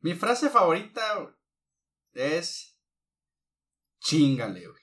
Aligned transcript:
Mi 0.00 0.14
frase 0.14 0.48
favorita 0.48 1.02
es 2.12 2.78
chingale, 4.00 4.64
güey. 4.68 4.82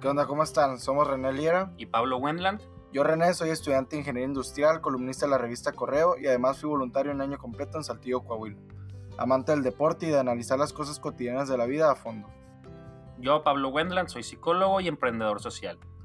¿Qué 0.00 0.08
onda? 0.08 0.26
¿Cómo 0.26 0.42
están? 0.42 0.80
Somos 0.80 1.06
René 1.06 1.32
Liera. 1.32 1.72
y 1.76 1.86
Pablo 1.86 2.16
Wendland. 2.16 2.60
Yo, 2.92 3.04
René, 3.04 3.34
soy 3.34 3.50
estudiante 3.50 3.94
de 3.94 4.00
Ingeniería 4.00 4.26
Industrial, 4.26 4.80
columnista 4.80 5.26
de 5.26 5.30
la 5.30 5.38
revista 5.38 5.70
Correo 5.70 6.16
y 6.18 6.26
además 6.26 6.60
fui 6.60 6.68
voluntario 6.68 7.12
un 7.12 7.20
año 7.20 7.38
completo 7.38 7.78
en 7.78 7.84
Saltillo, 7.84 8.24
Coahuila. 8.24 8.58
Amante 9.16 9.52
del 9.52 9.62
deporte 9.62 10.06
y 10.06 10.10
de 10.10 10.18
analizar 10.18 10.58
las 10.58 10.72
cosas 10.72 10.98
cotidianas 10.98 11.48
de 11.48 11.56
la 11.56 11.66
vida 11.66 11.92
a 11.92 11.94
fondo. 11.94 12.28
Yo, 13.18 13.44
Pablo 13.44 13.68
Wendland, 13.68 14.08
soy 14.08 14.24
psicólogo 14.24 14.80
y 14.80 14.88
emprendedor 14.88 15.40
social. 15.40 15.78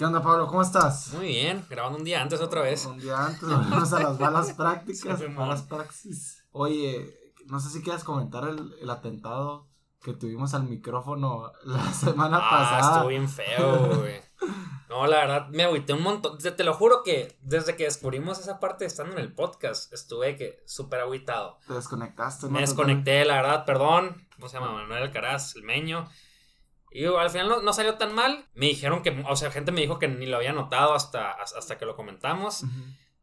¿Qué 0.00 0.06
onda, 0.06 0.22
Pablo? 0.22 0.46
¿Cómo 0.46 0.62
estás? 0.62 1.12
Muy 1.12 1.26
bien, 1.26 1.62
grabando 1.68 1.98
un 1.98 2.04
día 2.04 2.22
antes 2.22 2.40
otra 2.40 2.62
vez. 2.62 2.86
Un 2.86 2.98
día 2.98 3.22
antes, 3.22 3.42
volvemos 3.42 3.92
a 3.92 4.00
las 4.02 4.18
malas 4.18 4.52
prácticas, 4.56 5.20
malas 5.28 5.60
praxis. 5.64 6.42
Oye, 6.52 7.34
no 7.48 7.60
sé 7.60 7.68
si 7.68 7.82
quieres 7.82 8.02
comentar 8.02 8.44
el, 8.48 8.72
el 8.80 8.88
atentado 8.88 9.68
que 10.02 10.14
tuvimos 10.14 10.54
al 10.54 10.62
micrófono 10.62 11.52
la 11.64 11.84
semana 11.92 12.38
Ah, 12.40 12.48
pasada. 12.50 12.92
estuvo 12.94 13.08
bien 13.08 13.28
feo, 13.28 13.98
güey. 13.98 14.22
No, 14.88 15.06
la 15.06 15.18
verdad, 15.18 15.48
me 15.50 15.64
agüité 15.64 15.92
un 15.92 16.02
montón. 16.02 16.38
Te, 16.38 16.50
te 16.50 16.64
lo 16.64 16.72
juro 16.72 17.02
que 17.02 17.36
desde 17.42 17.76
que 17.76 17.84
descubrimos 17.84 18.38
esa 18.38 18.58
parte 18.58 18.86
estando 18.86 19.12
en 19.12 19.18
el 19.18 19.34
podcast, 19.34 19.92
estuve 19.92 20.34
que 20.34 20.62
súper 20.64 21.00
agüitado. 21.00 21.58
Te 21.68 21.74
desconectaste, 21.74 22.46
¿no? 22.46 22.52
Me 22.52 22.60
desconecté, 22.60 23.22
la 23.26 23.34
verdad, 23.34 23.66
perdón. 23.66 24.26
¿Cómo 24.34 24.48
se 24.48 24.58
llama? 24.58 24.72
Manuel 24.72 25.02
Alcaraz, 25.02 25.56
el 25.56 25.62
meño. 25.64 26.08
Y 26.90 27.04
al 27.04 27.30
final 27.30 27.48
no, 27.48 27.62
no 27.62 27.72
salió 27.72 27.94
tan 27.96 28.14
mal. 28.14 28.46
Me 28.54 28.66
dijeron 28.66 29.02
que, 29.02 29.24
o 29.28 29.36
sea, 29.36 29.50
gente 29.50 29.72
me 29.72 29.80
dijo 29.80 29.98
que 29.98 30.08
ni 30.08 30.26
lo 30.26 30.36
había 30.36 30.52
notado 30.52 30.94
hasta, 30.94 31.32
hasta 31.32 31.78
que 31.78 31.86
lo 31.86 31.96
comentamos. 31.96 32.62
Ujú. 32.64 32.72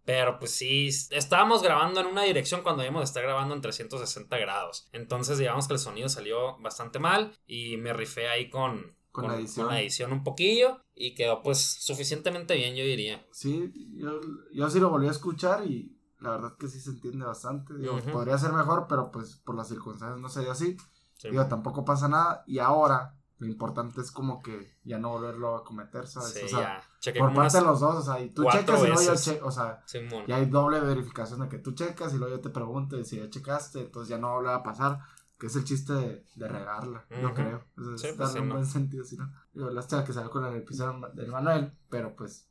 Pero 0.05 0.39
pues 0.39 0.51
sí, 0.51 0.87
estábamos 1.11 1.61
grabando 1.61 1.99
en 1.99 2.05
una 2.05 2.21
dirección 2.23 2.61
cuando 2.63 2.81
debíamos 2.81 3.01
de 3.01 3.05
estar 3.05 3.23
grabando 3.23 3.53
en 3.53 3.59
360 3.61 4.37
grados. 4.37 4.87
Entonces 4.93 5.37
digamos 5.37 5.67
que 5.67 5.73
el 5.73 5.79
sonido 5.79 6.07
salió 6.07 6.57
bastante 6.59 6.97
mal 6.97 7.33
y 7.45 7.75
me 7.75 7.91
rifé 7.91 8.29
ahí 8.29 8.49
con, 8.49 8.95
Con 9.11 9.27
la 9.27 9.35
edición. 9.35 9.65
con 9.65 9.75
la 9.75 9.81
edición 9.81 10.13
un 10.13 10.23
poquillo 10.23 10.81
y 10.95 11.13
quedó 11.13 11.43
pues 11.43 11.57
suficientemente 11.59 12.55
bien 12.55 12.73
yo 12.77 12.85
diría. 12.85 13.27
Sí, 13.33 13.69
yo, 13.97 14.21
yo 14.53 14.69
sí 14.69 14.79
lo 14.79 14.89
volví 14.89 15.09
a 15.09 15.11
escuchar 15.11 15.65
y 15.65 15.93
la 16.21 16.29
verdad 16.29 16.53
que 16.57 16.69
sí 16.69 16.79
se 16.79 16.91
entiende 16.91 17.25
bastante. 17.25 17.73
Digo, 17.77 17.95
Ujú. 17.95 18.09
podría 18.11 18.37
ser 18.37 18.53
mejor, 18.53 18.85
pero 18.87 19.11
pues 19.11 19.35
por 19.43 19.55
las 19.57 19.67
circunstancias 19.67 20.21
no 20.21 20.29
sería 20.29 20.53
así. 20.53 20.77
Sí. 21.17 21.29
Digo, 21.31 21.45
tampoco 21.47 21.83
pasa 21.83 22.07
nada. 22.07 22.45
Y 22.47 22.59
ahora, 22.59 23.13
lo 23.39 23.47
importante 23.47 24.01
es 24.01 24.11
como 24.11 24.41
que 24.41 24.75
ya 24.83 24.97
no 24.97 25.09
volverlo 25.09 25.55
a 25.55 25.63
cometer, 25.63 26.07
¿sabes? 26.07 26.33
Sí, 26.33 26.45
o 26.45 26.47
sea, 26.47 26.81
por 27.19 27.33
parte 27.33 27.57
de 27.59 27.63
los 27.63 27.79
dos, 27.79 27.95
o 27.95 28.01
sea, 28.01 28.19
y 28.21 28.29
tú 28.31 28.43
checas 28.51 28.79
y 28.81 28.87
luego 28.87 29.01
yo 29.01 29.15
checo, 29.15 29.47
o 29.47 29.51
sea, 29.51 29.81
Simón. 29.85 30.25
ya 30.27 30.37
hay 30.37 30.45
doble 30.47 30.79
verificación 30.79 31.41
de 31.41 31.49
que 31.49 31.59
tú 31.59 31.73
checas 31.73 32.13
y 32.13 32.17
luego 32.17 32.35
yo 32.35 32.41
te 32.41 32.49
pregunto 32.49 32.97
y 32.97 33.05
si 33.05 33.17
ya 33.17 33.29
checaste, 33.29 33.81
entonces 33.81 34.09
ya 34.09 34.17
no 34.17 34.41
va 34.41 34.55
a 34.55 34.63
pasar, 34.63 34.99
que 35.37 35.47
es 35.47 35.55
el 35.55 35.63
chiste 35.65 35.93
de, 35.93 36.25
de 36.35 36.47
regarla, 36.47 37.05
yo 37.11 37.27
Ujú. 37.27 37.33
creo. 37.35 37.63
O 37.77 37.97
sea, 37.97 37.97
Sí, 38.11 38.17
pues 38.17 38.17
darle 38.17 38.33
sí, 38.33 38.39
un 38.39 38.47
¿no? 38.49 38.53
buen 38.55 38.65
sentido, 38.65 39.03
si 39.05 39.17
no. 39.17 39.31
Digo, 39.53 39.69
lástima 39.69 40.03
que 40.03 40.13
salió 40.13 40.31
con 40.31 40.43
el 40.45 40.55
episodio 40.55 40.99
del 41.13 41.27
Manuel, 41.27 41.71
pero 41.89 42.15
pues 42.15 42.49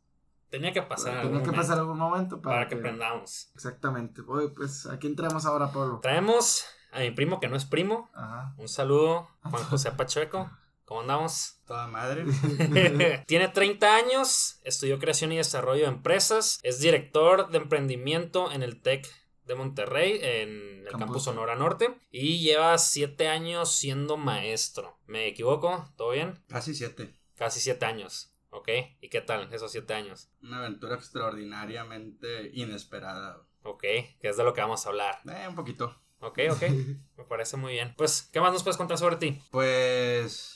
Tenía 0.50 0.72
que 0.72 0.82
pasar. 0.82 1.16
en 1.16 1.22
tenía 1.32 1.42
que 1.42 1.50
pasar 1.52 1.78
algún 1.80 1.98
momento 1.98 2.40
para, 2.40 2.58
para 2.58 2.68
que 2.68 2.76
aprendamos. 2.76 3.50
Exactamente. 3.56 4.22
Oye, 4.28 4.50
pues 4.50 4.86
aquí 4.86 5.08
entramos 5.08 5.44
ahora, 5.46 5.72
Pablo. 5.72 5.98
Traemos 6.00 6.64
a 6.92 7.00
mi 7.00 7.10
primo 7.10 7.40
que 7.40 7.48
no 7.48 7.56
es 7.56 7.64
primo. 7.64 8.08
Ajá. 8.14 8.54
Un 8.56 8.68
saludo, 8.68 9.28
Juan 9.42 9.64
José 9.70 9.90
Pacheco. 9.90 10.48
¿Cómo 10.86 11.00
andamos? 11.00 11.58
Toda 11.66 11.88
madre. 11.88 12.24
Tiene 13.26 13.48
30 13.48 13.96
años, 13.96 14.60
estudió 14.62 15.00
creación 15.00 15.32
y 15.32 15.36
desarrollo 15.36 15.82
de 15.82 15.88
empresas, 15.88 16.60
es 16.62 16.78
director 16.78 17.50
de 17.50 17.58
emprendimiento 17.58 18.52
en 18.52 18.62
el 18.62 18.80
TEC 18.80 19.04
de 19.46 19.56
Monterrey, 19.56 20.20
en 20.22 20.78
el 20.78 20.84
Campus. 20.84 21.00
campus 21.00 21.24
Sonora 21.24 21.56
Norte, 21.56 21.98
y 22.12 22.38
lleva 22.38 22.78
7 22.78 23.26
años 23.26 23.72
siendo 23.72 24.16
maestro. 24.16 24.96
¿Me 25.06 25.26
equivoco? 25.26 25.92
¿Todo 25.96 26.12
bien? 26.12 26.40
Casi 26.46 26.72
siete. 26.72 27.12
Casi 27.34 27.58
7 27.58 27.84
años, 27.84 28.32
¿ok? 28.50 28.68
¿Y 29.00 29.08
qué 29.08 29.20
tal 29.20 29.52
esos 29.52 29.72
7 29.72 29.92
años? 29.92 30.30
Una 30.40 30.60
aventura 30.60 30.94
extraordinariamente 30.94 32.52
inesperada. 32.54 33.42
¿Ok? 33.64 33.82
Que 33.82 34.28
es 34.28 34.36
de 34.36 34.44
lo 34.44 34.54
que 34.54 34.60
vamos 34.60 34.86
a 34.86 34.90
hablar. 34.90 35.18
Eh, 35.28 35.48
un 35.48 35.56
poquito. 35.56 36.00
¿Ok? 36.20 36.38
¿Ok? 36.52 36.62
Me 37.16 37.24
parece 37.24 37.56
muy 37.56 37.72
bien. 37.72 37.92
Pues, 37.96 38.22
¿qué 38.32 38.40
más 38.40 38.52
nos 38.52 38.62
puedes 38.62 38.76
contar 38.76 38.98
sobre 38.98 39.16
ti? 39.16 39.42
Pues 39.50 40.55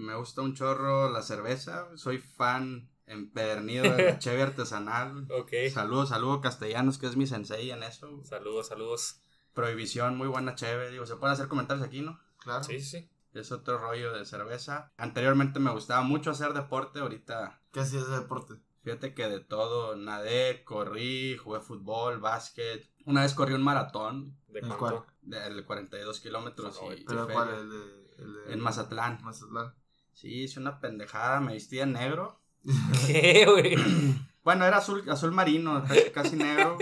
me 0.00 0.14
gusta 0.16 0.42
un 0.42 0.54
chorro 0.54 1.10
la 1.10 1.22
cerveza. 1.22 1.88
Soy 1.96 2.18
fan 2.18 2.90
empedernido 3.06 3.84
de 3.84 4.04
la 4.04 4.18
cheve 4.18 4.42
artesanal. 4.42 5.26
Ok. 5.30 5.52
Saludos, 5.72 6.08
saludos 6.10 6.40
castellanos, 6.42 6.98
que 6.98 7.06
es 7.06 7.16
mi 7.16 7.26
sensei 7.26 7.70
en 7.70 7.82
eso. 7.82 8.22
Saludos, 8.24 8.68
saludos. 8.68 9.20
Prohibición, 9.54 10.16
muy 10.16 10.28
buena 10.28 10.54
cheve. 10.54 10.90
Digo, 10.90 11.06
se 11.06 11.16
pueden 11.16 11.32
hacer 11.34 11.48
comentarios 11.48 11.84
aquí, 11.86 12.02
¿no? 12.02 12.18
Claro. 12.38 12.62
Sí, 12.64 12.80
sí. 12.80 13.10
Es 13.32 13.52
otro 13.52 13.78
rollo 13.78 14.12
de 14.12 14.24
cerveza. 14.24 14.92
Anteriormente 14.96 15.60
me 15.60 15.70
gustaba 15.72 16.02
mucho 16.02 16.30
hacer 16.30 16.52
deporte. 16.52 17.00
Ahorita, 17.00 17.60
¿Qué 17.72 17.80
hacías 17.80 18.08
de 18.08 18.18
deporte? 18.20 18.54
fíjate 18.82 19.12
que 19.14 19.28
de 19.28 19.40
todo. 19.40 19.96
Nadé, 19.96 20.64
corrí, 20.64 21.36
jugué 21.36 21.60
fútbol, 21.60 22.18
básquet. 22.18 22.88
Una 23.06 23.22
vez 23.22 23.34
corrí 23.34 23.54
un 23.54 23.62
maratón 23.62 24.36
¿De 24.48 24.60
¿El 24.60 24.68
cuánto? 24.68 25.06
de 25.22 25.64
42 25.64 26.20
kilómetros. 26.20 26.78
y- 26.96 27.04
¿Pero 27.04 27.28
y 27.28 27.32
cuál? 27.32 27.48
de, 27.70 28.22
el 28.22 28.34
de- 28.34 28.52
En 28.52 28.60
Mazatlán. 28.60 29.18
Mazatlán. 29.22 29.74
Sí, 30.20 30.42
hice 30.42 30.60
una 30.60 30.80
pendejada. 30.80 31.40
Me 31.40 31.54
vestí 31.54 31.76
de 31.76 31.86
negro. 31.86 32.40
¿Qué, 33.06 33.46
güey? 33.46 33.76
Bueno, 34.42 34.64
era 34.64 34.78
azul, 34.78 35.04
azul 35.10 35.32
marino, 35.32 35.84
casi, 35.86 36.10
casi 36.12 36.36
negro. 36.36 36.78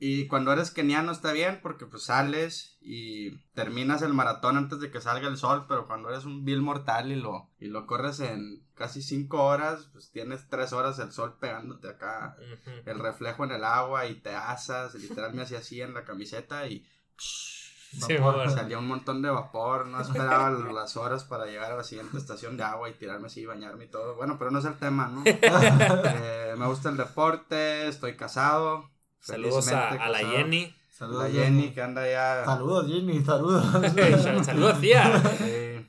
Y 0.00 0.26
cuando 0.26 0.52
eres 0.52 0.72
keniano 0.72 1.12
está 1.12 1.32
bien 1.32 1.60
porque 1.62 1.86
pues 1.86 2.02
sales 2.02 2.76
y 2.80 3.36
terminas 3.54 4.02
el 4.02 4.12
maratón 4.12 4.56
antes 4.56 4.80
de 4.80 4.90
que 4.90 5.00
salga 5.00 5.28
el 5.28 5.36
sol, 5.36 5.66
pero 5.68 5.86
cuando 5.86 6.08
eres 6.08 6.24
un 6.24 6.44
vil 6.44 6.60
mortal 6.60 7.12
y 7.12 7.14
lo, 7.14 7.48
y 7.60 7.66
lo 7.66 7.86
corres 7.86 8.18
en 8.18 8.66
casi 8.74 9.02
5 9.02 9.42
horas, 9.42 9.88
pues 9.92 10.10
tienes 10.10 10.48
3 10.48 10.72
horas 10.72 10.98
el 10.98 11.12
sol 11.12 11.36
pegándote 11.40 11.88
acá, 11.88 12.36
el 12.86 12.98
reflejo 12.98 13.44
en 13.44 13.52
el 13.52 13.64
agua 13.64 14.06
y 14.06 14.16
te 14.16 14.34
asas, 14.34 14.96
literal 14.96 15.32
me 15.34 15.42
hacía 15.42 15.58
así 15.58 15.80
en 15.80 15.94
la 15.94 16.04
camiseta 16.04 16.66
y 16.66 16.86
Vapor. 17.92 18.34
bueno. 18.36 18.50
salía 18.50 18.78
un 18.78 18.86
montón 18.86 19.22
de 19.22 19.30
vapor, 19.30 19.86
no 19.86 20.00
esperaba 20.00 20.50
las 20.72 20.96
horas 20.96 21.24
para 21.24 21.46
llegar 21.46 21.72
a 21.72 21.76
la 21.76 21.84
siguiente 21.84 22.18
estación 22.18 22.56
de 22.56 22.64
agua 22.64 22.88
y 22.90 22.94
tirarme 22.94 23.26
así, 23.28 23.46
bañarme 23.46 23.84
y 23.86 23.88
todo. 23.88 24.14
Bueno, 24.16 24.36
pero 24.38 24.50
no 24.50 24.58
es 24.58 24.64
el 24.66 24.76
tema, 24.78 25.08
¿no? 25.08 25.22
Eh, 25.26 26.54
me 26.58 26.66
gusta 26.66 26.88
el 26.90 26.96
deporte, 26.96 27.88
estoy 27.88 28.16
casado. 28.16 28.90
Saludos 29.20 29.68
a, 29.68 29.90
felizmente 29.90 30.04
a 30.04 30.08
la. 30.10 30.18
Jenny. 30.18 30.74
Saludos, 30.90 31.24
La 31.24 31.30
Jenny 31.30 31.70
que 31.72 31.82
anda 31.82 32.08
ya. 32.10 32.44
Saludos, 32.44 32.86
Jenny, 32.88 33.22
saludos. 33.24 33.64
Saludos, 34.44 34.80
tía. 34.80 35.22
eh, 35.40 35.88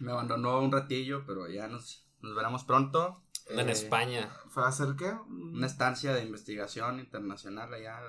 me 0.00 0.12
abandonó 0.12 0.58
un 0.60 0.72
ratillo, 0.72 1.22
pero 1.26 1.48
ya 1.48 1.68
nos, 1.68 2.06
nos 2.22 2.34
veremos 2.34 2.64
pronto. 2.64 3.22
Anda 3.50 3.62
en 3.62 3.68
Eh, 3.68 3.72
España. 3.72 4.30
¿Fue 4.58 4.64
a 4.64 4.68
hacer 4.70 4.96
qué? 4.96 5.12
Una 5.28 5.66
estancia 5.68 6.12
de 6.12 6.24
investigación 6.24 6.98
internacional 6.98 7.72
allá 7.72 8.00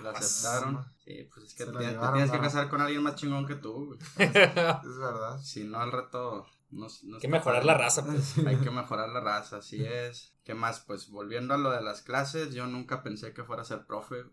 la 0.00 0.12
Pues, 0.12 0.24
aceptaron. 0.24 0.84
Sí, 1.04 1.28
pues 1.34 1.46
es 1.46 1.54
que 1.54 1.64
te, 1.64 1.72
la 1.72 1.78
tienes- 1.80 1.88
te 1.88 1.92
llevaron, 1.94 2.14
tienes 2.14 2.30
que 2.30 2.38
casar 2.40 2.68
con 2.68 2.80
alguien 2.80 3.02
más 3.02 3.16
chingón 3.16 3.44
que 3.46 3.56
tú. 3.56 3.86
güey. 3.86 3.98
Es 4.16 4.98
verdad. 4.98 5.40
Si 5.42 5.64
no, 5.64 5.80
al 5.80 5.90
rato. 5.90 6.46
No, 6.70 6.86
no 7.04 7.16
Hay 7.16 7.20
que 7.20 7.28
mejorar 7.28 7.64
la 7.64 7.74
raza, 7.74 8.04
pues. 8.04 8.38
Hay 8.46 8.56
que 8.58 8.70
mejorar 8.70 9.08
la 9.08 9.20
raza, 9.20 9.56
así 9.58 9.84
es. 9.84 10.32
¿Qué 10.44 10.54
más? 10.54 10.80
Pues 10.80 11.08
volviendo 11.10 11.54
a 11.54 11.58
lo 11.58 11.70
de 11.70 11.80
las 11.82 12.02
clases, 12.02 12.54
yo 12.54 12.66
nunca 12.68 13.02
pensé 13.02 13.32
que 13.32 13.42
fuera 13.44 13.62
a 13.62 13.64
ser 13.64 13.84
profe. 13.86 14.24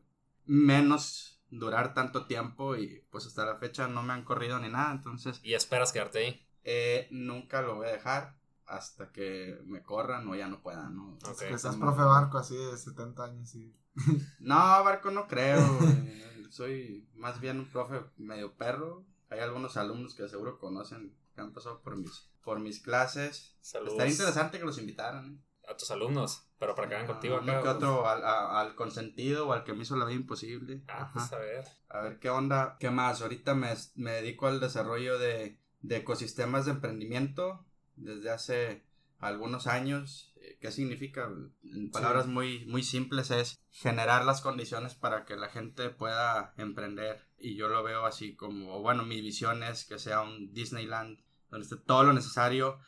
Menos 0.45 1.41
durar 1.49 1.93
tanto 1.93 2.25
tiempo 2.25 2.75
y 2.75 3.05
pues 3.11 3.25
hasta 3.27 3.45
la 3.45 3.55
fecha 3.57 3.87
no 3.87 4.03
me 4.03 4.13
han 4.13 4.23
corrido 4.23 4.59
ni 4.59 4.69
nada. 4.69 4.91
Entonces, 4.91 5.39
Y 5.43 5.53
esperas 5.53 5.91
quedarte 5.91 6.19
ahí. 6.19 6.47
eh, 6.63 7.07
nunca 7.11 7.61
lo 7.61 7.75
voy 7.75 7.87
a 7.87 7.91
dejar 7.91 8.35
hasta 8.67 9.11
que 9.11 9.59
me 9.65 9.83
corran 9.83 10.27
o 10.27 10.35
ya 10.35 10.47
no 10.47 10.61
puedan, 10.61 10.95
¿no? 10.95 11.17
Que 11.39 11.57
seas 11.57 11.75
profe 11.77 12.01
barco 12.01 12.37
así 12.37 12.55
de 12.55 12.77
70 12.77 13.23
años 13.23 13.55
y... 13.55 13.73
No, 14.39 14.55
Barco 14.83 15.11
no 15.11 15.27
creo. 15.27 15.61
güey. 15.79 16.23
Soy 16.49 17.09
más 17.15 17.39
bien 17.39 17.59
un 17.59 17.69
profe 17.69 18.01
medio 18.17 18.55
perro. 18.55 19.05
Hay 19.29 19.39
algunos 19.39 19.77
alumnos 19.77 20.13
que 20.15 20.27
seguro 20.27 20.59
conocen 20.59 21.15
que 21.35 21.41
han 21.41 21.51
pasado 21.53 21.81
por 21.81 21.95
mis, 21.97 22.29
por 22.43 22.59
mis 22.59 22.81
clases. 22.81 23.55
Saludos. 23.61 23.93
Estaría 23.93 24.11
interesante 24.13 24.59
que 24.59 24.65
los 24.65 24.77
invitaran. 24.79 25.35
¿eh? 25.35 25.43
a 25.65 25.77
tus 25.77 25.89
alumnos, 25.91 26.45
pero 26.59 26.75
para 26.75 26.89
que 26.89 26.95
hagan 26.95 27.07
contigo 27.07 27.39
Uno 27.41 27.53
acá. 27.53 27.61
que 27.63 27.69
otro 27.69 28.05
al, 28.05 28.21
a- 28.25 28.59
al 28.59 28.75
consentido 28.75 29.47
o 29.47 29.53
al 29.53 29.63
que 29.63 29.71
me 29.73 29.83
hizo 29.83 29.95
la 29.95 30.03
vida 30.03 30.19
imposible. 30.19 30.83
Ah, 30.89 31.09
pues 31.13 31.31
a 31.31 31.37
ver. 31.39 31.63
A 31.87 32.01
ver 32.01 32.19
qué 32.19 32.29
onda, 32.29 32.75
qué 32.81 32.89
más. 32.91 33.21
Ahorita 33.21 33.55
me, 33.55 33.73
me 33.95 34.11
dedico 34.11 34.47
al 34.47 34.59
desarrollo 34.59 35.17
de, 35.17 35.57
de 35.81 35.95
ecosistemas 35.95 36.65
de 36.65 36.71
emprendimiento 36.71 37.65
desde 37.95 38.29
hace 38.29 38.83
algunos 39.19 39.67
años. 39.67 40.33
Eh, 40.35 40.57
¿Qué 40.59 40.71
significa? 40.71 41.29
En 41.63 41.91
palabras 41.91 42.27
muy, 42.27 42.65
muy 42.65 42.83
simples 42.83 43.31
es 43.31 43.59
generar 43.69 44.25
las 44.25 44.41
condiciones 44.41 44.95
para 44.95 45.25
que 45.25 45.35
la 45.35 45.49
gente 45.49 45.89
pueda 45.89 46.53
emprender. 46.57 47.25
Y 47.37 47.55
yo 47.55 47.67
lo 47.67 47.83
veo 47.83 48.05
así 48.05 48.35
como, 48.35 48.81
bueno, 48.81 49.03
mi 49.03 49.21
visión 49.21 49.63
es 49.63 49.85
que 49.85 49.99
sea 49.99 50.21
un 50.21 50.53
Disneyland 50.53 51.19
donde 51.49 51.63
esté 51.63 51.77
todo 51.77 52.03
lo 52.03 52.13
necesario 52.13 52.79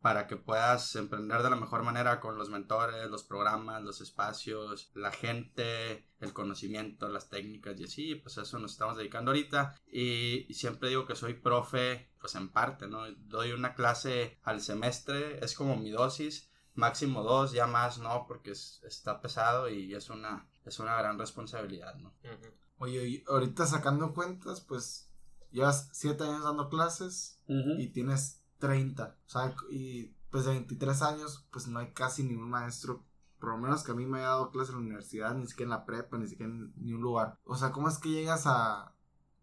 para 0.00 0.26
que 0.26 0.36
puedas 0.36 0.96
emprender 0.96 1.42
de 1.42 1.50
la 1.50 1.56
mejor 1.56 1.82
manera 1.82 2.20
con 2.20 2.38
los 2.38 2.48
mentores, 2.48 3.10
los 3.10 3.22
programas, 3.24 3.82
los 3.82 4.00
espacios, 4.00 4.90
la 4.94 5.12
gente, 5.12 6.06
el 6.20 6.32
conocimiento, 6.32 7.08
las 7.08 7.28
técnicas 7.28 7.78
y 7.80 7.84
así, 7.84 8.14
pues 8.14 8.38
a 8.38 8.42
eso 8.42 8.58
nos 8.58 8.72
estamos 8.72 8.96
dedicando 8.96 9.30
ahorita 9.30 9.74
y, 9.86 10.46
y 10.50 10.54
siempre 10.54 10.88
digo 10.88 11.06
que 11.06 11.16
soy 11.16 11.34
profe, 11.34 12.10
pues 12.20 12.34
en 12.34 12.48
parte, 12.50 12.88
¿no? 12.88 13.10
Doy 13.12 13.52
una 13.52 13.74
clase 13.74 14.38
al 14.42 14.60
semestre, 14.60 15.44
es 15.44 15.54
como 15.54 15.76
mi 15.76 15.90
dosis, 15.90 16.50
máximo 16.74 17.22
dos, 17.22 17.52
ya 17.52 17.66
más 17.66 17.98
no, 17.98 18.24
porque 18.26 18.52
es- 18.52 18.80
está 18.84 19.20
pesado 19.20 19.68
y 19.68 19.94
es 19.94 20.08
una, 20.08 20.48
es 20.64 20.78
una 20.78 20.96
gran 20.96 21.18
responsabilidad, 21.18 21.94
¿no? 21.96 22.08
Ujú. 22.24 22.54
Oye, 22.78 23.06
y 23.06 23.24
ahorita 23.28 23.66
sacando 23.66 24.14
cuentas, 24.14 24.62
pues 24.62 25.10
llevas 25.50 25.90
7 25.92 26.24
años 26.24 26.44
dando 26.44 26.70
clases 26.70 27.38
y 27.46 27.88
tienes 27.88 28.39
30. 28.60 29.16
O 29.26 29.28
sea, 29.28 29.54
y 29.70 30.14
pues 30.30 30.44
de 30.44 30.52
23 30.52 31.02
años, 31.02 31.46
pues 31.50 31.66
no 31.66 31.80
hay 31.80 31.92
casi 31.92 32.22
ningún 32.22 32.50
maestro, 32.50 33.04
por 33.40 33.50
lo 33.50 33.58
menos 33.58 33.82
que 33.82 33.92
a 33.92 33.94
mí 33.94 34.06
me 34.06 34.18
haya 34.18 34.28
dado 34.28 34.50
clases 34.50 34.70
en 34.70 34.76
la 34.76 34.86
universidad, 34.86 35.34
ni 35.34 35.46
siquiera 35.46 35.72
en 35.72 35.78
la 35.80 35.86
prepa, 35.86 36.18
ni 36.18 36.28
siquiera 36.28 36.52
en 36.52 36.72
ni 36.76 36.92
un 36.92 37.00
lugar. 37.00 37.38
O 37.44 37.56
sea, 37.56 37.72
¿cómo 37.72 37.88
es 37.88 37.98
que 37.98 38.10
llegas 38.10 38.44
a, 38.46 38.94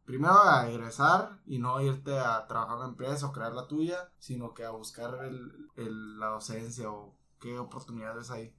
primero 0.05 0.41
a 0.41 0.69
egresar 0.69 1.41
y 1.45 1.59
no 1.59 1.81
irte 1.81 2.17
a 2.17 2.47
trabajar 2.47 2.75
en 2.75 2.79
una 2.83 2.89
empresa 2.89 3.27
o 3.27 3.33
crear 3.33 3.53
la 3.53 3.67
tuya, 3.67 4.09
sino 4.19 4.53
que 4.53 4.63
a 4.63 4.69
buscar 4.69 5.25
el, 5.25 6.19
la 6.19 6.27
docencia 6.27 6.89
o 6.89 7.17
qué 7.39 7.59
oportunidades 7.59 8.31
hay? 8.31 8.55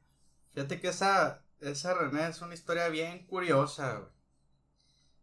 Fíjate 0.50 0.80
que 0.80 0.88
esa, 0.88 1.42
esa 1.60 1.94
René 1.94 2.28
es 2.28 2.42
una 2.42 2.54
historia 2.54 2.88
bien 2.88 3.26
curiosa. 3.26 4.10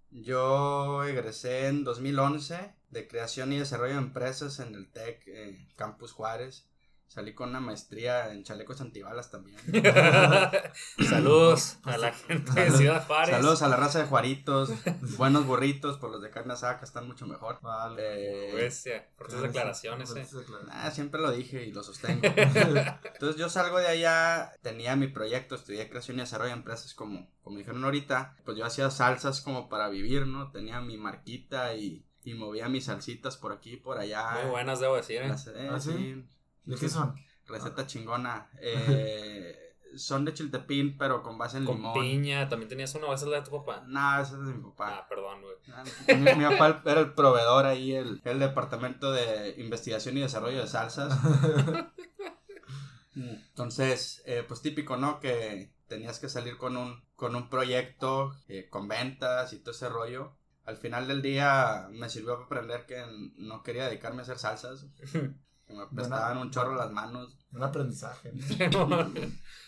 Yo 0.09 1.03
egresé 1.03 1.67
en 1.67 1.83
2011 1.83 2.74
de 2.89 3.07
creación 3.07 3.53
y 3.53 3.59
desarrollo 3.59 3.93
de 3.93 3.99
empresas 3.99 4.59
en 4.59 4.75
el 4.75 4.91
TEC 4.91 5.23
eh, 5.27 5.67
Campus 5.75 6.11
Juárez. 6.11 6.67
Salí 7.07 7.33
con 7.33 7.49
una 7.49 7.61
maestría 7.61 8.33
en 8.33 8.43
chalecos 8.43 8.81
antibalas 8.81 9.31
también. 9.31 9.57
Saludos 11.09 11.77
a 11.83 11.97
la 11.97 12.11
gente 12.11 12.51
de 12.51 12.71
Ciudad 12.71 13.05
Juárez. 13.05 13.35
Saludos 13.35 13.61
a 13.61 13.69
la 13.69 13.77
raza 13.77 13.99
de 13.99 14.05
Juaritos. 14.05 14.71
Buenos 15.17 15.45
burritos, 15.45 15.97
por 15.97 16.11
los 16.11 16.21
de 16.21 16.29
carne 16.29 16.53
asada 16.53 16.79
que 16.79 16.85
están 16.85 17.07
mucho 17.07 17.25
mejor. 17.25 17.59
Vale. 17.61 18.49
Eh, 18.49 18.55
Bestia, 18.55 19.07
por 19.17 19.27
tus 19.27 19.41
declaraciones, 19.41 20.09
eh. 20.09 20.13
Fuertes 20.13 20.33
declaraciones. 20.33 20.75
Ah, 20.75 20.91
siempre 20.91 21.21
lo 21.21 21.31
dije 21.31 21.63
y 21.63 21.71
lo 21.71 21.83
sostengo. 21.83 22.21
Entonces 22.25 23.37
yo 23.37 23.49
salgo 23.49 23.77
de 23.77 23.87
allá, 23.87 24.51
tenía 24.61 24.95
mi 24.97 25.07
proyecto, 25.07 25.55
estudié 25.55 25.87
creación 25.89 26.17
y 26.17 26.21
desarrollo 26.21 26.49
de 26.49 26.57
empresas 26.57 26.93
como, 26.95 27.31
como 27.43 27.59
dijeron 27.59 27.83
ahorita. 27.83 28.35
Pues 28.43 28.57
yo 28.57 28.65
hacía 28.65 28.89
salsas 28.89 29.39
como 29.39 29.69
para 29.69 29.87
vivir, 29.87 30.27
¿no? 30.27 30.51
Tenía 30.51 30.81
mi 30.81 30.97
marquita 30.97 31.75
y, 31.75 32.05
y 32.25 32.33
movía 32.33 32.67
mis 32.67 32.85
salsitas 32.85 33.37
por 33.37 33.53
aquí 33.53 33.73
y 33.73 33.77
por 33.77 33.97
allá. 33.97 34.39
Muy 34.41 34.51
buenas, 34.51 34.81
debo 34.81 34.95
decir, 34.97 35.21
eh. 35.21 35.29
Las- 35.29 35.47
eh, 35.47 35.69
¿Ah, 35.71 35.79
sí? 35.79 35.91
sí, 35.91 36.25
¿De 36.65 36.75
qué 36.75 36.89
son? 36.89 37.15
receta 37.47 37.87
chingona. 37.87 38.49
Eh, 38.59 39.61
son 39.95 40.25
de 40.25 40.33
chiltepín, 40.33 40.97
pero 40.97 41.23
con 41.23 41.37
base 41.37 41.55
en 41.57 41.63
Con 41.63 41.75
limón. 41.77 41.93
piña, 41.93 42.49
también 42.49 42.67
tenías 42.67 42.93
una, 42.95 43.05
o 43.07 43.13
esa 43.13 43.23
es 43.23 43.31
la 43.31 43.37
de 43.37 43.43
tu 43.45 43.51
papá. 43.51 43.85
No, 43.87 44.19
esa 44.21 44.33
es 44.33 44.45
de 44.45 44.53
mi 44.53 44.61
papá. 44.61 44.97
Ah, 44.97 45.07
perdón, 45.07 45.41
güey. 45.41 45.55
Ah, 45.71 45.83
Mi, 46.17 46.35
mi 46.43 46.57
papá 46.57 46.81
era 46.91 46.99
el 46.99 47.13
proveedor 47.13 47.65
ahí, 47.65 47.93
el, 47.93 48.19
el 48.25 48.39
departamento 48.39 49.13
de 49.13 49.55
investigación 49.57 50.17
y 50.17 50.21
desarrollo 50.21 50.59
de 50.59 50.67
salsas. 50.67 51.17
Entonces, 53.15 54.21
eh, 54.25 54.43
pues 54.45 54.61
típico, 54.61 54.97
¿no? 54.97 55.19
Que 55.21 55.71
tenías 55.87 56.19
que 56.19 56.27
salir 56.29 56.57
con 56.57 56.75
un, 56.75 57.01
con 57.15 57.35
un 57.35 57.49
proyecto, 57.49 58.33
eh, 58.49 58.67
con 58.69 58.87
ventas 58.87 59.53
y 59.53 59.59
todo 59.59 59.71
ese 59.71 59.87
rollo. 59.87 60.33
Al 60.65 60.77
final 60.77 61.07
del 61.07 61.21
día 61.21 61.87
me 61.91 62.09
sirvió 62.09 62.33
para 62.33 62.45
aprender 62.45 62.85
que 62.85 63.03
no 63.37 63.61
quería 63.63 63.85
dedicarme 63.85 64.19
a 64.19 64.23
hacer 64.23 64.39
salsas. 64.39 64.87
Que 65.67 65.73
me 65.73 65.87
prestaban 65.93 66.37
un 66.37 66.51
chorro 66.51 66.75
las 66.75 66.91
manos. 66.91 67.37
Un 67.51 67.63
aprendizaje. 67.63 68.33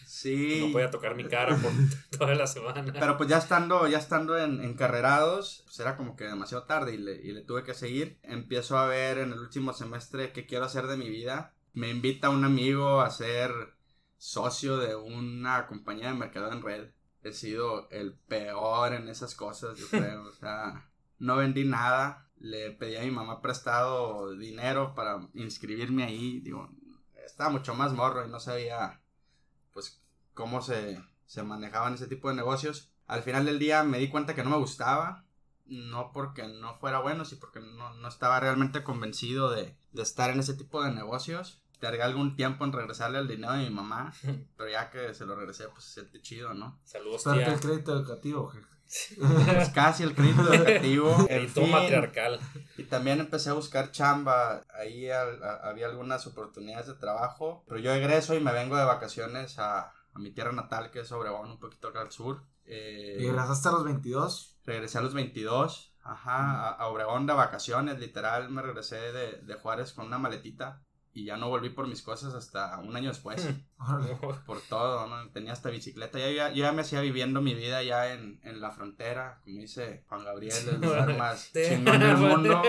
Sí. 0.08 0.62
No 0.66 0.72
podía 0.72 0.90
tocar 0.90 1.16
mi 1.16 1.26
cara 1.26 1.54
por 1.58 1.70
toda 2.18 2.34
la 2.34 2.48
semana. 2.48 2.94
Pero 2.98 3.18
pues 3.18 3.28
ya 3.28 3.40
estando, 3.40 3.86
ya 3.90 3.98
estando 3.98 4.38
en, 4.38 4.64
encarrerados, 4.64 5.64
pues 5.66 5.78
era 5.82 5.98
como 5.98 6.16
que 6.16 6.24
demasiado 6.24 6.64
tarde 6.64 6.94
y 6.94 6.98
le, 6.98 7.16
y 7.22 7.34
le 7.34 7.42
tuve 7.42 7.64
que 7.64 7.74
seguir. 7.74 8.18
Empiezo 8.24 8.78
a 8.78 8.88
ver 8.88 9.18
en 9.18 9.34
el 9.34 9.40
último 9.40 9.74
semestre 9.74 10.32
qué 10.32 10.46
quiero 10.46 10.64
hacer 10.64 10.88
de 10.88 10.96
mi 10.96 11.10
vida. 11.10 11.56
Me 11.74 11.90
invita 11.90 12.30
un 12.30 12.46
amigo 12.46 13.02
a 13.02 13.10
ser 13.10 13.52
socio 14.18 14.78
de 14.78 14.96
una 14.96 15.68
compañía 15.68 16.08
de 16.08 16.14
mercado 16.14 16.54
en 16.54 16.62
red. 16.62 16.90
He 17.24 17.34
sido 17.34 17.90
el 17.90 18.14
peor 18.14 18.94
en 18.94 19.10
esas 19.10 19.36
cosas, 19.36 19.78
yo 19.78 19.88
creo. 19.90 20.26
O 20.26 20.34
sea, 20.34 20.90
no 21.20 21.36
vendí 21.38 21.66
nada. 21.66 22.30
Le 22.40 22.72
pedí 22.72 22.96
a 22.96 23.02
mi 23.02 23.12
mamá 23.12 23.42
prestado 23.42 24.36
dinero 24.36 24.94
para 24.94 25.28
inscribirme 25.34 26.04
ahí. 26.04 26.40
Digo, 26.42 26.70
estaba 27.26 27.50
mucho 27.50 27.74
más 27.74 27.94
morro 27.94 28.26
y 28.26 28.30
no 28.30 28.40
sabía, 28.40 29.02
pues, 29.74 30.02
cómo 30.34 30.62
se, 30.62 31.02
se 31.26 31.44
manejaban 31.44 31.96
ese 31.96 32.08
tipo 32.08 32.30
de 32.30 32.36
negocios. 32.36 32.92
Al 33.08 33.24
final 33.24 33.46
del 33.46 33.60
día 33.60 33.84
me 33.84 33.98
di 33.98 34.10
cuenta 34.10 34.36
que 34.36 34.44
no 34.44 34.52
me 34.52 34.58
gustaba. 34.58 35.24
No 35.66 36.12
porque 36.14 36.48
no 36.48 36.76
fuera 36.76 37.00
bueno, 37.00 37.26
sino 37.26 37.42
porque 37.42 37.60
no, 37.60 37.94
no 37.94 38.08
estaba 38.08 38.40
realmente 38.40 38.84
convencido 38.84 39.52
de, 39.52 39.76
de 39.92 40.02
estar 40.02 40.30
en 40.30 40.40
ese 40.40 40.54
tipo 40.54 40.82
de 40.82 40.92
negocios. 40.92 41.62
Tardé 41.80 42.02
algún 42.02 42.36
tiempo 42.36 42.66
en 42.66 42.74
regresarle 42.74 43.20
el 43.20 43.28
dinero 43.28 43.54
de 43.54 43.64
mi 43.66 43.70
mamá, 43.70 44.14
pero 44.58 44.70
ya 44.70 44.90
que 44.90 45.14
se 45.14 45.26
lo 45.26 45.36
regresé, 45.36 45.68
pues 45.70 45.84
se 45.86 45.94
siente 46.02 46.22
chido, 46.22 46.54
¿no? 46.54 46.80
Saludos, 46.84 47.24
tía. 47.24 47.54
el 47.54 47.60
crédito 47.60 47.94
educativo, 47.94 48.48
jefe. 48.50 48.68
Pues 49.18 49.70
casi 49.70 50.04
el 50.04 50.16
crédito 50.16 50.42
educativo. 50.54 51.28
El 51.30 51.50
fin. 51.50 51.70
matriarcal. 51.70 52.40
Y 52.78 52.84
también 52.84 53.20
empecé 53.20 53.50
a 53.50 53.54
buscar 53.54 53.92
chamba. 53.92 54.64
Ahí 54.74 55.10
al- 55.10 55.44
a- 55.44 55.58
había 55.70 55.88
algunas 55.88 56.26
oportunidades 56.26 56.88
de 56.88 56.94
trabajo. 56.94 57.66
Pero 57.68 57.80
yo 57.82 57.92
egreso 57.94 58.34
y 58.34 58.40
me 58.40 58.54
vengo 58.54 58.78
de 58.78 58.86
vacaciones 58.86 59.60
a, 59.60 59.92
a 60.14 60.20
mi 60.20 60.32
tierra 60.32 60.54
natal, 60.54 60.90
que 60.90 61.02
es 61.02 61.12
Obregón, 61.12 61.52
un 61.52 61.60
poquito 61.60 61.90
acá 61.90 62.00
al 62.02 62.12
sur. 62.12 62.44
Eh, 62.66 63.18
Y 63.20 63.26
regresaste 63.30 63.68
a 63.68 63.72
los 63.74 63.84
22. 63.84 64.58
regresé 64.66 64.98
a 64.98 65.02
los 65.02 65.14
22. 65.14 65.94
Ajá, 66.04 66.68
a, 66.68 66.70
a 66.72 66.88
Obregón 66.88 67.26
de 67.28 67.34
vacaciones. 67.34 68.00
Literal, 68.00 68.50
me 68.50 68.62
regresé 68.62 68.96
de, 69.12 69.42
de 69.42 69.54
Juárez 69.56 69.92
con 69.92 70.06
una 70.06 70.18
maletita. 70.18 70.82
Y 71.18 71.26
ya 71.26 71.36
no 71.36 71.50
volví 71.50 71.72
por 71.72 71.88
mis 71.88 72.04
cosas 72.04 72.36
hasta 72.36 72.78
un 72.78 72.96
año 72.96 73.10
después. 73.10 73.50
Por 74.46 74.62
todo, 74.62 75.08
¿no? 75.08 75.28
Tenía 75.32 75.52
hasta 75.52 75.72
bicicleta. 75.72 76.20
Ya, 76.20 76.30
ya, 76.30 76.50
yo 76.50 76.58
ya 76.58 76.72
me 76.72 76.82
hacía 76.82 77.02
viviendo 77.02 77.42
mi 77.42 77.56
vida 77.56 77.82
ya 77.82 78.14
en, 78.14 78.40
en 78.44 78.62
la 78.62 78.70
frontera, 78.70 79.42
como 79.44 79.60
dice 79.60 80.04
Juan 80.10 80.24
Gabriel, 80.24 80.70
el 80.70 80.80
lugar 80.80 81.18
más 81.18 81.52
chingón 81.52 82.00
del 82.00 82.18
mundo. 82.18 82.62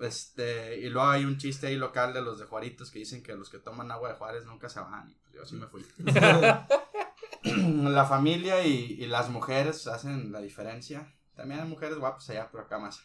Este, 0.00 0.78
y 0.80 0.88
luego 0.88 1.10
hay 1.10 1.26
un 1.26 1.36
chiste 1.36 1.66
ahí 1.66 1.76
local 1.76 2.14
de 2.14 2.22
los 2.22 2.38
de 2.38 2.46
Juaritos 2.46 2.90
que 2.90 3.00
dicen 3.00 3.22
que 3.22 3.34
los 3.34 3.50
que 3.50 3.58
toman 3.58 3.90
agua 3.90 4.08
de 4.08 4.14
Juárez 4.14 4.46
nunca 4.46 4.70
se 4.70 4.80
van. 4.80 5.10
Y 5.10 5.14
pues 5.16 5.34
yo 5.34 5.44
sí 5.44 5.56
me 5.56 5.66
fui. 5.66 5.84
la 7.44 8.06
familia 8.06 8.64
y, 8.64 8.96
y 8.98 9.06
las 9.08 9.28
mujeres 9.28 9.86
hacen 9.86 10.32
la 10.32 10.40
diferencia. 10.40 11.14
También 11.34 11.60
hay 11.60 11.68
mujeres 11.68 11.98
guapas 11.98 12.30
allá, 12.30 12.48
pero 12.50 12.64
acá 12.64 12.78
más. 12.78 13.02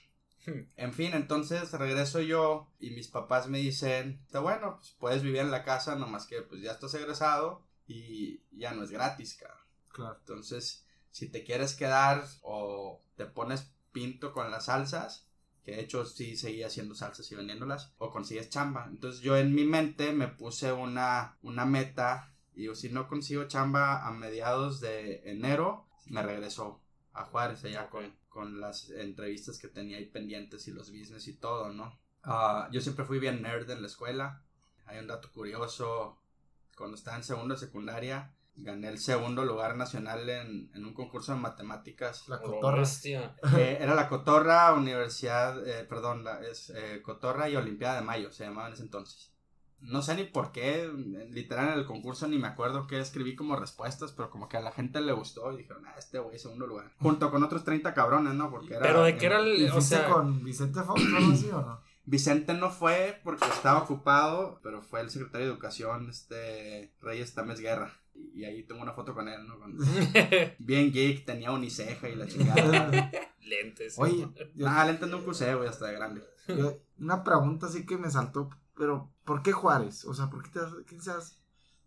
En 0.75 0.93
fin, 0.93 1.11
entonces 1.13 1.71
regreso 1.71 2.21
yo 2.21 2.69
y 2.79 2.91
mis 2.91 3.07
papás 3.07 3.47
me 3.47 3.59
dicen, 3.59 4.21
está 4.25 4.39
bueno, 4.39 4.77
pues 4.77 4.95
puedes 4.99 5.23
vivir 5.23 5.41
en 5.41 5.51
la 5.51 5.63
casa, 5.63 5.95
nomás 5.95 6.25
que 6.25 6.41
pues 6.41 6.61
ya 6.61 6.71
estás 6.71 6.93
egresado 6.93 7.63
y 7.87 8.41
ya 8.51 8.73
no 8.73 8.83
es 8.83 8.91
gratis, 8.91 9.37
cabrón. 9.39 9.59
Claro. 9.89 10.17
Entonces, 10.19 10.85
si 11.11 11.29
te 11.29 11.43
quieres 11.43 11.73
quedar 11.75 12.23
o 12.41 13.01
te 13.15 13.25
pones 13.25 13.71
pinto 13.91 14.33
con 14.33 14.51
las 14.51 14.65
salsas, 14.65 15.27
que 15.63 15.71
de 15.71 15.81
hecho 15.81 16.05
sí 16.05 16.37
seguía 16.37 16.67
haciendo 16.67 16.93
salsas 16.93 17.31
y 17.31 17.35
vendiéndolas, 17.35 17.93
o 17.97 18.11
consigues 18.11 18.49
chamba. 18.49 18.87
Entonces 18.89 19.21
yo 19.21 19.35
en 19.37 19.53
mi 19.53 19.65
mente 19.65 20.13
me 20.13 20.27
puse 20.27 20.71
una, 20.71 21.37
una 21.41 21.65
meta 21.65 22.33
y 22.53 22.61
digo, 22.61 22.75
si 22.75 22.89
no 22.89 23.07
consigo 23.07 23.45
chamba 23.45 24.05
a 24.05 24.11
mediados 24.11 24.79
de 24.79 25.21
enero, 25.25 25.87
me 26.05 26.21
regreso 26.21 26.81
a 27.15 27.25
Juárez 27.25 27.63
allá 27.63 27.89
con, 27.89 28.13
con 28.29 28.59
las 28.59 28.89
entrevistas 28.89 29.57
que 29.57 29.69
tenía 29.69 29.97
ahí 29.97 30.05
pendientes 30.05 30.67
y 30.67 30.71
los 30.71 30.91
business 30.91 31.27
y 31.27 31.37
todo, 31.37 31.69
¿no? 31.69 31.97
Ah, 32.23 32.67
yo 32.71 32.81
siempre 32.81 33.05
fui 33.05 33.19
bien 33.19 33.41
nerd 33.41 33.69
en 33.69 33.81
la 33.81 33.87
escuela. 33.87 34.43
Hay 34.85 34.99
un 34.99 35.07
dato 35.07 35.31
curioso. 35.31 36.21
Cuando 36.75 36.95
estaba 36.95 37.17
en 37.17 37.23
segundo 37.23 37.53
de 37.53 37.59
secundaria, 37.59 38.35
gané 38.55 38.89
el 38.89 38.99
segundo 38.99 39.45
lugar 39.45 39.75
nacional 39.75 40.29
en, 40.29 40.71
en 40.73 40.85
un 40.85 40.93
concurso 40.93 41.33
de 41.33 41.39
matemáticas. 41.39 42.27
La 42.27 42.37
Oh, 42.37 42.51
cotorra. 42.55 42.83
Eh, 43.57 43.77
era 43.79 43.95
la 43.95 44.09
Cotorra 44.09 44.73
Universidad, 44.73 45.65
eh, 45.67 45.85
perdón, 45.85 46.23
la, 46.23 46.41
es 46.41 46.69
eh, 46.71 47.01
Cotorra 47.01 47.49
y 47.49 47.55
Olimpiada 47.55 47.95
de 47.95 48.01
Mayo, 48.01 48.31
se 48.31 48.43
llamaba 48.45 48.67
en 48.67 48.73
ese 48.73 48.83
entonces. 48.83 49.34
No 49.81 50.01
sé 50.01 50.15
ni 50.15 50.23
por 50.23 50.51
qué, 50.51 50.89
literal 51.29 51.73
en 51.73 51.79
el 51.79 51.85
concurso 51.85 52.27
ni 52.27 52.37
me 52.37 52.47
acuerdo 52.47 52.87
qué 52.87 52.99
escribí 52.99 53.35
como 53.35 53.55
respuestas, 53.55 54.11
pero 54.13 54.29
como 54.29 54.47
que 54.49 54.57
a 54.57 54.61
la 54.61 54.71
gente 54.71 54.99
le 55.01 55.11
gustó 55.13 55.51
y 55.53 55.57
dijeron, 55.57 55.83
ah, 55.85 55.95
este 55.97 56.19
güey 56.19 56.39
segundo 56.39 56.65
lugar. 56.65 56.91
Junto 56.99 57.29
con 57.31 57.43
otros 57.43 57.63
30 57.63 57.93
cabrones, 57.93 58.33
¿no? 58.33 58.49
Porque 58.49 58.73
era... 58.75 58.81
Pero 58.81 59.03
de 59.03 59.17
qué 59.17 59.25
era 59.27 59.41
¿Y 59.41 59.65
el. 59.65 59.71
O 59.71 59.81
sea, 59.81 60.09
con 60.09 60.43
Vicente 60.43 60.81
Fox 60.81 61.01
o 61.01 61.17
algo 61.17 61.31
así 61.33 61.49
o 61.49 61.61
no? 61.61 61.81
Vicente 62.07 62.53
no 62.53 62.69
fue 62.69 63.19
porque 63.23 63.45
estaba 63.45 63.79
ocupado, 63.83 64.59
pero 64.61 64.81
fue 64.83 65.01
el 65.01 65.09
secretario 65.09 65.47
de 65.47 65.53
Educación, 65.53 66.09
este 66.09 66.93
Reyes 67.01 67.33
Tames 67.33 67.59
Guerra. 67.59 67.91
Y 68.33 68.45
ahí 68.45 68.63
tengo 68.63 68.81
una 68.81 68.93
foto 68.93 69.13
con 69.13 69.27
él, 69.27 69.45
¿no? 69.47 69.59
Con- 69.59 69.77
bien 70.59 70.91
geek, 70.91 71.25
tenía 71.25 71.51
uniceja 71.51 72.07
y 72.07 72.15
la 72.15 72.27
chingada. 72.27 73.11
lentes. 73.41 73.95
Oye, 73.97 74.27
yo- 74.55 74.67
ah, 74.67 74.85
le 74.85 74.91
entendí 74.91 75.15
un 75.15 75.23
cruceo, 75.23 75.57
güey, 75.57 75.69
hasta 75.69 75.87
de 75.87 75.93
grande. 75.93 76.21
yo- 76.47 76.77
una 76.99 77.23
pregunta 77.23 77.65
así 77.67 77.85
que 77.85 77.97
me 77.97 78.09
saltó, 78.11 78.49
pero 78.77 79.11
¿por 79.25 79.41
qué 79.43 79.51
Juárez? 79.51 80.05
O 80.05 80.13
sea, 80.13 80.29
¿por 80.29 80.43
qué 80.43 80.49
te 80.51 80.59
qué 80.85 80.99
se 81.01 81.11
hace? 81.11 81.35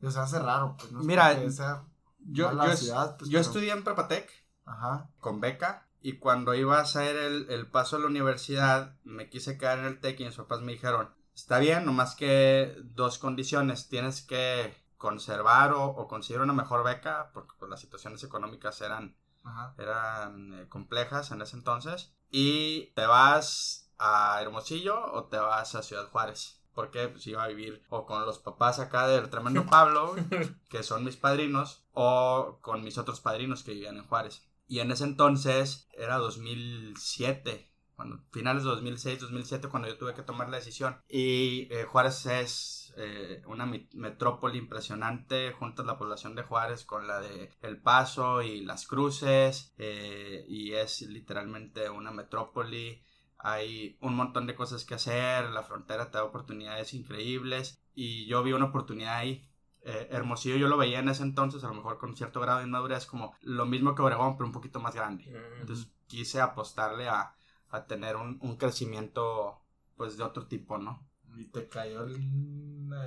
O 0.02 0.11
sea, 0.11 0.23
hace 0.23 0.38
raro, 0.38 0.76
pues 0.78 0.92
no 0.92 1.00
Mira, 1.00 1.50
sea 1.50 1.85
Yo, 2.21 2.50
ciudad, 2.76 3.16
pues, 3.16 3.30
yo 3.30 3.38
pero- 3.38 3.49
estudié 3.49 3.73
en 3.73 3.85
Prepatec 3.85 4.30
Ajá, 4.64 5.09
con 5.18 5.40
beca 5.40 5.88
y 6.00 6.18
cuando 6.18 6.54
iba 6.54 6.78
a 6.78 6.83
hacer 6.83 7.16
el, 7.16 7.50
el 7.50 7.66
paso 7.71 7.97
a 7.97 7.99
la 8.00 8.07
universidad 8.07 8.95
me 9.02 9.28
quise 9.30 9.57
quedar 9.59 9.78
en 9.80 9.87
el 9.87 10.00
TEC 10.00 10.21
y 10.21 10.25
mis 10.26 10.37
papás 10.37 10.61
me 10.61 10.73
dijeron, 10.73 11.12
está 11.35 11.59
bien, 11.59 11.85
nomás 11.87 12.14
que 12.14 12.76
dos 12.85 13.18
condiciones, 13.18 13.88
tienes 13.88 14.23
que 14.23 14.76
conservar 14.99 15.73
o, 15.73 15.85
o 15.85 16.07
conseguir 16.07 16.42
una 16.42 16.52
mejor 16.52 16.85
beca 16.85 17.30
porque 17.33 17.54
pues, 17.59 17.71
las 17.71 17.80
situaciones 17.80 18.23
económicas 18.23 18.80
eran 18.83 19.16
ajá. 19.42 19.75
eran 19.78 20.52
eh, 20.54 20.68
complejas 20.68 21.30
en 21.30 21.40
ese 21.42 21.57
entonces. 21.57 22.12
Y 22.30 22.92
te 22.95 23.07
vas 23.07 23.90
a 23.99 24.38
Hermosillo 24.42 25.12
o 25.12 25.25
te 25.25 25.38
vas 25.38 25.75
a 25.75 25.83
Ciudad 25.83 26.09
Juárez. 26.11 26.57
Porque 26.78 27.08
pues 27.08 27.26
iba 27.26 27.42
a 27.42 27.49
vivir 27.49 27.82
o 27.88 28.06
con 28.06 28.25
los 28.25 28.38
papás 28.38 28.78
acá 28.78 29.08
del 29.08 29.28
tremendo 29.30 29.66
Pablo, 29.66 30.14
que 30.70 30.85
son 30.85 31.04
mis 31.04 31.16
padrinos, 31.16 31.82
o 31.92 32.61
con 32.61 32.85
mis 32.85 32.99
otros 32.99 33.20
padrinos 33.20 33.64
que 33.64 33.73
vivían 33.73 33.97
en 33.97 34.06
Juárez. 34.06 34.49
Y 34.68 34.78
en 34.78 34.92
ese 34.92 35.02
entonces 35.02 35.88
era 35.92 36.18
2007, 36.18 37.68
cuando, 37.97 38.20
finales 38.30 38.62
de 38.62 38.68
2006, 38.68 39.18
2007, 39.18 39.66
cuando 39.66 39.88
yo 39.88 39.99
tuve 39.99 40.14
que 40.14 40.23
tomar 40.23 40.50
la 40.50 40.58
decisión. 40.58 41.02
Y 41.08 41.66
eh, 41.73 41.82
Juárez 41.82 42.26
es 42.26 42.94
eh, 42.97 43.42
una 43.47 43.66
metrópoli 43.66 44.58
impresionante, 44.58 45.50
juntas 45.54 45.85
la 45.85 45.99
población 45.99 46.37
de 46.37 46.44
Juárez 46.44 46.85
con 46.85 47.08
la 47.08 47.18
de 47.18 47.50
El 47.61 47.82
Paso 47.82 48.40
y 48.40 48.61
Las 48.61 48.87
Cruces, 48.87 49.75
eh, 49.78 50.44
y 50.47 50.75
es 50.75 51.02
literalmente 51.02 51.90
una 51.90 52.12
metrópoli. 52.12 53.02
Hay 53.38 53.97
un 54.00 54.14
montón 54.14 54.47
de 54.47 54.54
cosas 54.54 54.85
que 54.85 54.95
hacer, 54.95 55.50
la 55.50 55.62
frontera 55.62 56.11
te 56.11 56.18
da 56.18 56.25
oportunidades 56.25 56.95
increíbles, 56.95 57.80
y 57.95 58.26
yo 58.26 58.42
vi 58.42 58.52
una 58.52 58.66
oportunidad 58.66 59.16
ahí. 59.16 59.49
Eh, 59.83 60.09
Hermosillo 60.11 60.57
yo 60.57 60.68
lo 60.68 60.76
veía 60.76 60.99
en 60.99 61.09
ese 61.09 61.23
entonces, 61.23 61.62
a 61.64 61.68
lo 61.68 61.75
mejor 61.75 61.99
con 61.99 62.16
cierto 62.16 62.40
grado 62.40 62.59
de 62.59 62.66
inmadurez, 62.66 63.07
como 63.07 63.35
lo 63.42 63.64
mismo 63.64 63.95
que 63.95 64.02
Obregón, 64.02 64.37
pero 64.37 64.47
un 64.47 64.52
poquito 64.52 64.80
más 64.80 64.95
grande. 64.95 65.25
Mm. 65.25 65.61
Entonces 65.61 65.88
quise 66.07 66.40
apostarle 66.40 67.09
a, 67.09 67.35
a 67.71 67.85
tener 67.87 68.16
un, 68.16 68.38
un 68.42 68.57
crecimiento 68.57 69.61
pues 69.97 70.16
de 70.16 70.25
otro 70.25 70.47
tipo, 70.47 70.78
¿no? 70.78 71.07
Y 71.40 71.45
te 71.52 71.68
cayó 71.68 72.02
el, 72.02 72.16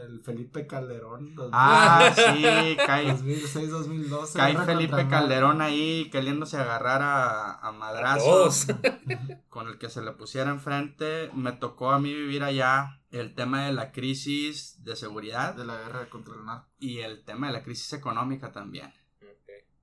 el 0.03 0.21
Felipe 0.23 0.65
Calderón. 0.65 1.35
dos- 1.35 1.49
Ah, 1.51 2.13
sí, 2.15 2.77
cae, 2.85 3.07
2006, 3.11 3.69
2012. 3.69 4.37
cae 4.39 4.55
Felipe 4.65 5.07
Calderón 5.09 5.61
ahí 5.61 6.09
queriéndose 6.11 6.55
agarrar 6.57 7.01
a, 7.01 7.59
a 7.59 7.71
madrazos 7.73 8.67
con 9.49 9.67
el 9.67 9.77
que 9.77 9.89
se 9.89 10.01
le 10.01 10.11
pusiera 10.13 10.49
enfrente. 10.49 11.29
Me 11.33 11.51
tocó 11.51 11.91
a 11.91 11.99
mí 11.99 12.13
vivir 12.13 12.43
allá 12.43 13.01
el 13.11 13.35
tema 13.35 13.65
de 13.65 13.73
la 13.73 13.91
crisis 13.91 14.81
de 14.85 14.95
seguridad 14.95 15.53
De 15.55 15.65
la 15.65 15.75
guerra 15.77 16.09
contra 16.09 16.33
el 16.35 16.45
narco. 16.45 16.69
y 16.79 16.99
el 16.99 17.25
tema 17.25 17.47
de 17.47 17.53
la 17.53 17.63
crisis 17.63 17.91
económica 17.91 18.53
también. 18.53 18.93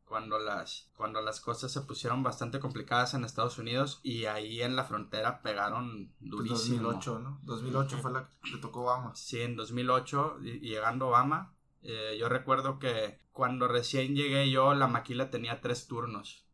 Cuando 0.08 0.38
las, 0.38 0.90
cuando 0.96 1.20
las 1.20 1.40
cosas 1.40 1.70
se 1.70 1.82
pusieron 1.82 2.22
bastante 2.22 2.60
complicadas 2.60 3.12
en 3.12 3.24
Estados 3.24 3.58
Unidos 3.58 4.00
y 4.02 4.24
ahí 4.24 4.62
en 4.62 4.74
la 4.74 4.84
frontera 4.84 5.42
pegaron 5.42 6.14
durísimo. 6.18 6.92
2008, 6.92 7.18
¿no? 7.18 7.40
2008 7.42 7.98
fue 7.98 8.12
la 8.12 8.30
que 8.42 8.56
tocó 8.56 8.82
Obama. 8.82 9.14
Sí, 9.14 9.42
en 9.42 9.54
2008 9.54 10.38
y, 10.42 10.48
y 10.48 10.70
llegando 10.70 11.08
Obama, 11.08 11.54
eh, 11.82 12.16
yo 12.18 12.28
recuerdo 12.28 12.78
que 12.78 13.18
cuando 13.32 13.68
recién 13.68 14.14
llegué 14.16 14.50
yo 14.50 14.74
la 14.74 14.88
maquila 14.88 15.30
tenía 15.30 15.60
tres 15.60 15.86
turnos. 15.86 16.44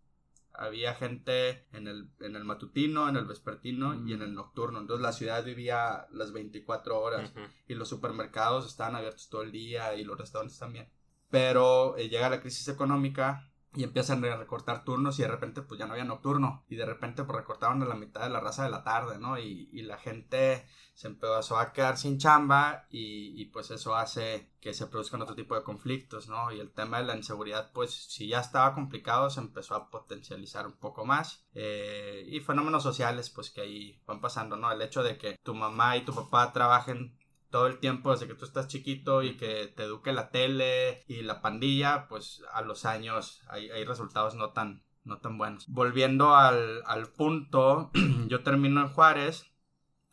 Había 0.52 0.94
gente 0.94 1.66
en 1.72 1.88
el, 1.88 2.10
en 2.20 2.36
el 2.36 2.44
matutino, 2.44 3.08
en 3.08 3.16
el 3.16 3.24
vespertino 3.24 4.06
y 4.06 4.12
en 4.12 4.22
el 4.22 4.34
nocturno. 4.34 4.78
Entonces 4.78 5.02
la 5.02 5.12
ciudad 5.12 5.44
vivía 5.44 6.06
las 6.12 6.32
24 6.32 7.00
horas 7.00 7.32
y 7.66 7.74
los 7.74 7.88
supermercados 7.88 8.66
estaban 8.66 8.94
abiertos 8.94 9.28
todo 9.28 9.42
el 9.42 9.50
día 9.50 9.94
y 9.96 10.04
los 10.04 10.16
restaurantes 10.16 10.58
también. 10.58 10.88
Pero 11.34 11.96
eh, 11.96 12.08
llega 12.08 12.30
la 12.30 12.40
crisis 12.40 12.68
económica 12.68 13.50
y 13.74 13.82
empiezan 13.82 14.24
a 14.24 14.36
recortar 14.36 14.84
turnos 14.84 15.18
y 15.18 15.22
de 15.22 15.28
repente 15.28 15.62
pues 15.62 15.80
ya 15.80 15.86
no 15.86 15.94
había 15.94 16.04
nocturno 16.04 16.64
y 16.68 16.76
de 16.76 16.86
repente 16.86 17.24
pues 17.24 17.36
recortaron 17.36 17.82
a 17.82 17.86
la 17.86 17.96
mitad 17.96 18.22
de 18.22 18.30
la 18.30 18.38
raza 18.38 18.62
de 18.62 18.70
la 18.70 18.84
tarde, 18.84 19.18
¿no? 19.18 19.36
Y, 19.36 19.68
y 19.72 19.82
la 19.82 19.98
gente 19.98 20.64
se 20.94 21.08
empezó 21.08 21.58
a 21.58 21.72
quedar 21.72 21.98
sin 21.98 22.18
chamba 22.18 22.86
y, 22.88 23.40
y, 23.40 23.46
pues 23.46 23.72
eso 23.72 23.96
hace 23.96 24.52
que 24.60 24.72
se 24.74 24.86
produzcan 24.86 25.22
otro 25.22 25.34
tipo 25.34 25.56
de 25.56 25.64
conflictos, 25.64 26.28
¿no? 26.28 26.52
Y 26.52 26.60
el 26.60 26.70
tema 26.70 26.98
de 26.98 27.06
la 27.06 27.16
inseguridad 27.16 27.72
pues 27.72 27.92
si 27.92 28.28
ya 28.28 28.38
estaba 28.38 28.74
complicado 28.74 29.28
se 29.28 29.40
empezó 29.40 29.74
a 29.74 29.90
potencializar 29.90 30.68
un 30.68 30.74
poco 30.74 31.04
más 31.04 31.44
eh, 31.54 32.24
y 32.28 32.38
fenómenos 32.38 32.84
sociales 32.84 33.28
pues 33.28 33.50
que 33.50 33.62
ahí 33.62 34.00
van 34.06 34.20
pasando, 34.20 34.56
¿no? 34.56 34.70
El 34.70 34.82
hecho 34.82 35.02
de 35.02 35.18
que 35.18 35.36
tu 35.42 35.52
mamá 35.52 35.96
y 35.96 36.04
tu 36.04 36.14
papá 36.14 36.52
trabajen 36.52 37.18
todo 37.54 37.68
el 37.68 37.78
tiempo 37.78 38.10
desde 38.10 38.26
que 38.26 38.34
tú 38.34 38.44
estás 38.44 38.66
chiquito 38.66 39.22
y 39.22 39.36
que 39.36 39.68
te 39.68 39.84
eduque 39.84 40.12
la 40.12 40.30
tele 40.30 41.04
y 41.06 41.22
la 41.22 41.40
pandilla, 41.40 42.08
pues 42.08 42.42
a 42.52 42.62
los 42.62 42.84
años 42.84 43.42
hay, 43.46 43.84
resultados 43.84 44.34
no 44.34 44.50
tan, 44.50 44.82
no 45.04 45.18
tan 45.18 45.38
buenos. 45.38 45.68
Volviendo 45.68 46.34
al, 46.34 46.82
al 46.84 47.06
punto, 47.12 47.92
yo 48.26 48.42
termino 48.42 48.80
en 48.80 48.88
Juárez. 48.88 49.54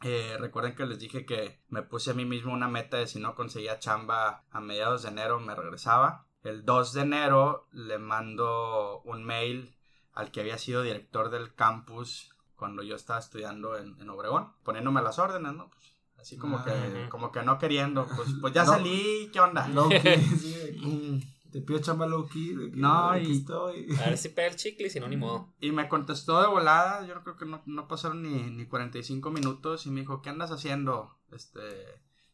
Eh, 0.04 0.38
recuerden 0.40 0.76
que 0.76 0.86
les 0.86 1.00
dije 1.00 1.26
que 1.26 1.64
me 1.68 1.82
puse 1.82 2.12
a 2.12 2.14
mí 2.14 2.26
mismo 2.26 2.54
una 2.54 2.68
meta 2.68 2.98
de 2.98 3.08
si 3.08 3.20
no 3.20 3.34
conseguía 3.34 3.80
chamba 3.80 4.44
a 4.52 4.60
mediados 4.60 5.02
de 5.02 5.10
enero 5.10 5.40
me 5.40 5.56
regresaba. 5.56 6.28
El 6.44 6.64
2 6.64 6.94
de 6.94 7.02
enero 7.02 7.68
le 7.72 7.98
mando 7.98 9.02
un 9.02 9.24
mail 9.24 9.76
al 10.14 10.30
que 10.30 10.42
había 10.42 10.60
sido 10.60 10.84
director 10.84 11.32
del 11.32 11.56
campus 11.56 12.36
cuando 12.56 12.84
yo 12.84 12.96
estaba 12.96 13.18
estudiando 13.18 13.76
en, 13.80 14.08
Obregón, 14.12 14.54
poniéndome 14.64 15.02
las 15.02 15.18
órdenes, 15.18 15.54
¿no? 15.54 15.72
Pues, 15.72 15.96
así 16.22 16.38
como, 16.38 16.58
Ah. 16.60 16.66
que, 16.66 17.10
como 17.10 17.32
que 17.32 17.42
no 17.44 17.58
queriendo, 17.58 18.06
pues, 18.16 18.30
pues 18.40 18.54
ya 18.54 18.63
No. 18.66 18.72
salí, 18.74 19.30
¿qué 19.34 19.40
onda? 19.40 19.68
Sí, 20.40 20.56
Mm, 20.82 21.20
te 21.51 21.62
pido 21.62 21.80
chamba. 21.80 22.08
De 22.08 22.13
que, 22.32 22.72
No, 22.74 23.10
aquí 23.12 23.28
y- 23.28 23.38
estoy. 23.40 23.88
A 24.01 24.06
ver 24.10 24.18
si 24.18 24.30
pega 24.30 24.48
el 24.48 24.56
chicle 24.56 24.88
y 24.88 24.90
si 24.90 25.00
no, 25.00 25.08
ni 25.08 25.18
modo. 25.18 25.54
Y 25.60 25.72
me 25.72 25.88
contestó 25.90 26.42
de 26.42 26.48
volada, 26.48 27.06
yo 27.06 27.22
creo 27.24 27.36
que 27.38 27.46
no, 27.46 27.62
no 27.66 27.88
pasaron 27.88 28.22
ni, 28.24 28.50
ni 28.51 28.66
45 28.66 29.30
minutos 29.32 29.86
y 29.86 29.92
me 29.92 30.01
dijo, 30.01 30.22
¿qué 30.22 30.30
andas 30.30 30.51
haciendo? 30.51 31.18
Este, 31.32 31.60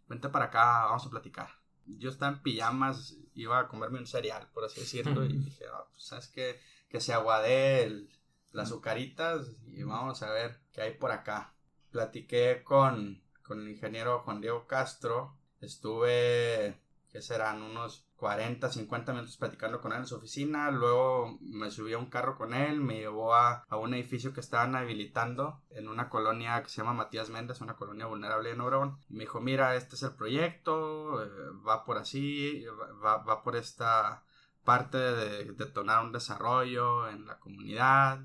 vente 0.07 0.29
para 0.29 0.45
acá, 0.45 0.85
vamos 0.85 1.05
a 1.05 1.09
platicar. 1.09 1.49
Yo 1.85 2.09
estaba 2.09 2.31
en 2.31 2.41
pijamas, 2.43 3.17
iba 3.33 3.59
a 3.59 3.67
comerme 3.67 3.99
un 3.99 4.07
cereal, 4.07 4.47
por 4.53 4.65
así 4.65 4.81
decirlo, 4.81 5.23
y 5.25 5.29
dije, 5.33 5.63
"Ah, 5.73 5.85
pues, 5.91 6.03
¿sabes 6.03 6.27
qué? 6.27 6.59
Que 6.89 6.99
se 6.99 7.13
aguade 7.13 7.83
el- 7.83 8.09
las 8.51 8.67
azucaritas 8.69 9.51
y 9.67 9.83
vamos 9.83 10.21
a 10.23 10.31
ver 10.31 10.59
qué 10.73 10.81
hay 10.81 10.93
por 10.93 11.11
acá. 11.11 11.53
Platiqué 11.91 12.61
con, 12.63 13.21
con 13.47 13.61
el 13.61 13.69
ingeniero 13.69 14.19
Juan 14.19 14.41
Diego 14.41 14.67
Castro, 14.67 15.35
estuve, 15.61 16.79
¿qué 17.11 17.21
serán? 17.21 17.61
Unos 17.61 18.05
40, 18.17 18.71
50 18.71 19.13
minutos 19.13 19.37
platicando 19.37 19.79
con 19.79 19.93
él 19.93 19.99
en 19.99 20.07
su 20.07 20.15
oficina, 20.15 20.71
luego 20.71 21.37
me 21.41 21.71
subí 21.71 21.93
a 21.93 21.97
un 21.97 22.09
carro 22.09 22.35
con 22.35 22.53
él, 22.53 22.81
me 22.81 22.97
llevó 22.97 23.35
a, 23.35 23.63
a 23.69 23.77
un 23.77 23.93
edificio 23.93 24.33
que 24.33 24.39
estaban 24.39 24.75
habilitando 24.75 25.61
en 25.69 25.87
una 25.87 26.09
colonia 26.09 26.61
que 26.63 26.69
se 26.69 26.81
llama 26.81 26.93
Matías 26.93 27.29
Méndez, 27.29 27.61
una 27.61 27.75
colonia 27.75 28.07
vulnerable 28.07 28.51
en 28.51 28.61
Obregón. 28.61 28.99
Me 29.09 29.21
dijo, 29.21 29.39
mira, 29.39 29.75
este 29.75 29.95
es 29.95 30.03
el 30.03 30.15
proyecto, 30.15 31.23
eh, 31.23 31.29
va 31.67 31.85
por 31.85 31.97
así, 31.97 32.65
va, 33.03 33.17
va 33.17 33.43
por 33.43 33.55
esta 33.55 34.23
parte 34.63 34.97
de 34.97 35.45
detonar 35.53 36.03
un 36.03 36.11
desarrollo 36.11 37.07
en 37.07 37.25
la 37.25 37.39
comunidad, 37.39 38.19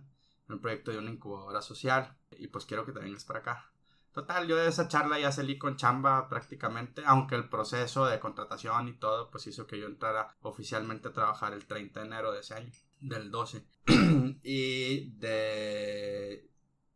un 0.48 0.60
proyecto 0.60 0.90
de 0.90 0.98
una 0.98 1.10
incubadora 1.10 1.62
social, 1.62 2.16
y 2.38 2.48
pues 2.48 2.66
quiero 2.66 2.84
que 2.84 2.92
te 2.92 3.00
vengas 3.00 3.24
para 3.24 3.40
acá. 3.40 3.71
Total, 4.12 4.46
yo 4.46 4.56
de 4.56 4.68
esa 4.68 4.88
charla 4.88 5.18
ya 5.18 5.32
salí 5.32 5.56
con 5.56 5.76
chamba 5.76 6.28
prácticamente, 6.28 7.02
aunque 7.06 7.34
el 7.34 7.48
proceso 7.48 8.04
de 8.04 8.20
contratación 8.20 8.88
y 8.88 8.92
todo, 8.92 9.30
pues 9.30 9.46
hizo 9.46 9.66
que 9.66 9.78
yo 9.78 9.86
entrara 9.86 10.36
oficialmente 10.42 11.08
a 11.08 11.12
trabajar 11.12 11.54
el 11.54 11.64
30 11.64 12.00
de 12.00 12.06
enero 12.06 12.30
de 12.30 12.40
ese 12.40 12.54
año, 12.54 12.70
del 13.00 13.30
12. 13.30 13.64
y 14.42 15.10
de 15.18 16.46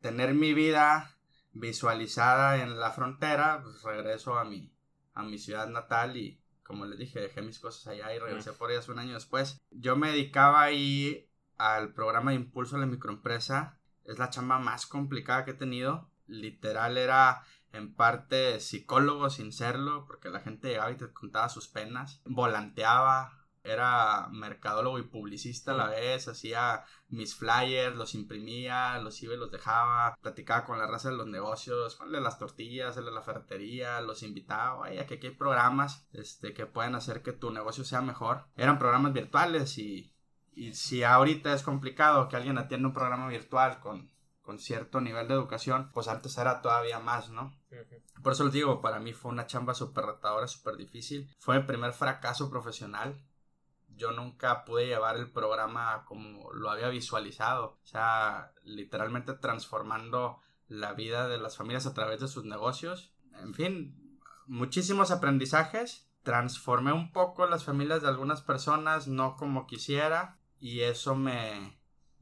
tener 0.01 0.35
mi 0.35 0.53
vida 0.53 1.17
visualizada 1.53 2.63
en 2.63 2.79
la 2.79 2.91
frontera, 2.91 3.63
pues 3.63 3.83
regreso 3.83 4.39
a 4.39 4.45
mi, 4.45 4.71
a 5.15 5.23
mi 5.23 5.39
ciudad 5.39 5.69
natal 5.69 6.19
y 6.19 6.39
como 6.63 6.85
les 6.85 6.99
dije, 6.99 7.21
dejé 7.21 7.41
mis 7.41 7.61
cosas 7.61 7.87
allá 7.87 8.15
y 8.15 8.19
regresé 8.19 8.53
por 8.53 8.71
ellas 8.71 8.91
un 8.91 8.99
año 8.99 9.15
después. 9.15 9.63
Yo 9.71 9.97
me 9.97 10.11
dedicaba 10.11 10.63
ahí 10.63 11.31
al 11.57 11.95
programa 11.95 12.33
de 12.33 12.37
impulso 12.37 12.77
a 12.77 12.81
la 12.81 12.87
microempresa. 12.87 13.79
Es 14.05 14.19
la 14.19 14.31
chamba 14.31 14.59
más 14.59 14.87
complicada 14.87 15.45
que 15.45 15.53
he 15.53 15.55
tenido 15.55 16.11
literal 16.27 16.99
era 16.99 17.43
en 17.73 17.95
parte 17.95 18.61
psicólogo 18.61 19.31
sin 19.31 19.53
serlo, 19.53 20.07
porque 20.07 20.31
la 20.31 20.41
gente 20.41 20.69
llegaba 20.69 20.91
y 20.91 20.97
te 20.97 21.13
contaba 21.13 21.49
sus 21.49 21.69
penas, 21.69 22.21
volanteaba, 22.25 23.47
era 23.67 24.29
mercadólogo 24.31 24.99
y 24.99 25.03
publicista 25.03 25.73
a 25.73 25.77
la 25.77 25.89
vez, 25.89 26.29
hacía 26.29 26.85
mis 27.09 27.35
flyers, 27.35 27.97
los 27.97 28.15
imprimía, 28.15 28.99
los 29.01 29.23
iba 29.23 29.35
y 29.35 29.39
los 29.39 29.51
dejaba, 29.51 30.17
platicaba 30.23 30.65
con 30.65 30.79
la 30.79 30.87
raza 30.87 31.11
de 31.11 31.17
los 31.17 31.27
negocios, 31.27 31.99
de 32.11 32.21
las 32.21 32.39
tortillas, 32.39 32.97
de 32.97 33.03
la 33.03 33.23
ferretería, 33.23 34.01
los 34.01 34.23
invitaba, 34.23 34.79
vaya 34.79 35.07
que 35.07 35.15
aquí 35.15 35.29
hay 35.29 35.35
programas 35.35 36.09
este, 36.13 36.55
que 36.55 36.67
pueden 36.67 36.95
hacer 36.95 37.23
que 37.23 37.33
tu 37.33 37.51
negocio 37.51 37.85
sea 37.85 38.01
mejor. 38.01 38.47
Eran 38.57 38.79
programas 38.79 39.13
virtuales 39.13 39.79
y, 39.79 40.15
y 40.55 40.75
si 40.75 41.03
ahorita 41.03 41.53
es 41.53 41.63
complicado 41.63 42.29
que 42.29 42.37
alguien 42.37 42.59
atienda 42.59 42.89
un 42.89 42.95
programa 42.95 43.29
virtual 43.29 43.81
con 43.81 44.16
con 44.47 44.61
cierto 44.61 45.01
nivel 45.01 45.27
de 45.27 45.35
educación, 45.35 45.91
pues 45.93 46.07
antes 46.07 46.39
era 46.39 46.63
todavía 46.63 47.01
más, 47.01 47.31
¿no? 47.31 47.53
Por 48.23 48.33
eso 48.33 48.45
les 48.45 48.53
digo, 48.53 48.81
para 48.81 49.01
mí 49.01 49.13
fue 49.13 49.33
una 49.33 49.47
chamba 49.47 49.75
súper 49.75 50.07
retadora, 50.07 50.47
súper 50.47 50.77
difícil. 50.77 51.29
Fue 51.39 51.59
mi 51.59 51.67
primer 51.67 51.93
fracaso 51.93 52.49
profesional. 52.49 53.21
Yo 53.89 54.13
nunca 54.13 54.65
pude 54.65 54.87
llevar 54.87 55.17
el 55.17 55.31
programa 55.33 56.05
como 56.07 56.53
lo 56.53 56.71
había 56.71 56.89
visualizado. 56.89 57.81
O 57.83 57.87
sea, 57.87 58.53
literalmente 58.63 59.35
transformando 59.35 60.41
la 60.69 60.93
vida 60.93 61.27
de 61.29 61.39
las 61.39 61.57
familias 61.57 61.87
a 61.87 61.95
través 61.95 62.21
de 62.21 62.29
sus 62.29 62.45
negocios. 62.45 63.13
En 63.41 63.53
fin, 63.53 64.21
muchísimos 64.47 65.11
aprendizajes. 65.11 66.09
Transformé 66.23 66.93
un 66.93 67.11
poco 67.13 67.47
las 67.47 67.65
familias 67.65 68.03
de 68.03 68.09
algunas 68.09 68.43
personas, 68.43 69.09
no 69.09 69.37
como 69.37 69.67
quisiera. 69.67 70.39
Y 70.59 70.81
eso 70.83 71.15
me, 71.17 71.76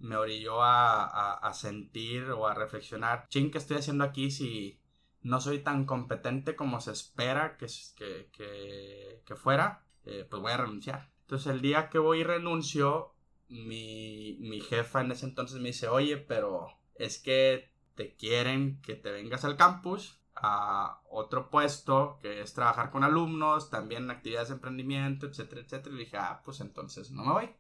me 0.05 0.17
orilló 0.17 0.63
a, 0.63 1.51
sentir 1.55 2.31
o 2.31 2.47
a 2.47 2.55
reflexionar, 2.55 3.27
ching, 3.29 3.51
¿qué 3.51 3.59
estoy 3.59 3.79
haciendo 3.79 4.05
aquí 4.05 4.31
si 4.31 4.81
no 5.23 5.41
soy 5.41 5.61
tan 5.61 5.87
competente 5.87 6.57
como 6.57 6.81
se 6.81 6.93
espera 6.93 7.57
que, 7.57 7.67
que, 7.97 9.23
que, 9.25 9.37
fuera? 9.37 9.85
Eh, 10.05 10.27
pues 10.29 10.43
voy 10.43 10.53
a 10.53 10.59
renunciar. 10.59 11.11
Entonces 11.23 11.53
el 11.53 11.61
día 11.61 11.89
que 11.89 11.99
voy 11.99 12.21
y 12.21 12.25
renuncio, 12.25 13.15
mi, 13.49 14.37
mi 14.41 14.61
jefa 14.61 15.01
en 15.01 15.13
ese 15.13 15.27
entonces 15.27 15.59
me 15.61 15.69
dice, 15.69 15.89
oye, 15.89 16.19
pero 16.19 16.69
es 16.97 17.19
que 17.19 17.71
te 17.95 18.15
quieren 18.15 18.81
que 18.83 18.95
te 18.95 19.11
vengas 19.11 19.45
al 19.45 19.57
campus 19.57 20.21
a 20.35 21.01
otro 21.09 21.49
puesto 21.49 22.19
que 22.21 22.43
es 22.43 22.53
trabajar 22.53 22.91
con 22.91 23.05
alumnos, 23.05 23.71
también 23.71 24.11
actividades 24.11 24.49
de 24.49 24.55
emprendimiento, 24.55 25.27
etcétera, 25.27 25.63
etcétera. 25.63 25.95
Y 25.95 25.99
dije, 25.99 26.17
ah, 26.19 26.43
pues 26.45 26.61
entonces 26.61 27.11
no 27.11 27.25
me 27.25 27.33
voy. 27.33 27.51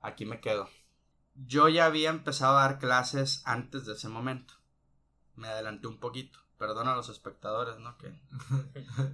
Aquí 0.00 0.26
me 0.26 0.40
quedo 0.40 0.68
yo 1.44 1.68
ya 1.68 1.86
había 1.86 2.10
empezado 2.10 2.58
a 2.58 2.62
dar 2.62 2.78
clases 2.78 3.42
antes 3.44 3.84
de 3.84 3.94
ese 3.94 4.08
momento. 4.08 4.54
Me 5.34 5.48
adelanté 5.48 5.86
un 5.86 5.98
poquito. 5.98 6.38
Perdona 6.58 6.94
a 6.94 6.96
los 6.96 7.10
espectadores, 7.10 7.78
¿no? 7.78 7.98
Que 7.98 8.18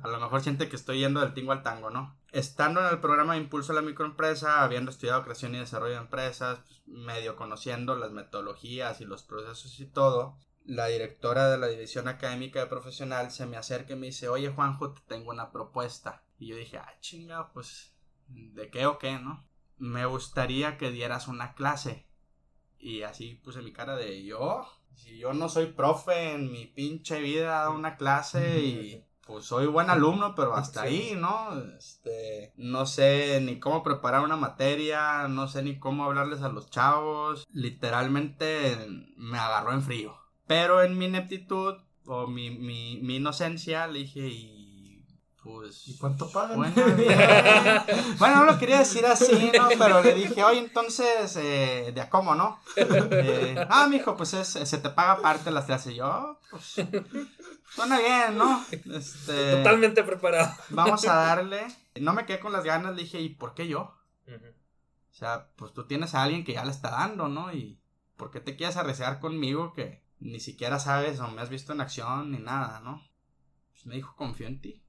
a 0.03 0.07
lo 0.07 0.21
mejor 0.21 0.43
siente 0.43 0.69
que 0.69 0.77
estoy 0.77 1.01
yendo 1.01 1.21
del 1.21 1.35
tingo 1.35 1.51
al 1.51 1.65
tango, 1.65 1.91
¿no? 1.91 2.17
Estando 2.31 2.81
en 2.81 2.87
el 2.87 3.01
programa 3.01 3.33
de 3.33 3.41
Impulso 3.41 3.73
a 3.73 3.75
la 3.75 3.83
Microempresa, 3.83 4.63
habiendo 4.63 4.93
estudiado 4.93 5.25
creación 5.25 5.55
y 5.55 5.59
desarrollo 5.59 5.95
de 5.95 6.01
empresas, 6.01 6.61
pues, 6.61 6.83
medio 6.87 7.35
conociendo 7.35 7.97
las 7.97 8.13
metodologías 8.13 9.01
y 9.01 9.07
los 9.07 9.25
procesos 9.25 9.81
y 9.81 9.87
todo, 9.87 10.39
la 10.65 10.87
directora 10.87 11.51
de 11.51 11.59
la 11.59 11.67
división 11.67 12.07
académica 12.07 12.61
de 12.61 12.67
profesional 12.67 13.33
se 13.33 13.47
me 13.47 13.57
acerca 13.57 13.95
y 13.95 13.97
me 13.97 14.07
dice, 14.07 14.29
oye 14.29 14.53
Juanjo, 14.53 14.93
te 14.93 15.01
tengo 15.09 15.31
una 15.31 15.51
propuesta. 15.51 16.23
Y 16.39 16.47
yo 16.47 16.57
dije, 16.57 16.79
ah, 16.79 16.95
chinga, 17.01 17.53
pues, 17.53 17.93
¿de 18.29 18.71
qué 18.71 18.87
o 18.87 18.99
qué, 18.99 19.19
no? 19.19 19.49
Me 19.79 20.07
gustaría 20.07 20.79
que 20.79 20.93
dieras 20.93 21.27
una 21.27 21.55
clase 21.55 22.07
y 22.83 23.03
así 23.03 23.37
puse 23.37 23.63
mi 23.63 23.73
cara 23.73 23.97
de 23.97 24.25
yo. 24.25 24.67
Si 24.95 25.17
yo 25.17 25.33
no 25.33 25.49
soy 25.49 25.67
profe 25.67 26.33
en 26.33 26.53
mi 26.53 26.67
pinche 26.67 27.21
vida, 27.21 27.71
una 27.71 27.97
clase 27.97 28.61
y 28.61 29.05
pues 29.25 29.45
soy 29.45 29.67
buen 29.67 29.89
alumno, 29.89 30.35
pero 30.35 30.55
hasta 30.55 30.83
ahí, 30.83 31.15
¿no? 31.17 31.57
Este, 31.79 32.53
no 32.57 32.85
sé 32.87 33.41
ni 33.41 33.61
cómo 33.61 33.83
preparar 33.83 34.23
una 34.23 34.37
materia, 34.37 35.29
no 35.29 35.47
sé 35.49 35.63
ni 35.63 35.79
cómo 35.79 36.05
hablarles 36.05 36.43
a 36.43 36.49
los 36.49 36.69
chavos. 36.69 37.47
Literalmente 37.53 38.77
me 39.17 39.39
agarró 39.39 39.73
en 39.73 39.83
frío. 39.83 40.17
Pero 40.47 40.83
en 40.83 40.99
mi 40.99 41.07
ineptitud 41.07 41.77
o 42.05 42.27
mi, 42.27 42.51
mi, 42.51 42.99
mi 43.01 43.17
inocencia 43.17 43.87
le 43.87 44.01
dije, 44.01 44.27
y 44.27 44.62
pues. 45.43 45.89
¿Y 45.89 45.97
cuánto 45.97 46.31
pagan? 46.31 46.57
Bueno, 46.57 46.75
no 48.37 48.45
lo 48.45 48.59
quería 48.59 48.79
decir 48.79 49.05
así, 49.07 49.51
¿no? 49.57 49.69
Pero 49.79 50.03
le 50.03 50.15
dije, 50.15 50.43
oye, 50.45 50.59
entonces, 50.59 51.37
eh, 51.37 51.93
¿de 51.95 52.01
a 52.01 52.09
cómo, 52.09 52.35
no? 52.35 52.61
Eh, 52.77 53.57
ah, 53.69 53.87
mijo, 53.89 54.17
pues 54.17 54.35
es, 54.35 54.49
se 54.49 54.79
te 54.79 54.91
paga 54.91 55.21
parte 55.21 55.45
de 55.45 55.51
las 55.53 55.65
clases. 55.65 55.95
Yo, 55.95 56.39
pues. 56.51 56.77
Suena 57.75 57.99
bien, 57.99 58.37
¿no? 58.37 58.65
Este, 58.71 59.57
Totalmente 59.57 60.03
preparado. 60.05 60.55
Vamos 60.71 61.07
a 61.07 61.15
darle. 61.15 61.67
No 62.01 62.13
me 62.13 62.27
quedé 62.27 62.41
con 62.41 62.53
las 62.53 62.65
ganas, 62.65 62.95
le 62.95 63.03
dije, 63.03 63.21
¿y 63.21 63.31
por 63.31 63.55
qué 63.55 63.67
yo? 63.69 63.95
O 64.27 65.15
sea, 65.15 65.49
pues 65.57 65.73
tú 65.73 65.87
tienes 65.87 66.15
a 66.15 66.23
alguien 66.23 66.45
que 66.45 66.55
ya 66.55 66.65
le 66.65 66.71
está 66.71 66.91
dando, 66.91 67.29
¿no? 67.29 67.53
Y 67.53 67.79
¿por 68.17 68.31
qué 68.31 68.41
te 68.41 68.57
quieres 68.57 68.77
arriesgar 68.77 69.21
conmigo 69.21 69.73
que 69.73 70.03
ni 70.21 70.41
siquiera 70.41 70.79
sabes 70.79 71.21
o 71.21 71.29
me 71.29 71.43
has 71.43 71.51
visto 71.51 71.73
en 71.73 71.81
acción 71.81 72.31
ni 72.31 72.39
nada, 72.39 72.81
¿no? 72.81 73.03
Pues 73.73 73.87
me 73.87 73.97
dijo, 73.97 74.15
confío 74.17 74.47
en 74.47 74.61
ti. 74.61 74.82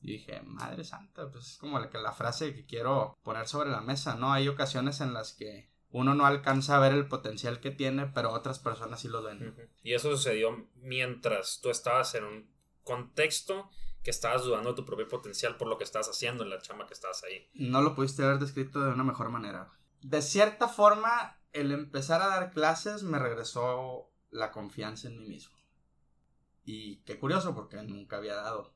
Y 0.00 0.12
dije, 0.12 0.42
madre 0.42 0.84
santa, 0.84 1.30
pues 1.30 1.52
es 1.52 1.56
como 1.58 1.78
la, 1.78 1.90
que 1.90 1.98
la 1.98 2.12
frase 2.12 2.54
que 2.54 2.66
quiero 2.66 3.16
poner 3.22 3.46
sobre 3.48 3.70
la 3.70 3.80
mesa, 3.80 4.14
¿no? 4.14 4.32
Hay 4.32 4.48
ocasiones 4.48 5.00
en 5.00 5.14
las 5.14 5.32
que 5.32 5.70
uno 5.90 6.14
no 6.14 6.26
alcanza 6.26 6.76
a 6.76 6.80
ver 6.80 6.92
el 6.92 7.08
potencial 7.08 7.60
que 7.60 7.70
tiene, 7.70 8.06
pero 8.06 8.32
otras 8.32 8.58
personas 8.58 9.00
sí 9.00 9.08
lo 9.08 9.22
ven. 9.22 9.54
Y 9.82 9.94
eso 9.94 10.10
sucedió 10.10 10.68
mientras 10.74 11.60
tú 11.62 11.70
estabas 11.70 12.14
en 12.14 12.24
un 12.24 12.50
contexto 12.84 13.70
que 14.02 14.10
estabas 14.10 14.44
dudando 14.44 14.70
de 14.70 14.76
tu 14.76 14.84
propio 14.84 15.08
potencial 15.08 15.56
por 15.56 15.66
lo 15.66 15.78
que 15.78 15.84
estabas 15.84 16.08
haciendo 16.08 16.44
en 16.44 16.50
la 16.50 16.60
chamba 16.60 16.86
que 16.86 16.94
estabas 16.94 17.24
ahí. 17.24 17.48
No 17.54 17.82
lo 17.82 17.94
pudiste 17.94 18.22
haber 18.22 18.38
descrito 18.38 18.80
de 18.80 18.92
una 18.92 19.02
mejor 19.02 19.30
manera. 19.30 19.72
De 20.02 20.22
cierta 20.22 20.68
forma, 20.68 21.40
el 21.52 21.72
empezar 21.72 22.22
a 22.22 22.28
dar 22.28 22.52
clases 22.52 23.02
me 23.02 23.18
regresó 23.18 24.12
la 24.30 24.52
confianza 24.52 25.08
en 25.08 25.18
mí 25.18 25.26
mismo. 25.26 25.56
Y 26.64 26.98
qué 26.98 27.18
curioso 27.18 27.54
porque 27.54 27.82
nunca 27.82 28.18
había 28.18 28.34
dado 28.34 28.75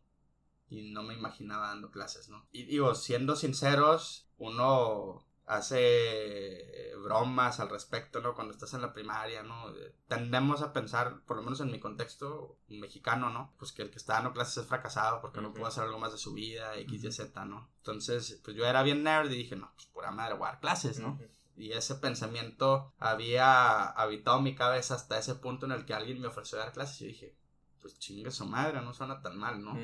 y 0.70 0.90
no 0.92 1.02
me 1.02 1.14
imaginaba 1.14 1.68
dando 1.68 1.90
clases, 1.90 2.28
¿no? 2.28 2.46
Y 2.52 2.62
digo, 2.64 2.94
siendo 2.94 3.37
sinceros, 3.37 4.28
uno 4.38 5.26
hace 5.46 6.92
bromas 7.02 7.59
al 7.59 7.70
respecto, 7.70 8.20
¿no? 8.20 8.35
Cuando 8.35 8.54
estás 8.54 8.72
en 8.74 8.83
la 8.83 8.92
primaria, 8.92 9.42
¿no? 9.42 9.66
Tendemos 10.06 10.62
a 10.62 10.72
pensar, 10.72 11.22
por 11.26 11.37
lo 11.37 11.42
menos 11.42 11.61
en 11.61 11.72
mi 11.72 11.80
contexto 11.80 12.56
mexicano, 12.68 13.30
¿no? 13.30 13.52
Pues 13.59 13.72
que 13.72 13.83
el 13.83 13.90
que 13.90 13.98
está 13.98 14.14
dando 14.14 14.33
clases 14.33 14.59
es 14.59 14.66
fracasado 14.66 15.20
porque 15.20 15.40
no 15.40 15.52
pudo 15.52 15.66
hacer 15.66 15.83
algo 15.83 15.98
más 15.98 16.12
de 16.12 16.18
su 16.18 16.33
vida, 16.33 16.76
X, 16.76 17.02
Y, 17.02 17.12
Z, 17.12 17.44
¿no? 17.46 17.68
Entonces, 17.78 18.40
pues 18.44 18.56
yo 18.56 18.64
era 18.64 18.85
bien 18.85 19.02
nerd 19.02 19.28
y 19.30 19.37
dije, 19.37 19.56
no, 19.56 19.72
pues 19.74 19.87
pura 19.87 20.12
madre, 20.12 20.35
voy 20.35 20.46
a 20.46 20.52
dar 20.52 20.61
clases, 20.61 21.00
¿no? 21.00 21.18
Y 21.56 21.72
ese 21.72 21.96
pensamiento 21.96 22.94
había 22.98 23.87
habitado 23.88 24.40
mi 24.40 24.54
cabeza 24.54 24.94
hasta 24.94 25.18
ese 25.18 25.35
punto 25.35 25.66
en 25.66 25.72
el 25.72 25.85
que 25.85 25.94
alguien 25.94 26.20
me 26.20 26.28
ofreció 26.28 26.59
dar 26.59 26.72
clases 26.72 27.00
y 27.00 27.04
yo 27.04 27.09
dije, 27.09 27.37
pues 27.83 27.98
chingue 27.98 28.30
su 28.30 28.46
madre, 28.46 28.80
no 28.83 28.94
suena 28.94 29.20
tan 29.20 29.37
mal, 29.37 29.62
¿no? 29.64 29.76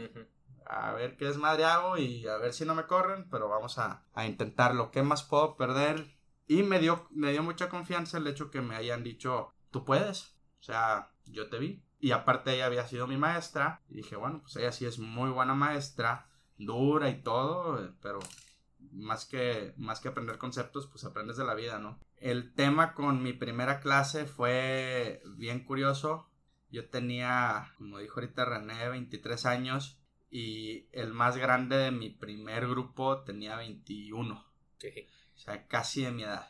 A 0.69 0.93
ver 0.93 1.17
qué 1.17 1.27
desmadre 1.27 1.65
hago 1.65 1.97
y 1.99 2.27
a 2.27 2.37
ver 2.39 2.53
si 2.53 2.65
no 2.65 2.75
me 2.75 2.87
corren, 2.87 3.29
pero 3.31 3.49
vamos 3.49 3.79
a, 3.79 4.05
a 4.15 4.27
intentarlo. 4.27 4.91
¿Qué 4.91 5.03
más 5.03 5.23
puedo 5.23 5.57
perder? 5.57 6.17
Y 6.47 6.63
me 6.63 6.79
dio, 6.79 7.07
me 7.11 7.33
dio 7.33 7.43
mucha 7.43 7.69
confianza 7.69 8.19
el 8.19 8.27
hecho 8.27 8.51
que 8.51 8.61
me 8.61 8.77
hayan 8.77 9.03
dicho, 9.03 9.53
tú 9.71 9.85
puedes. 9.85 10.37
O 10.61 10.63
sea, 10.63 11.13
yo 11.27 11.49
te 11.49 11.59
vi. 11.59 11.83
Y 11.99 12.13
aparte 12.13 12.55
ella 12.55 12.67
había 12.67 12.87
sido 12.87 13.07
mi 13.07 13.17
maestra. 13.17 13.83
Y 13.89 13.95
dije, 13.97 14.17
bueno, 14.17 14.41
pues 14.43 14.57
ella 14.57 14.73
sí 14.73 14.87
es 14.87 14.99
muy 14.99 15.31
buena 15.31 15.55
maestra, 15.55 16.29
dura 16.59 17.09
y 17.11 17.23
todo, 17.23 17.95
pero 18.01 18.19
más 18.93 19.25
que, 19.25 19.75
más 19.77 20.01
que 20.01 20.09
aprender 20.09 20.39
conceptos, 20.39 20.87
pues 20.87 21.05
aprendes 21.05 21.37
de 21.37 21.45
la 21.45 21.55
vida, 21.55 21.79
¿no? 21.79 21.99
El 22.17 22.55
tema 22.55 22.95
con 22.95 23.23
mi 23.23 23.33
primera 23.33 23.81
clase 23.81 24.27
fue 24.27 25.23
bien 25.37 25.65
curioso. 25.65 26.31
Yo 26.71 26.89
tenía, 26.89 27.73
como 27.79 27.99
dijo 27.99 28.21
ahorita 28.21 28.45
René, 28.45 28.89
23 28.89 29.47
años 29.47 30.01
y 30.31 30.89
el 30.93 31.13
más 31.13 31.37
grande 31.37 31.77
de 31.77 31.91
mi 31.91 32.11
primer 32.11 32.69
grupo 32.69 33.23
tenía 33.23 33.57
21. 33.57 34.35
O 34.35 35.39
sea, 35.39 35.67
casi 35.67 36.03
de 36.03 36.13
mi 36.13 36.23
edad. 36.25 36.49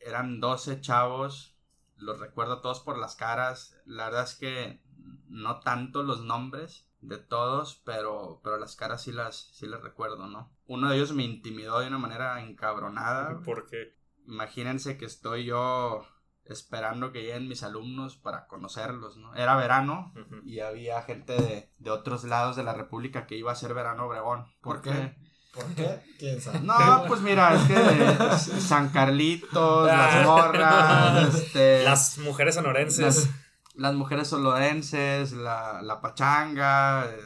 Eran 0.00 0.40
12 0.40 0.80
chavos, 0.80 1.56
los 1.96 2.20
recuerdo 2.20 2.60
todos 2.60 2.80
por 2.80 2.98
las 2.98 3.16
caras. 3.16 3.76
La 3.84 4.06
verdad 4.06 4.24
es 4.24 4.34
que 4.34 4.82
no 5.28 5.60
tanto 5.60 6.02
los 6.02 6.22
nombres 6.22 6.88
de 7.00 7.18
todos, 7.18 7.80
pero, 7.84 8.40
pero 8.42 8.58
las 8.58 8.76
caras 8.76 9.02
sí 9.02 9.12
las, 9.12 9.50
sí 9.52 9.66
las 9.66 9.82
recuerdo, 9.82 10.26
¿no? 10.26 10.52
Uno 10.66 10.90
de 10.90 10.96
ellos 10.96 11.12
me 11.12 11.24
intimidó 11.24 11.80
de 11.80 11.88
una 11.88 11.98
manera 11.98 12.42
encabronada. 12.42 13.40
¿Por 13.42 13.66
qué? 13.66 13.96
Imagínense 14.26 14.98
que 14.98 15.06
estoy 15.06 15.44
yo 15.44 16.06
esperando 16.48 17.12
que 17.12 17.22
lleguen 17.22 17.48
mis 17.48 17.62
alumnos 17.62 18.16
para 18.16 18.46
conocerlos, 18.46 19.16
¿no? 19.16 19.34
Era 19.34 19.56
verano 19.56 20.12
y 20.44 20.60
había 20.60 21.02
gente 21.02 21.34
de, 21.34 21.70
de, 21.78 21.90
otros 21.90 22.24
lados 22.24 22.56
de 22.56 22.64
la 22.64 22.74
República 22.74 23.26
que 23.26 23.36
iba 23.36 23.52
a 23.52 23.56
ser 23.56 23.74
verano 23.74 24.06
Obregón. 24.06 24.46
¿Por, 24.60 24.80
qué? 24.82 25.16
¿Por 25.52 25.64
qué? 25.74 26.00
¿Quién 26.18 26.40
sabe? 26.40 26.60
No, 26.60 27.04
pues 27.06 27.20
mira, 27.20 27.54
es 27.54 27.62
que 27.62 28.60
San 28.60 28.88
Carlitos, 28.90 29.86
las 29.86 30.26
morras, 30.26 31.34
este... 31.34 31.84
Las 31.84 32.18
mujeres 32.18 32.54
sonorenses. 32.54 33.28
las 33.74 33.94
mujeres 33.94 34.28
solodenses, 34.28 35.32
la, 35.32 35.82
la 35.82 36.00
pachanga. 36.00 37.06
eh, 37.06 37.20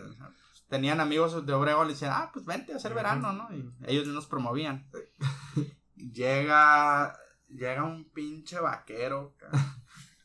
tenían 0.72 1.00
amigos 1.00 1.44
de 1.44 1.52
Obregón 1.52 1.88
y 1.88 1.92
decían, 1.92 2.12
ah, 2.14 2.30
pues 2.32 2.46
vente 2.46 2.72
a 2.72 2.76
hacer 2.76 2.94
verano, 2.94 3.32
¿no? 3.34 3.48
Y 3.52 3.70
ellos 3.86 4.06
nos 4.08 4.26
promovían. 4.26 4.88
llega, 6.12 7.14
llega 7.52 7.84
un 7.84 8.04
pinche 8.10 8.58
vaquero. 8.58 9.34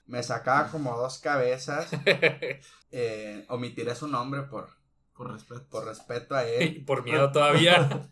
Me 0.06 0.24
sacaba 0.24 0.70
como 0.70 0.96
dos 0.98 1.20
cabezas. 1.20 1.90
Eh, 2.90 3.46
omitiré 3.50 3.94
su 3.96 4.08
nombre 4.08 4.44
por, 4.44 4.70
Por 5.14 5.34
respeto. 5.34 5.68
por 5.70 5.84
respeto 5.86 6.36
a 6.36 6.46
él. 6.46 6.78
Y 6.78 6.80
por 6.86 7.04
miedo 7.04 7.30
todavía. 7.34 8.10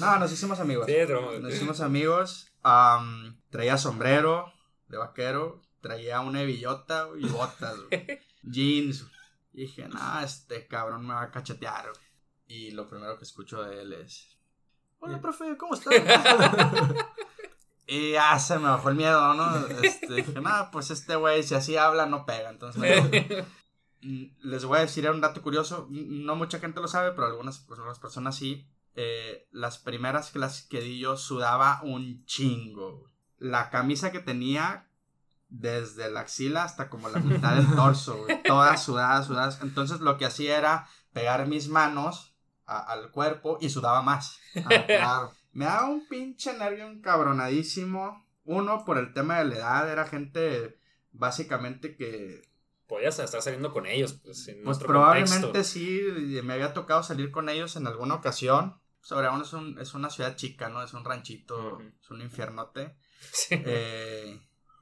No, 0.00 0.18
nos 0.18 0.30
hicimos 0.30 0.60
amigos. 0.60 0.84
Sí, 0.86 0.94
Nos 1.40 1.54
hicimos 1.54 1.80
amigos. 1.80 2.52
am, 2.62 3.40
traía 3.48 3.78
sombrero 3.78 4.52
de 4.88 4.98
vaquero. 4.98 5.62
Traía 5.80 6.20
una 6.20 6.42
hebillota 6.42 7.08
y 7.18 7.26
botas. 7.26 7.74
Jeans. 8.42 9.06
Y 9.54 9.62
dije, 9.62 9.88
no, 9.88 10.20
este 10.20 10.66
cabrón 10.66 11.06
me 11.06 11.14
va 11.14 11.22
a 11.22 11.30
cachetear. 11.30 11.84
güey". 11.90 12.04
Y 12.48 12.70
lo 12.72 12.86
primero 12.86 13.16
que 13.16 13.24
escucho 13.24 13.62
de 13.62 13.80
él 13.80 13.94
es... 13.94 14.36
Hola, 14.98 15.22
profe, 15.22 15.56
¿cómo 15.56 15.72
estás? 15.74 15.94
Y 17.90 18.12
ya 18.12 18.38
se 18.38 18.56
me 18.58 18.68
bajó 18.68 18.88
el 18.88 18.94
miedo, 18.94 19.34
¿no? 19.34 19.66
Este, 19.82 20.14
dije, 20.14 20.40
no, 20.40 20.70
pues 20.70 20.90
este 20.92 21.16
güey, 21.16 21.42
si 21.42 21.56
así 21.56 21.76
habla, 21.76 22.06
no 22.06 22.24
pega. 22.24 22.50
Entonces. 22.50 23.04
Mm, 24.02 24.24
Les 24.44 24.64
voy 24.64 24.78
a 24.78 24.82
decir 24.82 25.10
un 25.10 25.20
dato 25.20 25.42
curioso. 25.42 25.86
Mm, 25.90 26.24
No 26.24 26.34
mucha 26.34 26.58
gente 26.58 26.80
lo 26.80 26.88
sabe, 26.88 27.12
pero 27.12 27.26
algunas, 27.26 27.58
personas 28.00 28.34
sí. 28.36 28.66
Eh, 28.94 29.46
las 29.50 29.76
primeras 29.78 30.30
clases 30.30 30.66
que 30.66 30.80
di 30.80 30.98
yo 30.98 31.16
sudaba 31.16 31.80
un 31.82 32.24
chingo. 32.24 33.10
La 33.38 33.68
camisa 33.68 34.10
que 34.10 34.20
tenía 34.20 34.88
desde 35.50 36.10
la 36.10 36.20
axila 36.20 36.62
hasta 36.64 36.88
como 36.88 37.08
la 37.08 37.18
mitad 37.18 37.56
del 37.56 37.74
torso, 37.74 38.16
güey, 38.24 38.42
todas 38.44 38.82
sudadas, 38.82 39.26
sudadas. 39.26 39.58
Entonces 39.62 40.00
lo 40.00 40.16
que 40.16 40.26
hacía 40.26 40.56
era 40.56 40.88
pegar 41.12 41.46
mis 41.46 41.68
manos 41.68 42.34
al 42.64 43.10
cuerpo 43.10 43.58
y 43.60 43.68
sudaba 43.68 44.00
más. 44.00 44.38
Ah, 44.64 44.86
claro. 44.86 45.32
Me 45.52 45.64
daba 45.64 45.88
un 45.88 46.06
pinche 46.08 46.56
nervio 46.56 46.86
encabronadísimo. 46.86 48.26
Uno, 48.44 48.84
por 48.84 48.98
el 48.98 49.12
tema 49.12 49.38
de 49.38 49.44
la 49.46 49.56
edad, 49.56 49.92
era 49.92 50.06
gente 50.06 50.78
básicamente 51.12 51.96
que 51.96 52.50
Podías 52.90 53.20
estar 53.20 53.40
saliendo 53.40 53.72
con 53.72 53.86
ellos, 53.86 54.14
pues, 54.14 54.48
en 54.48 54.64
pues 54.64 54.78
probablemente 54.78 55.42
contexto. 55.42 55.72
sí, 55.74 56.00
me 56.42 56.54
había 56.54 56.74
tocado 56.74 57.04
salir 57.04 57.30
con 57.30 57.48
ellos 57.48 57.76
en 57.76 57.86
alguna 57.86 58.16
ocasión. 58.16 58.80
Sobreaún 59.00 59.42
es, 59.42 59.52
un, 59.52 59.78
es 59.78 59.94
una 59.94 60.10
ciudad 60.10 60.34
chica, 60.34 60.68
¿no? 60.70 60.82
Es 60.82 60.92
un 60.92 61.04
ranchito, 61.04 61.78
es 62.02 62.10
un 62.10 62.20
infiernote. 62.20 62.96
Sí. 63.32 63.62
Eh, 63.66 64.40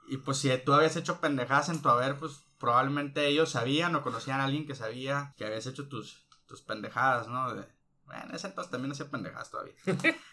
y 0.08 0.16
pues 0.18 0.38
si 0.38 0.48
tú 0.64 0.72
habías 0.72 0.94
hecho 0.96 1.20
pendejadas 1.20 1.68
en 1.70 1.82
tu 1.82 1.88
haber, 1.88 2.16
pues 2.18 2.44
probablemente 2.58 3.26
ellos 3.26 3.50
sabían 3.50 3.94
o 3.96 4.02
conocían 4.02 4.40
a 4.40 4.44
alguien 4.44 4.64
que 4.64 4.76
sabía 4.76 5.34
que 5.36 5.44
habías 5.44 5.66
hecho 5.66 5.88
tus, 5.88 6.24
tus 6.46 6.62
pendejadas, 6.62 7.26
¿no? 7.28 7.52
De- 7.52 7.66
bueno, 8.08 8.24
en 8.28 8.34
ese 8.34 8.48
entonces 8.48 8.72
también 8.72 8.92
hacía 8.92 9.10
pendejadas 9.10 9.50
todavía. 9.50 9.74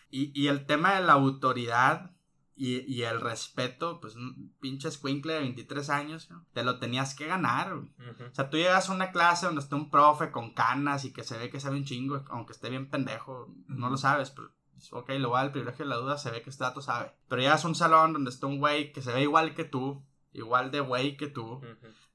y, 0.09 0.31
y 0.33 0.47
el 0.47 0.65
tema 0.65 0.95
de 0.95 1.05
la 1.05 1.13
autoridad 1.13 2.11
y, 2.55 2.81
y 2.91 3.03
el 3.03 3.19
respeto, 3.19 3.99
pues 3.99 4.15
un 4.15 4.55
pinche 4.61 4.87
escuincle 4.87 5.33
de 5.33 5.39
23 5.39 5.89
años, 5.89 6.31
¿no? 6.31 6.45
te 6.53 6.63
lo 6.63 6.79
tenías 6.79 7.13
que 7.13 7.27
ganar. 7.27 7.73
O 7.73 7.87
sea, 8.31 8.49
tú 8.49 8.57
llegas 8.57 8.89
a 8.89 8.93
una 8.93 9.11
clase 9.11 9.45
donde 9.45 9.61
está 9.61 9.75
un 9.75 9.91
profe 9.91 10.31
con 10.31 10.53
canas 10.53 11.03
y 11.05 11.11
que 11.11 11.23
se 11.23 11.37
ve 11.37 11.49
que 11.49 11.59
sabe 11.59 11.75
un 11.75 11.85
chingo, 11.85 12.23
aunque 12.29 12.53
esté 12.53 12.69
bien 12.69 12.89
pendejo, 12.89 13.53
no 13.67 13.89
lo 13.89 13.97
sabes, 13.97 14.31
pero 14.31 14.51
pues, 14.71 14.91
ok, 14.93 15.09
lo 15.19 15.31
va 15.31 15.41
al 15.41 15.51
privilegio 15.51 15.85
de 15.85 15.89
la 15.89 15.97
duda, 15.97 16.17
se 16.17 16.31
ve 16.31 16.41
que 16.41 16.49
este 16.49 16.63
dato 16.63 16.81
sabe. 16.81 17.11
Pero 17.27 17.41
llegas 17.41 17.65
a 17.65 17.67
un 17.67 17.75
salón 17.75 18.13
donde 18.13 18.29
está 18.29 18.47
un 18.47 18.59
güey 18.59 18.93
que 18.93 19.01
se 19.01 19.11
ve 19.11 19.23
igual 19.23 19.53
que 19.53 19.65
tú, 19.65 20.05
igual 20.31 20.71
de 20.71 20.79
güey 20.79 21.17
que 21.17 21.27
tú, 21.27 21.61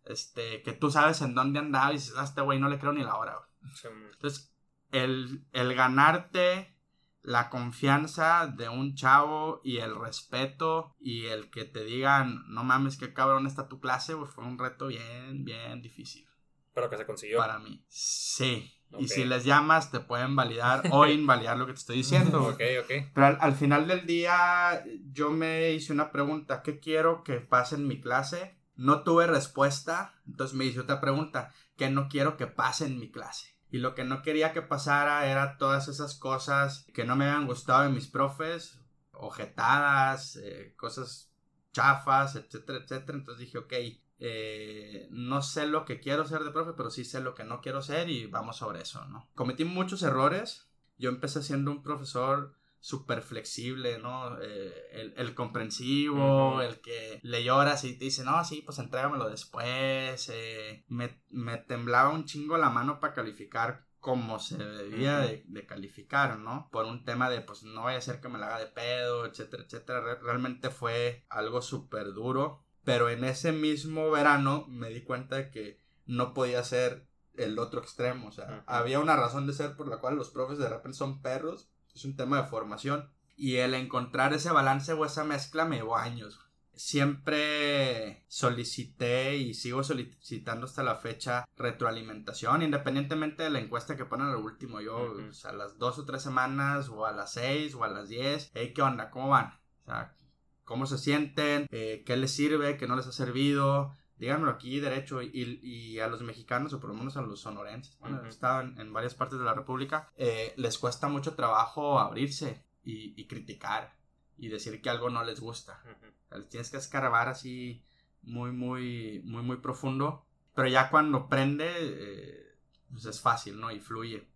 este, 0.04 0.62
que 0.62 0.72
tú 0.72 0.90
sabes 0.90 1.20
en 1.20 1.34
dónde 1.34 1.58
andaba 1.58 1.90
y 1.90 1.96
dices, 1.96 2.16
a 2.16 2.24
este 2.24 2.40
güey 2.40 2.58
no 2.58 2.68
le 2.68 2.78
creo 2.78 2.92
ni 2.92 3.02
la 3.02 3.16
hora, 3.16 3.36
güey. 3.36 3.74
Sí. 3.74 3.88
Entonces, 4.12 4.49
el, 4.92 5.44
el 5.52 5.74
ganarte 5.74 6.76
la 7.22 7.50
confianza 7.50 8.46
de 8.46 8.68
un 8.68 8.94
chavo 8.94 9.60
y 9.62 9.76
el 9.78 9.94
respeto 9.94 10.96
y 10.98 11.26
el 11.26 11.50
que 11.50 11.64
te 11.64 11.84
digan, 11.84 12.44
no 12.48 12.64
mames, 12.64 12.96
qué 12.96 13.12
cabrón 13.12 13.46
está 13.46 13.68
tu 13.68 13.78
clase, 13.78 14.14
güey, 14.14 14.30
fue 14.30 14.44
un 14.44 14.58
reto 14.58 14.86
bien, 14.86 15.44
bien 15.44 15.82
difícil 15.82 16.26
Pero 16.72 16.88
que 16.88 16.96
se 16.96 17.04
consiguió. 17.06 17.38
para 17.38 17.58
mí. 17.58 17.84
Sí. 17.88 18.72
Y 18.98 19.06
si 19.06 19.24
les 19.24 19.44
llamas, 19.44 19.92
te 19.92 20.00
pueden 20.00 20.34
validar 20.34 20.82
o 20.90 21.06
invalidar 21.06 21.56
lo 21.56 21.66
que 21.66 21.74
te 21.74 21.78
estoy 21.78 21.96
diciendo. 21.98 22.42
Ok, 22.48 22.60
ok. 22.82 23.10
Pero 23.14 23.26
al, 23.26 23.38
al 23.40 23.54
final 23.54 23.86
del 23.86 24.04
día, 24.06 24.82
yo 25.12 25.30
me 25.30 25.70
hice 25.72 25.92
una 25.92 26.10
pregunta: 26.10 26.62
¿qué 26.62 26.80
quiero 26.80 27.22
que 27.22 27.34
pase 27.34 27.76
en 27.76 27.86
mi 27.86 28.00
clase? 28.00 28.58
No 28.74 29.04
tuve 29.04 29.28
respuesta, 29.28 30.14
entonces 30.26 30.56
me 30.56 30.64
hice 30.64 30.80
otra 30.80 31.00
pregunta: 31.00 31.52
¿qué 31.76 31.88
no 31.88 32.08
quiero 32.08 32.36
que 32.36 32.48
pase 32.48 32.86
en 32.86 32.98
mi 32.98 33.12
clase? 33.12 33.54
Y 33.70 33.78
lo 33.78 33.94
que 33.94 34.04
no 34.04 34.22
quería 34.22 34.52
que 34.52 34.62
pasara 34.62 35.26
era 35.26 35.56
todas 35.56 35.88
esas 35.88 36.14
cosas 36.14 36.86
que 36.92 37.04
no 37.04 37.16
me 37.16 37.26
habían 37.26 37.46
gustado 37.46 37.82
de 37.82 37.90
mis 37.90 38.08
profes, 38.08 38.80
ojetadas, 39.12 40.36
eh, 40.36 40.74
cosas 40.76 41.32
chafas, 41.72 42.36
etcétera, 42.36 42.78
etcétera. 42.78 43.18
Entonces 43.18 43.46
dije, 43.46 43.58
ok, 43.58 43.72
eh, 44.18 45.08
no 45.10 45.42
sé 45.42 45.66
lo 45.66 45.84
que 45.84 46.00
quiero 46.00 46.26
ser 46.26 46.44
de 46.44 46.50
profe, 46.50 46.72
pero 46.76 46.90
sí 46.90 47.04
sé 47.04 47.20
lo 47.20 47.34
que 47.34 47.44
no 47.44 47.60
quiero 47.60 47.80
ser 47.80 48.10
y 48.10 48.26
vamos 48.26 48.56
sobre 48.56 48.82
eso, 48.82 49.04
¿no? 49.06 49.28
Cometí 49.34 49.64
muchos 49.64 50.02
errores. 50.02 50.68
Yo 50.98 51.08
empecé 51.08 51.42
siendo 51.42 51.70
un 51.70 51.82
profesor 51.82 52.54
súper 52.80 53.22
flexible, 53.22 53.98
¿no? 53.98 54.40
Eh, 54.40 54.72
el, 54.92 55.14
el 55.16 55.34
comprensivo, 55.34 56.62
el 56.62 56.80
que 56.80 57.20
le 57.22 57.44
lloras 57.44 57.84
y 57.84 57.98
te 57.98 58.06
dice, 58.06 58.24
no, 58.24 58.42
sí, 58.44 58.62
pues 58.62 58.78
entrégamelo 58.78 59.28
después. 59.28 60.28
eh, 60.32 60.84
me, 60.88 61.22
me 61.30 61.58
temblaba 61.58 62.10
un 62.10 62.24
chingo 62.24 62.56
la 62.56 62.70
mano 62.70 63.00
para 63.00 63.14
calificar 63.14 63.86
como 64.00 64.38
se 64.38 64.56
debía 64.56 65.18
de, 65.18 65.44
de 65.46 65.66
calificar, 65.66 66.38
¿no? 66.38 66.68
Por 66.72 66.86
un 66.86 67.04
tema 67.04 67.28
de, 67.28 67.42
pues 67.42 67.62
no 67.64 67.82
vaya 67.84 67.98
a 67.98 68.00
ser 68.02 68.20
que 68.20 68.28
me 68.30 68.38
la 68.38 68.46
haga 68.46 68.60
de 68.60 68.66
pedo, 68.68 69.26
etcétera, 69.26 69.64
etcétera. 69.64 70.00
Re- 70.00 70.20
realmente 70.20 70.70
fue 70.70 71.26
algo 71.28 71.60
súper 71.62 72.12
duro. 72.14 72.64
Pero 72.84 73.10
en 73.10 73.24
ese 73.24 73.52
mismo 73.52 74.10
verano 74.10 74.64
me 74.68 74.88
di 74.88 75.02
cuenta 75.02 75.36
de 75.36 75.50
que 75.50 75.78
no 76.06 76.32
podía 76.32 76.64
ser 76.64 77.06
el 77.34 77.58
otro 77.58 77.80
extremo. 77.80 78.28
O 78.28 78.32
sea, 78.32 78.64
había 78.66 79.00
una 79.00 79.16
razón 79.16 79.46
de 79.46 79.52
ser 79.52 79.76
por 79.76 79.86
la 79.88 79.98
cual 79.98 80.16
los 80.16 80.30
profes 80.30 80.58
de 80.58 80.68
repente 80.68 80.96
son 80.96 81.20
perros. 81.20 81.70
Es 81.94 82.04
un 82.04 82.16
tema 82.16 82.40
de 82.42 82.48
formación. 82.48 83.08
Y 83.36 83.56
el 83.56 83.74
encontrar 83.74 84.34
ese 84.34 84.50
balance 84.50 84.92
o 84.92 85.04
esa 85.04 85.24
mezcla 85.24 85.64
me 85.64 85.76
llevó 85.76 85.96
años. 85.96 86.40
Siempre 86.74 88.24
solicité 88.28 89.36
y 89.36 89.54
sigo 89.54 89.82
solicitando 89.82 90.66
hasta 90.66 90.82
la 90.82 90.96
fecha 90.96 91.46
retroalimentación, 91.56 92.62
independientemente 92.62 93.42
de 93.42 93.50
la 93.50 93.60
encuesta 93.60 93.96
que 93.96 94.04
ponen 94.06 94.28
al 94.28 94.36
último. 94.36 94.80
Yo, 94.80 95.12
Ujú. 95.12 95.28
o 95.28 95.32
sea, 95.32 95.50
a 95.50 95.54
las 95.54 95.78
dos 95.78 95.98
o 95.98 96.04
tres 96.04 96.22
semanas, 96.22 96.88
o 96.88 97.06
a 97.06 97.12
las 97.12 97.32
seis, 97.32 97.74
o 97.74 97.84
a 97.84 97.88
las 97.88 98.08
diez. 98.08 98.50
Hey, 98.54 98.72
¿qué 98.74 98.82
onda? 98.82 99.10
¿Cómo 99.10 99.28
van? 99.28 99.58
O 99.82 99.84
sea, 99.86 100.16
¿cómo 100.64 100.86
se 100.86 100.98
sienten? 100.98 101.66
Eh, 101.70 102.02
¿Qué 102.06 102.16
les 102.16 102.30
sirve? 102.30 102.76
¿Qué 102.76 102.86
no 102.86 102.96
les 102.96 103.06
ha 103.06 103.12
servido? 103.12 103.96
Díganmelo 104.20 104.50
aquí 104.50 104.78
derecho 104.80 105.22
y, 105.22 105.30
y 105.62 105.98
a 105.98 106.06
los 106.06 106.20
mexicanos 106.20 106.74
o 106.74 106.78
por 106.78 106.90
lo 106.90 106.96
menos 106.96 107.16
a 107.16 107.22
los 107.22 107.40
sonorenses, 107.40 107.98
bueno, 108.00 108.18
Ujú. 108.18 108.26
he 108.26 108.28
estado 108.28 108.60
en, 108.60 108.92
varias 108.92 109.14
partes 109.14 109.38
de 109.38 109.46
la 109.46 109.54
República, 109.54 110.10
eh, 110.14 110.52
les 110.58 110.76
cuesta 110.78 111.08
mucho 111.08 111.34
trabajo 111.34 111.98
abrirse 111.98 112.62
y, 112.84 113.18
y 113.18 113.26
criticar 113.26 113.96
y 114.36 114.48
decir 114.48 114.82
que 114.82 114.90
algo 114.90 115.08
no 115.08 115.24
les 115.24 115.40
gusta. 115.40 115.82
Sea, 116.28 116.36
les 116.36 116.50
tienes 116.50 116.70
que 116.70 116.76
escarbar 116.76 117.28
así 117.28 117.82
muy, 118.20 118.52
muy, 118.52 119.22
muy, 119.24 119.42
muy 119.42 119.56
profundo, 119.56 120.26
pero 120.54 120.68
ya 120.68 120.90
cuando 120.90 121.26
prende, 121.26 121.70
eh, 121.78 122.58
pues 122.90 123.06
es 123.06 123.22
fácil, 123.22 123.58
¿no? 123.58 123.70
Y 123.70 123.80
fluye. 123.80 124.28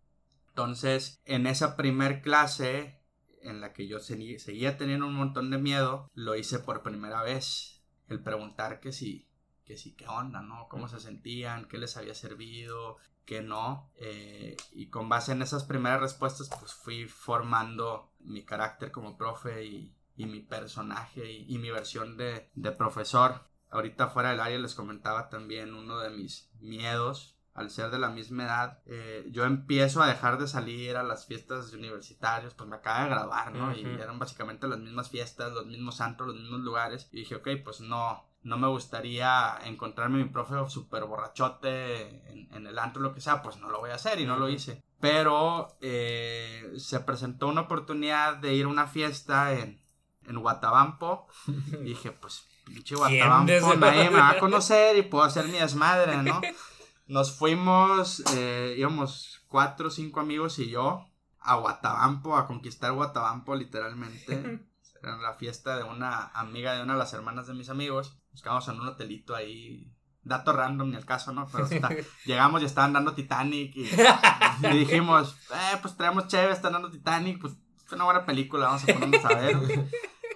Entonces, 0.48 1.20
en 1.26 1.46
esa 1.46 1.76
primer 1.76 2.22
clase 2.22 3.02
en 3.42 3.60
la 3.60 3.74
que 3.74 3.86
yo 3.86 4.00
seguía 4.00 4.78
teniendo 4.78 5.06
un 5.06 5.14
montón 5.14 5.50
de 5.50 5.58
miedo, 5.58 6.10
lo 6.14 6.36
hice 6.36 6.58
por 6.58 6.82
primera 6.82 7.22
vez. 7.22 7.82
El 8.08 8.22
preguntar 8.22 8.80
que 8.80 8.92
si, 8.92 9.28
que 9.64 9.76
si, 9.76 9.94
qué 9.94 10.06
onda, 10.06 10.42
¿no? 10.42 10.68
Cómo 10.68 10.88
se 10.88 11.00
sentían, 11.00 11.66
qué 11.66 11.78
les 11.78 11.96
había 11.96 12.14
servido, 12.14 12.96
qué 13.24 13.42
no. 13.42 13.90
Eh, 13.96 14.56
y 14.72 14.88
con 14.88 15.08
base 15.08 15.32
en 15.32 15.42
esas 15.42 15.64
primeras 15.64 16.00
respuestas, 16.00 16.50
pues 16.58 16.72
fui 16.72 17.06
formando 17.06 18.12
mi 18.20 18.44
carácter 18.44 18.90
como 18.90 19.16
profe 19.16 19.64
y, 19.64 19.94
y 20.16 20.26
mi 20.26 20.40
personaje 20.40 21.30
y, 21.30 21.54
y 21.54 21.58
mi 21.58 21.70
versión 21.70 22.16
de, 22.16 22.50
de 22.54 22.72
profesor. 22.72 23.48
Ahorita 23.70 24.08
fuera 24.08 24.30
del 24.30 24.40
área 24.40 24.58
les 24.58 24.74
comentaba 24.74 25.28
también 25.28 25.74
uno 25.74 25.98
de 25.98 26.10
mis 26.10 26.50
miedos 26.60 27.34
al 27.54 27.70
ser 27.70 27.90
de 27.90 28.00
la 28.00 28.10
misma 28.10 28.44
edad, 28.44 28.82
eh, 28.84 29.28
yo 29.30 29.44
empiezo 29.44 30.02
a 30.02 30.08
dejar 30.08 30.38
de 30.38 30.48
salir 30.48 30.96
a 30.96 31.04
las 31.04 31.26
fiestas 31.26 31.72
universitarias, 31.72 32.52
pues 32.52 32.68
me 32.68 32.76
acaba 32.76 33.04
de 33.04 33.10
graduar, 33.10 33.54
¿no? 33.54 33.74
Y 33.76 33.84
eran 33.84 34.18
básicamente 34.18 34.66
las 34.66 34.80
mismas 34.80 35.08
fiestas, 35.08 35.52
los 35.52 35.64
mismos 35.64 35.96
santos, 35.96 36.26
los 36.26 36.36
mismos 36.36 36.60
lugares. 36.60 37.08
Y 37.12 37.18
dije, 37.18 37.36
ok, 37.36 37.48
pues 37.62 37.80
no, 37.80 38.28
no 38.44 38.58
me 38.58 38.68
gustaría 38.68 39.58
encontrarme 39.64 40.22
mi 40.22 40.28
profe 40.28 40.54
súper 40.68 41.04
borrachote 41.04 42.30
en, 42.30 42.48
en 42.52 42.66
el 42.66 42.78
antro, 42.78 43.02
lo 43.02 43.14
que 43.14 43.22
sea, 43.22 43.42
pues 43.42 43.56
no 43.56 43.70
lo 43.70 43.80
voy 43.80 43.90
a 43.90 43.94
hacer 43.94 44.20
y 44.20 44.26
no 44.26 44.36
lo 44.36 44.50
hice. 44.50 44.84
Pero 45.00 45.76
eh, 45.80 46.72
se 46.76 47.00
presentó 47.00 47.48
una 47.48 47.62
oportunidad 47.62 48.36
de 48.36 48.54
ir 48.54 48.66
a 48.66 48.68
una 48.68 48.86
fiesta 48.86 49.54
en, 49.54 49.80
en 50.26 50.38
Guatabampo. 50.38 51.26
Y 51.72 51.84
dije, 51.84 52.12
pues 52.12 52.46
pinche 52.66 52.94
Guatabampo, 52.94 53.76
nadie 53.76 54.10
me 54.10 54.18
va 54.18 54.30
a 54.30 54.38
conocer 54.38 54.96
y 54.98 55.02
puedo 55.02 55.24
hacer 55.24 55.46
mi 55.46 55.58
desmadre, 55.58 56.22
¿no? 56.22 56.40
Nos 57.06 57.36
fuimos, 57.36 58.22
eh, 58.34 58.74
íbamos 58.78 59.42
cuatro 59.48 59.88
o 59.88 59.90
cinco 59.90 60.20
amigos 60.20 60.58
y 60.58 60.68
yo 60.70 61.06
a 61.40 61.56
Guatabampo, 61.56 62.36
a 62.36 62.46
conquistar 62.46 62.92
Guatabampo 62.92 63.54
literalmente. 63.54 64.60
Era 65.04 65.18
la 65.18 65.34
fiesta 65.34 65.76
de 65.76 65.84
una 65.84 66.28
amiga 66.28 66.74
de 66.74 66.82
una 66.82 66.94
de 66.94 66.98
las 66.98 67.12
hermanas 67.12 67.46
de 67.46 67.52
mis 67.52 67.68
amigos. 67.68 68.16
Nos 68.32 68.40
quedamos 68.40 68.66
en 68.68 68.80
un 68.80 68.88
hotelito 68.88 69.34
ahí. 69.34 69.92
Dato 70.22 70.54
random, 70.54 70.90
ni 70.90 70.96
el 70.96 71.04
caso, 71.04 71.32
¿no? 71.34 71.46
Pero 71.52 71.68
llegamos 72.24 72.62
y 72.62 72.64
estaban 72.64 72.94
dando 72.94 73.12
Titanic 73.12 73.76
y, 73.76 73.90
dijimos, 74.72 75.36
eh, 75.52 75.76
pues 75.82 75.94
traemos 75.98 76.28
chévere, 76.28 76.54
están 76.54 76.72
dando 76.72 76.90
Titanic, 76.90 77.38
pues 77.38 77.52
es 77.84 77.92
una 77.92 78.04
buena 78.04 78.24
película, 78.24 78.68
vamos 78.68 78.84
a 78.84 78.86
ponernos 78.86 79.24
a 79.24 79.28
ver. 79.28 79.56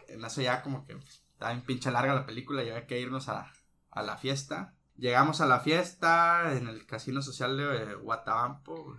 En 0.09 0.25
eso 0.25 0.43
ya 0.43 0.63
como 0.63 0.85
que 0.85 0.97
estaba 1.33 1.53
bien 1.53 1.65
pinche 1.65 1.93
larga 1.93 2.13
la 2.13 2.27
película 2.27 2.65
y 2.65 2.71
había 2.71 2.87
que 2.87 3.01
irnos 3.01 3.29
a, 3.29 3.53
a 3.91 4.03
la 4.03 4.17
fiesta. 4.17 4.75
Llegamos 4.97 5.41
a 5.41 5.47
la 5.47 5.61
fiesta 5.61 6.53
en 6.57 6.67
el 6.67 6.87
casino 6.87 7.23
social 7.23 7.57
de 7.57 7.95
Guatabampo. 7.95 8.99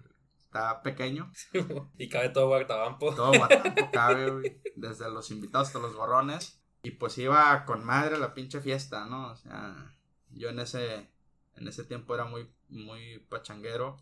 Está 0.49 0.81
pequeño. 0.81 1.31
y 1.99 2.09
cabe 2.09 2.29
todo 2.29 2.47
Guatabampo. 2.47 3.13
Todo 3.13 3.31
Guatabampo 3.37 3.91
cabe, 3.91 4.59
Desde 4.75 5.11
los 5.11 5.29
invitados 5.29 5.67
hasta 5.67 5.79
los 5.79 5.95
gorrones. 5.95 6.59
Y 6.81 6.91
pues 6.91 7.19
iba 7.19 7.65
con 7.65 7.85
madre 7.85 8.17
la 8.17 8.33
pinche 8.33 8.59
fiesta, 8.59 9.05
¿no? 9.05 9.29
O 9.29 9.35
sea, 9.35 9.95
yo 10.31 10.49
en 10.49 10.59
ese, 10.59 11.11
en 11.55 11.67
ese 11.67 11.83
tiempo 11.83 12.15
era 12.15 12.25
muy, 12.25 12.51
muy 12.67 13.19
pachanguero. 13.29 13.97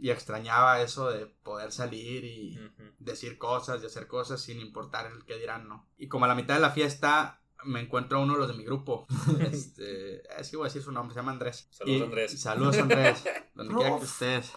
y 0.00 0.10
extrañaba 0.10 0.82
eso 0.82 1.10
de 1.10 1.24
poder 1.24 1.72
salir 1.72 2.24
y 2.24 2.58
decir 2.98 3.38
cosas 3.38 3.82
y 3.82 3.86
hacer 3.86 4.06
cosas 4.06 4.42
sin 4.42 4.60
importar 4.60 5.06
el 5.06 5.24
que 5.24 5.38
dirán, 5.38 5.66
¿no? 5.66 5.88
Y 5.96 6.08
como 6.08 6.26
a 6.26 6.28
la 6.28 6.34
mitad 6.34 6.56
de 6.56 6.60
la 6.60 6.72
fiesta 6.72 7.39
me 7.64 7.80
encuentro 7.80 8.18
a 8.18 8.22
uno 8.22 8.34
de 8.34 8.38
los 8.40 8.48
de 8.48 8.54
mi 8.54 8.64
grupo. 8.64 9.06
Este, 9.40 10.22
es 10.40 10.50
que 10.50 10.56
voy 10.56 10.64
a 10.64 10.68
decir 10.68 10.82
su 10.82 10.92
nombre, 10.92 11.14
se 11.14 11.20
llama 11.20 11.32
Andrés. 11.32 11.68
Saludos, 11.70 12.02
Andrés. 12.02 12.40
Saludos, 12.40 12.78
Andrés. 12.78 13.24
donde 13.54 13.74
quiera 13.74 13.98
que 13.98 14.04
estés. 14.04 14.52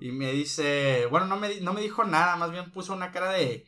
Y 0.00 0.12
me 0.12 0.32
dice, 0.32 1.06
bueno, 1.10 1.26
no 1.26 1.36
me, 1.36 1.60
no 1.60 1.72
me 1.72 1.80
dijo 1.80 2.04
nada, 2.04 2.36
más 2.36 2.50
bien 2.50 2.70
puso 2.72 2.92
una 2.92 3.12
cara 3.12 3.32
de 3.32 3.66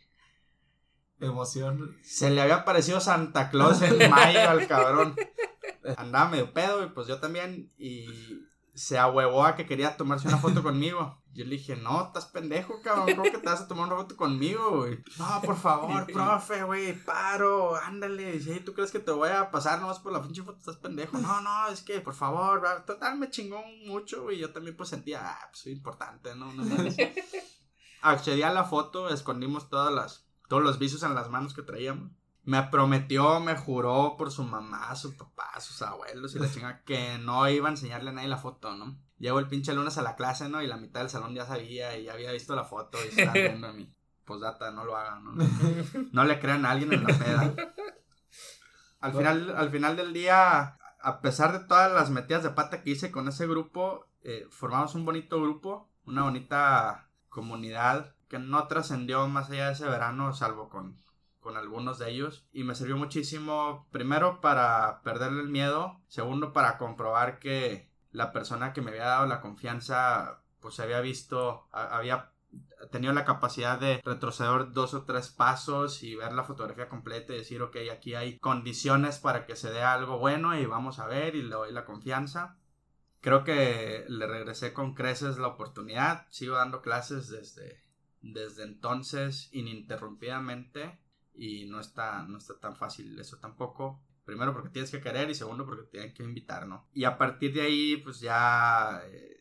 emoción. 1.20 1.96
Se 2.02 2.30
le 2.30 2.40
había 2.40 2.64
parecido 2.64 3.00
Santa 3.00 3.50
Claus 3.50 3.82
en 3.82 4.10
mayo 4.10 4.48
al 4.48 4.66
cabrón. 4.66 5.16
Andaba 5.96 6.30
medio 6.30 6.52
pedo 6.52 6.84
y 6.84 6.90
pues 6.90 7.06
yo 7.06 7.18
también. 7.18 7.72
Y 7.78 8.45
se 8.76 8.98
ahuevó 8.98 9.44
a 9.44 9.56
que 9.56 9.66
quería 9.66 9.96
tomarse 9.96 10.28
una 10.28 10.36
foto 10.36 10.62
conmigo. 10.62 11.18
Yo 11.32 11.44
le 11.44 11.52
dije, 11.52 11.76
no, 11.76 12.06
estás 12.06 12.26
pendejo, 12.26 12.80
cabrón. 12.82 13.16
¿Cómo 13.16 13.30
que 13.30 13.38
te 13.38 13.46
vas 13.46 13.62
a 13.62 13.68
tomar 13.68 13.86
una 13.86 13.96
foto 13.96 14.16
conmigo, 14.16 14.78
güey? 14.78 15.02
No, 15.18 15.40
por 15.42 15.56
favor, 15.56 16.06
profe, 16.12 16.62
güey, 16.62 16.92
paro, 17.04 17.74
ándale. 17.76 18.38
Si 18.38 18.60
tú 18.60 18.74
crees 18.74 18.90
que 18.90 18.98
te 18.98 19.10
voy 19.10 19.30
a 19.30 19.50
pasar 19.50 19.80
nomás 19.80 19.98
por 19.98 20.12
la 20.12 20.22
pinche 20.22 20.42
foto, 20.42 20.58
estás 20.58 20.76
pendejo. 20.76 21.18
No, 21.18 21.40
no, 21.40 21.68
es 21.68 21.82
que, 21.82 22.00
por 22.00 22.14
favor, 22.14 22.62
total, 22.86 23.18
me 23.18 23.30
chingó 23.30 23.62
mucho, 23.86 24.22
güey. 24.24 24.38
Yo 24.38 24.52
también, 24.52 24.76
pues 24.76 24.90
sentía, 24.90 25.20
ah, 25.22 25.48
pues 25.50 25.62
soy 25.62 25.72
importante, 25.72 26.34
¿no? 26.34 26.52
no 26.52 26.64
Accedí 28.02 28.42
a 28.42 28.52
la 28.52 28.64
foto, 28.64 29.08
escondimos 29.08 29.70
todas 29.70 29.92
las, 29.92 30.26
todos 30.48 30.62
los 30.62 30.78
vicios 30.78 31.02
en 31.02 31.14
las 31.14 31.30
manos 31.30 31.54
que 31.54 31.62
traíamos 31.62 32.12
me 32.46 32.62
prometió, 32.62 33.40
me 33.40 33.56
juró 33.56 34.14
por 34.16 34.30
su 34.30 34.44
mamá, 34.44 34.94
su 34.94 35.16
papá, 35.16 35.58
sus 35.58 35.82
abuelos 35.82 36.34
y 36.34 36.38
la 36.38 36.50
chinga 36.50 36.82
que 36.84 37.18
no 37.18 37.48
iba 37.50 37.66
a 37.66 37.72
enseñarle 37.72 38.10
a 38.10 38.12
nadie 38.12 38.28
la 38.28 38.38
foto, 38.38 38.76
¿no? 38.76 38.96
Llego 39.18 39.40
el 39.40 39.48
pinche 39.48 39.74
lunes 39.74 39.98
a 39.98 40.02
la 40.02 40.14
clase, 40.14 40.48
¿no? 40.48 40.62
Y 40.62 40.68
la 40.68 40.76
mitad 40.76 41.00
del 41.00 41.10
salón 41.10 41.34
ya 41.34 41.44
sabía 41.44 41.98
y 41.98 42.04
ya 42.04 42.12
había 42.12 42.30
visto 42.30 42.54
la 42.54 42.62
foto 42.62 42.98
y 43.04 43.08
estaba 43.08 43.32
viendo 43.34 43.66
a 43.66 43.72
mí. 43.72 43.92
Pues 44.24 44.40
data, 44.40 44.70
no 44.70 44.84
lo 44.84 44.96
hagan, 44.96 45.24
¿no? 45.24 45.44
No 46.12 46.24
le 46.24 46.38
crean 46.38 46.64
a 46.64 46.70
alguien 46.70 46.92
en 46.92 47.02
la 47.02 47.18
peda. 47.18 47.54
Al 49.00 49.12
final, 49.12 49.54
al 49.56 49.70
final 49.70 49.96
del 49.96 50.12
día, 50.12 50.78
a 51.00 51.20
pesar 51.20 51.52
de 51.52 51.66
todas 51.66 51.92
las 51.92 52.10
metidas 52.10 52.44
de 52.44 52.50
pata 52.50 52.82
que 52.82 52.90
hice 52.90 53.10
con 53.10 53.26
ese 53.26 53.48
grupo, 53.48 54.06
eh, 54.22 54.46
formamos 54.50 54.94
un 54.94 55.04
bonito 55.04 55.40
grupo, 55.42 55.90
una 56.04 56.22
bonita 56.22 57.08
comunidad 57.28 58.14
que 58.28 58.38
no 58.38 58.66
trascendió 58.68 59.26
más 59.28 59.50
allá 59.50 59.66
de 59.66 59.72
ese 59.72 59.86
verano, 59.86 60.32
salvo 60.32 60.68
con 60.68 60.96
con 61.46 61.56
algunos 61.56 62.00
de 62.00 62.10
ellos 62.10 62.44
y 62.52 62.64
me 62.64 62.74
sirvió 62.74 62.96
muchísimo 62.96 63.86
primero 63.92 64.40
para 64.40 65.00
perderle 65.02 65.42
el 65.42 65.48
miedo, 65.48 66.00
segundo 66.08 66.52
para 66.52 66.76
comprobar 66.76 67.38
que 67.38 67.88
la 68.10 68.32
persona 68.32 68.72
que 68.72 68.82
me 68.82 68.90
había 68.90 69.04
dado 69.04 69.26
la 69.26 69.40
confianza 69.40 70.42
pues 70.58 70.80
había 70.80 71.00
visto, 71.00 71.68
había 71.70 72.32
tenido 72.90 73.12
la 73.12 73.24
capacidad 73.24 73.78
de 73.78 74.02
retroceder 74.04 74.72
dos 74.72 74.94
o 74.94 75.04
tres 75.04 75.28
pasos 75.28 76.02
y 76.02 76.16
ver 76.16 76.32
la 76.32 76.42
fotografía 76.42 76.88
completa 76.88 77.32
y 77.32 77.38
decir, 77.38 77.62
ok, 77.62 77.76
aquí 77.92 78.16
hay 78.16 78.40
condiciones 78.40 79.18
para 79.18 79.46
que 79.46 79.54
se 79.54 79.70
dé 79.70 79.82
algo 79.82 80.18
bueno 80.18 80.58
y 80.58 80.66
vamos 80.66 80.98
a 80.98 81.06
ver 81.06 81.36
y 81.36 81.42
le 81.42 81.54
doy 81.54 81.72
la 81.72 81.84
confianza. 81.84 82.58
Creo 83.20 83.44
que 83.44 84.04
le 84.08 84.26
regresé 84.26 84.72
con 84.72 84.94
creces 84.94 85.38
la 85.38 85.46
oportunidad, 85.46 86.26
sigo 86.28 86.56
dando 86.56 86.82
clases 86.82 87.28
desde, 87.28 87.84
desde 88.20 88.64
entonces 88.64 89.48
ininterrumpidamente 89.52 91.05
y 91.36 91.66
no 91.66 91.80
está, 91.80 92.22
no 92.22 92.38
está 92.38 92.58
tan 92.58 92.76
fácil 92.76 93.18
eso 93.18 93.38
tampoco. 93.38 94.00
Primero 94.24 94.52
porque 94.52 94.70
tienes 94.70 94.90
que 94.90 95.00
querer 95.00 95.30
y 95.30 95.34
segundo 95.34 95.64
porque 95.64 95.84
tienen 95.84 96.12
que 96.12 96.24
invitar, 96.24 96.66
¿no? 96.66 96.88
Y 96.92 97.04
a 97.04 97.16
partir 97.16 97.54
de 97.54 97.62
ahí 97.62 97.96
pues 97.98 98.20
ya 98.20 99.00
eh, 99.06 99.40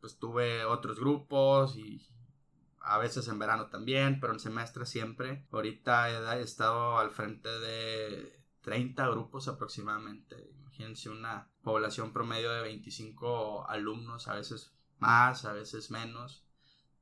pues 0.00 0.18
tuve 0.18 0.64
otros 0.64 0.98
grupos 0.98 1.76
y 1.76 2.08
a 2.80 2.98
veces 2.98 3.28
en 3.28 3.38
verano 3.38 3.66
también, 3.66 4.20
pero 4.20 4.32
en 4.32 4.40
semestre 4.40 4.86
siempre. 4.86 5.46
Ahorita 5.52 6.36
he 6.36 6.42
estado 6.42 6.98
al 6.98 7.10
frente 7.10 7.48
de 7.48 8.40
30 8.62 9.06
grupos 9.08 9.48
aproximadamente. 9.48 10.50
Imagínense 10.58 11.10
una 11.10 11.48
población 11.62 12.12
promedio 12.12 12.50
de 12.50 12.62
25 12.62 13.68
alumnos, 13.68 14.28
a 14.28 14.34
veces 14.34 14.72
más, 14.98 15.44
a 15.44 15.52
veces 15.52 15.90
menos. 15.90 16.44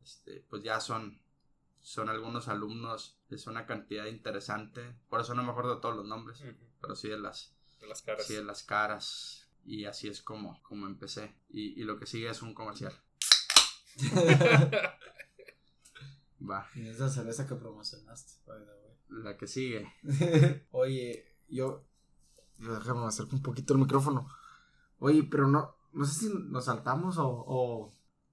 Este, 0.03 0.45
pues 0.49 0.63
ya 0.63 0.81
son 0.81 1.21
son 1.83 2.09
algunos 2.09 2.49
alumnos, 2.49 3.19
es 3.31 3.47
una 3.47 3.67
cantidad 3.67 4.07
interesante. 4.07 4.97
Por 5.09 5.21
eso 5.21 5.35
no 5.35 5.43
me 5.43 5.51
acuerdo 5.51 5.77
de 5.77 5.81
todos 5.81 5.97
los 5.97 6.07
nombres, 6.07 6.43
pero 6.81 6.95
sí 6.95 7.09
de 7.09 7.19
las, 7.19 7.55
las 7.89 8.03
caras. 8.03 8.27
Sí 8.27 8.35
de 8.35 8.45
las 8.45 8.63
caras. 8.63 9.49
Y 9.65 9.85
así 9.85 10.09
es 10.09 10.23
como, 10.23 10.63
como 10.63 10.87
empecé. 10.87 11.35
Y, 11.49 11.83
lo 11.85 11.99
que 11.99 12.07
sigue 12.07 12.29
es 12.31 12.43
un 12.43 12.55
comercial. 12.55 12.93
Va. 16.49 16.67
Y 16.75 16.89
esa 16.89 17.09
cerveza 17.09 17.47
que 17.47 17.55
promocionaste, 17.55 18.41
La 19.09 19.37
que 19.37 19.47
sigue. 19.47 19.93
Oye, 20.71 21.27
yo. 21.49 21.85
Déjame 22.59 23.07
acercar 23.07 23.35
un 23.35 23.43
poquito 23.43 23.75
el 23.75 23.81
micrófono. 23.81 24.29
Oye, 24.99 25.23
pero 25.25 25.47
no. 25.47 25.77
No 25.93 26.05
sé 26.05 26.21
si 26.21 26.33
nos 26.35 26.65
saltamos 26.67 27.19
o. 27.19 27.29
o 27.29 27.93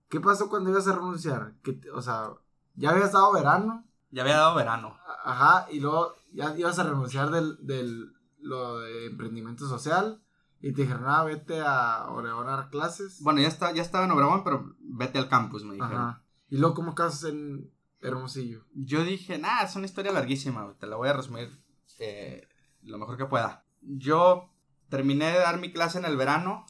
¿Qué 0.09 0.21
pasó 0.21 0.49
cuando 0.49 0.69
ibas 0.69 0.87
a 0.87 0.95
renunciar? 0.95 1.55
Que, 1.61 1.81
o 1.93 2.01
sea, 2.01 2.33
ya 2.77 2.91
habías 2.91 3.11
dado 3.11 3.33
verano. 3.33 3.83
Ya 4.11 4.21
había 4.21 4.37
dado 4.37 4.55
verano. 4.55 4.97
Ajá, 5.25 5.67
y 5.69 5.79
luego 5.79 6.15
ya 6.31 6.55
ibas 6.57 6.79
a 6.79 6.83
renunciar 6.83 7.29
del, 7.31 7.57
del 7.65 8.13
lo 8.39 8.79
de 8.79 9.07
emprendimiento 9.07 9.67
social. 9.67 10.23
Y 10.61 10.73
te 10.73 10.83
dijeron, 10.83 11.03
ah, 11.07 11.23
vete 11.23 11.61
a 11.61 12.07
Obregón 12.09 12.47
a 12.47 12.57
dar 12.57 12.69
clases. 12.69 13.21
Bueno, 13.21 13.41
ya, 13.41 13.47
está, 13.47 13.73
ya 13.73 13.81
estaba 13.81 14.05
en 14.05 14.11
Obregón, 14.11 14.43
pero 14.43 14.75
vete 14.79 15.19
al 15.19 15.27
campus, 15.27 15.63
me 15.63 15.75
dijeron. 15.75 16.01
Ajá. 16.01 16.23
Y 16.49 16.57
luego, 16.57 16.75
¿cómo 16.75 16.95
casas 16.95 17.25
en 17.25 17.71
Hermosillo? 17.99 18.65
Yo 18.73 19.03
dije, 19.03 19.37
nah, 19.37 19.63
es 19.63 19.75
una 19.75 19.85
historia 19.85 20.11
larguísima, 20.11 20.73
te 20.79 20.87
la 20.87 20.95
voy 20.95 21.09
a 21.09 21.13
resumir 21.13 21.61
eh, 21.99 22.47
lo 22.81 22.97
mejor 22.97 23.17
que 23.17 23.25
pueda. 23.25 23.65
Yo 23.81 24.49
terminé 24.89 25.31
de 25.31 25.39
dar 25.39 25.59
mi 25.59 25.71
clase 25.71 25.99
en 25.99 26.05
el 26.05 26.17
verano, 26.17 26.65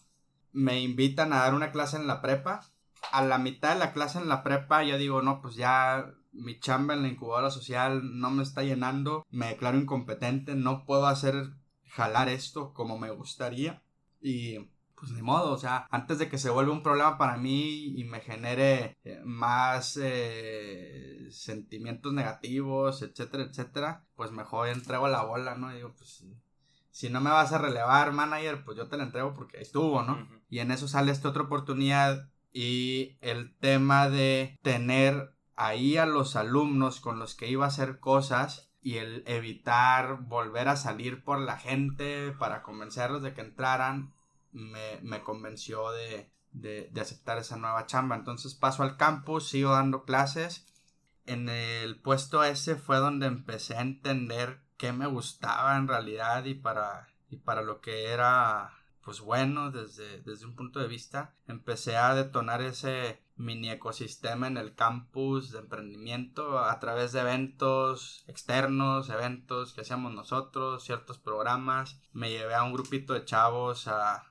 me 0.52 0.82
invitan 0.82 1.32
a 1.32 1.38
dar 1.38 1.54
una 1.54 1.72
clase 1.72 1.96
en 1.98 2.08
la 2.08 2.22
prepa 2.22 2.62
a 3.12 3.24
la 3.24 3.38
mitad 3.38 3.74
de 3.74 3.80
la 3.80 3.94
clase 3.94 4.20
en 4.20 4.30
la 4.30 4.44
prepa 4.44 4.84
ya 4.84 4.98
digo, 4.98 5.22
no, 5.22 5.42
pues 5.42 5.56
ya 5.56 6.14
mi 6.32 6.60
chamba 6.60 6.94
en 6.94 7.02
la 7.02 7.08
incubadora 7.08 7.52
social 7.52 8.20
no 8.20 8.30
me 8.32 8.44
está 8.44 8.64
llenando, 8.64 9.26
me 9.30 9.48
declaro 9.48 9.78
incompetente, 9.78 10.56
no 10.56 10.86
puedo 10.86 11.08
hacer 11.08 11.52
jalar 11.90 12.30
esto 12.30 12.74
como 12.74 12.98
me 12.98 13.12
gustaría 13.12 13.82
y 14.22 14.60
pues 14.96 15.12
ni 15.12 15.22
modo, 15.22 15.52
o 15.52 15.58
sea, 15.58 15.88
antes 15.92 16.18
de 16.18 16.28
que 16.28 16.40
se 16.40 16.50
vuelva 16.50 16.74
un 16.74 16.82
problema 16.82 17.20
para 17.20 17.38
mí 17.38 17.94
y 18.00 18.04
me 18.04 18.20
genere 18.20 18.98
eh, 19.04 19.22
más 19.24 20.00
eh, 20.02 21.28
sentimientos 21.30 22.14
negativos, 22.14 23.04
etcétera, 23.04 23.44
etcétera, 23.44 24.06
pues 24.16 24.32
mejor 24.32 24.70
entrego 24.70 25.08
la 25.08 25.22
bola, 25.22 25.56
¿no? 25.56 25.72
digo, 25.72 25.94
pues 25.96 26.26
si 26.90 27.10
no 27.12 27.22
me 27.22 27.30
vas 27.30 27.54
a 27.54 27.60
relevar, 27.60 28.12
manager, 28.12 28.64
pues 28.66 28.76
yo 28.76 28.88
te 28.88 28.98
la 28.98 29.04
entrego 29.04 29.36
porque 29.36 29.62
estuvo, 29.62 30.02
¿no? 30.02 30.28
Y 30.50 30.60
en 30.60 30.72
eso 30.72 30.88
sale 30.88 31.12
esta 31.12 31.30
otra 31.30 31.44
oportunidad 31.44 32.28
y 32.54 33.18
el 33.22 33.56
tema 33.58 34.10
de 34.10 34.58
tener 34.62 35.34
ahí 35.56 35.98
a 35.98 36.06
los 36.06 36.36
alumnos 36.36 37.00
con 37.00 37.20
los 37.20 37.36
que 37.36 37.50
iba 37.50 37.66
a 37.66 37.70
hacer 37.70 38.00
cosas 38.00 38.70
y 38.82 38.98
el 38.98 39.24
evitar 39.28 40.22
volver 40.22 40.68
a 40.70 40.78
salir 40.78 41.24
por 41.24 41.40
la 41.40 41.58
gente 41.58 42.32
para 42.32 42.64
convencerlos 42.64 43.22
de 43.22 43.34
que 43.34 43.42
entraran 43.42 44.14
me, 44.52 45.24
convenció 45.24 45.92
de, 45.92 46.32
de, 46.52 46.90
aceptar 47.00 47.38
esa 47.38 47.58
nueva 47.58 47.86
chamba. 47.86 48.16
Entonces 48.16 48.56
paso 48.56 48.84
al 48.84 48.98
campus, 48.98 49.50
sigo 49.50 49.72
dando 49.72 50.04
clases. 50.04 50.66
En 51.26 51.50
el 51.50 52.00
puesto 52.00 52.44
ese 52.44 52.76
fue 52.76 52.98
donde 52.98 53.28
empecé 53.28 53.76
a 53.76 53.82
entender 53.82 54.62
qué 54.78 54.94
me 54.94 55.08
gustaba 55.08 55.76
en 55.76 55.88
realidad 55.88 56.46
y 56.46 56.54
para 56.54 57.08
y 57.30 57.38
para 57.38 57.62
lo 57.62 57.82
que 57.82 58.12
era 58.12 58.77
pues 59.08 59.22
bueno 59.22 59.72
desde, 59.72 60.20
desde 60.24 60.46
un 60.46 60.54
punto 60.54 60.82
de 60.82 60.90
vista. 60.90 61.34
Empecé 61.48 61.96
a 61.96 62.14
detonar 62.14 62.62
ese 62.62 63.24
mini 63.38 63.70
ecosistema 63.70 64.48
en 64.48 64.58
el 64.58 64.76
campus 64.76 65.52
de 65.54 65.60
emprendimiento 65.60 66.60
a 66.60 66.78
través 66.82 67.14
de 67.14 67.22
eventos 67.22 68.26
externos, 68.28 69.08
eventos 69.08 69.72
que 69.72 69.80
hacíamos 69.80 70.14
nosotros, 70.14 70.84
ciertos 70.84 71.20
programas. 71.20 72.02
Me 72.12 72.32
llevé 72.32 72.54
a 72.54 72.64
un 72.64 72.74
grupito 72.74 73.14
de 73.14 73.24
chavos 73.24 73.88
a, 73.88 74.26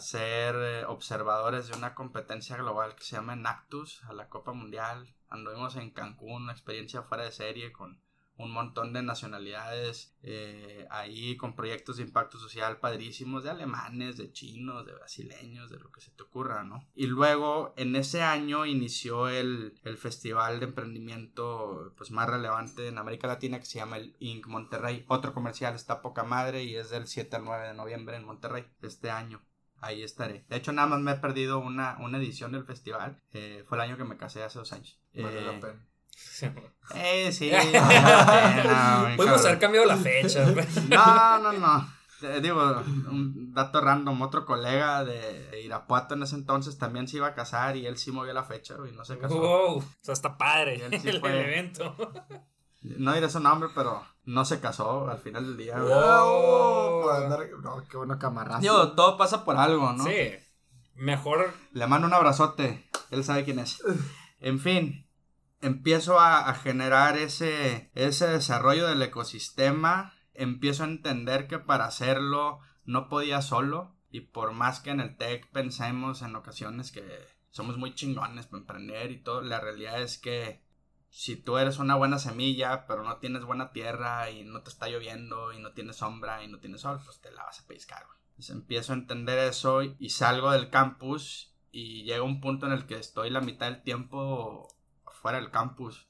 ser 0.00 0.54
eh, 0.56 0.84
observadores 0.86 1.68
de 1.68 1.76
una 1.76 1.94
competencia 1.94 2.56
global 2.56 2.94
que 2.94 3.04
se 3.04 3.16
llama 3.16 3.34
Enactus, 3.34 4.02
a 4.04 4.14
la 4.14 4.30
Copa 4.30 4.54
Mundial. 4.54 5.14
Anduvimos 5.28 5.76
en 5.76 5.90
Cancún, 5.90 6.44
una 6.44 6.52
experiencia 6.52 7.02
fuera 7.02 7.24
de 7.24 7.32
serie 7.32 7.70
con 7.70 8.00
un 8.36 8.50
montón 8.50 8.92
de 8.92 9.02
nacionalidades 9.02 10.16
eh, 10.22 10.86
ahí 10.90 11.36
con 11.36 11.54
proyectos 11.54 11.96
de 11.98 12.02
impacto 12.02 12.38
social 12.38 12.78
padrísimos 12.78 13.44
de 13.44 13.50
alemanes, 13.50 14.16
de 14.16 14.32
chinos, 14.32 14.84
de 14.86 14.92
brasileños, 14.94 15.70
de 15.70 15.78
lo 15.78 15.90
que 15.92 16.00
se 16.00 16.10
te 16.10 16.22
ocurra, 16.24 16.64
¿no? 16.64 16.84
Y 16.94 17.06
luego 17.06 17.74
en 17.76 17.94
ese 17.96 18.22
año 18.22 18.66
inició 18.66 19.28
el, 19.28 19.78
el 19.84 19.96
festival 19.98 20.58
de 20.60 20.66
emprendimiento 20.66 21.92
pues 21.96 22.10
más 22.10 22.28
relevante 22.28 22.88
en 22.88 22.98
América 22.98 23.26
Latina 23.26 23.58
que 23.58 23.66
se 23.66 23.78
llama 23.78 23.96
el 23.98 24.16
Inc. 24.18 24.46
Monterrey. 24.46 25.04
Otro 25.08 25.32
comercial 25.32 25.74
está 25.74 26.02
poca 26.02 26.24
madre 26.24 26.64
y 26.64 26.76
es 26.76 26.90
del 26.90 27.06
7 27.06 27.36
al 27.36 27.44
9 27.44 27.68
de 27.68 27.74
noviembre 27.74 28.16
en 28.16 28.24
Monterrey 28.24 28.64
este 28.82 29.10
año 29.10 29.40
ahí 29.80 30.02
estaré. 30.02 30.46
De 30.48 30.56
hecho, 30.56 30.72
nada 30.72 30.88
más 30.88 31.00
me 31.00 31.12
he 31.12 31.16
perdido 31.16 31.58
una, 31.58 31.98
una 32.00 32.16
edición 32.16 32.52
del 32.52 32.64
festival. 32.64 33.20
Eh, 33.32 33.64
fue 33.68 33.76
el 33.76 33.82
año 33.82 33.98
que 33.98 34.04
me 34.04 34.16
casé 34.16 34.42
hace 34.42 34.58
dos 34.58 34.72
años. 34.72 34.98
Vale 35.14 35.42
la 35.44 35.52
Eh, 35.52 35.60
pena. 35.60 35.86
Eh, 36.94 37.32
sí. 37.32 37.50
la 37.50 37.60
pena, 37.60 39.06
mi 39.10 39.16
Podemos 39.16 39.36
cabrón. 39.36 39.46
haber 39.46 39.58
cambiado 39.58 39.86
la 39.86 39.96
fecha. 39.96 40.50
güey. 40.50 40.66
No, 40.90 41.38
no, 41.38 41.52
no. 41.52 41.94
Te 42.20 42.40
digo, 42.40 42.60
un 42.62 43.52
dato 43.52 43.80
random, 43.82 44.22
otro 44.22 44.46
colega 44.46 45.04
de 45.04 45.60
Irapuato 45.62 46.14
en 46.14 46.22
ese 46.22 46.36
entonces 46.36 46.78
también 46.78 47.06
se 47.06 47.18
iba 47.18 47.26
a 47.26 47.34
casar 47.34 47.76
y 47.76 47.86
él 47.86 47.98
sí 47.98 48.12
movió 48.12 48.32
la 48.32 48.44
fecha 48.44 48.76
y 48.90 48.94
no 48.96 49.04
se 49.04 49.18
casó. 49.18 49.38
Wow, 49.38 49.76
o 49.78 49.84
sea, 50.00 50.14
está 50.14 50.38
padre 50.38 50.80
sí 51.00 51.08
el, 51.08 51.20
fue. 51.20 51.30
el 51.30 51.38
evento. 51.46 51.94
No 52.82 53.12
diré 53.12 53.28
su 53.28 53.40
nombre, 53.40 53.68
pero 53.74 54.02
no 54.24 54.44
se 54.46 54.60
casó 54.60 55.08
al 55.10 55.18
final 55.18 55.44
del 55.44 55.56
día. 55.56 55.78
Wow. 55.78 55.90
Oh, 55.92 57.00
por 57.02 57.14
andar- 57.14 57.50
no, 57.62 57.82
qué 57.90 57.96
bueno 57.96 58.18
camarada. 58.18 58.60
Digo, 58.60 58.92
todo 58.92 59.18
pasa 59.18 59.44
por 59.44 59.56
algo, 59.56 59.92
¿no? 59.92 60.04
Sí, 60.04 60.30
mejor. 60.94 61.52
Le 61.72 61.86
mando 61.86 62.06
un 62.06 62.14
abrazote. 62.14 62.88
Él 63.10 63.22
sabe 63.24 63.44
quién 63.44 63.58
es. 63.58 63.82
En 64.40 64.60
fin, 64.60 65.06
empiezo 65.64 66.20
a, 66.20 66.52
generar 66.54 67.16
ese, 67.16 67.90
ese 67.94 68.26
desarrollo 68.26 68.86
del 68.86 69.02
ecosistema. 69.02 70.14
Empiezo 70.34 70.84
a 70.84 70.88
entender 70.88 71.46
que 71.46 71.58
para 71.58 71.86
hacerlo 71.86 72.60
no 72.84 73.08
podía 73.08 73.40
solo. 73.40 73.96
Y 74.10 74.20
por 74.20 74.52
más 74.52 74.80
que 74.80 74.90
en 74.90 75.00
el 75.00 75.16
tech 75.16 75.50
pensemos 75.50 76.22
en 76.22 76.36
ocasiones 76.36 76.92
que 76.92 77.04
somos 77.50 77.78
muy 77.78 77.94
chingones 77.94 78.46
para 78.46 78.60
emprender 78.60 79.10
y 79.10 79.22
todo, 79.22 79.40
la 79.40 79.60
realidad 79.60 80.02
es 80.02 80.18
que 80.18 80.62
si 81.08 81.36
tú 81.36 81.56
eres 81.58 81.78
una 81.78 81.94
buena 81.94 82.18
semilla, 82.18 82.86
pero 82.86 83.02
no 83.02 83.16
tienes 83.16 83.44
buena 83.44 83.72
tierra 83.72 84.30
y 84.30 84.44
no 84.44 84.62
te 84.62 84.70
está 84.70 84.88
lloviendo 84.88 85.52
y 85.52 85.60
no 85.60 85.72
tienes 85.72 85.96
sombra 85.96 86.44
y 86.44 86.48
no 86.48 86.58
tienes 86.58 86.82
sol, 86.82 87.00
pues 87.04 87.20
te 87.20 87.30
la 87.30 87.44
vas 87.44 87.60
a 87.60 87.66
pescar, 87.66 88.04
empiezo 88.48 88.92
a 88.92 88.96
entender 88.96 89.38
eso 89.38 89.84
y, 89.84 89.96
y 90.00 90.10
salgo 90.10 90.50
del 90.50 90.70
campus 90.70 91.54
y 91.70 92.02
llega 92.02 92.22
un 92.22 92.40
punto 92.40 92.66
en 92.66 92.72
el 92.72 92.86
que 92.86 92.98
estoy 92.98 93.30
la 93.30 93.40
mitad 93.40 93.66
del 93.66 93.82
tiempo 93.82 94.73
fuera 95.24 95.40
del 95.40 95.50
campus, 95.50 96.06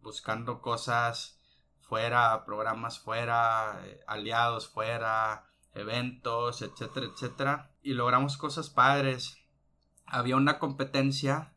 buscando 0.00 0.62
cosas 0.62 1.40
fuera, 1.80 2.44
programas 2.44 3.00
fuera, 3.00 3.80
eh, 3.84 4.00
aliados 4.06 4.68
fuera, 4.68 5.48
eventos, 5.72 6.62
etcétera, 6.62 7.06
etcétera. 7.06 7.72
Y 7.82 7.94
logramos 7.94 8.36
cosas 8.36 8.70
padres. 8.70 9.38
Había 10.06 10.36
una 10.36 10.60
competencia 10.60 11.56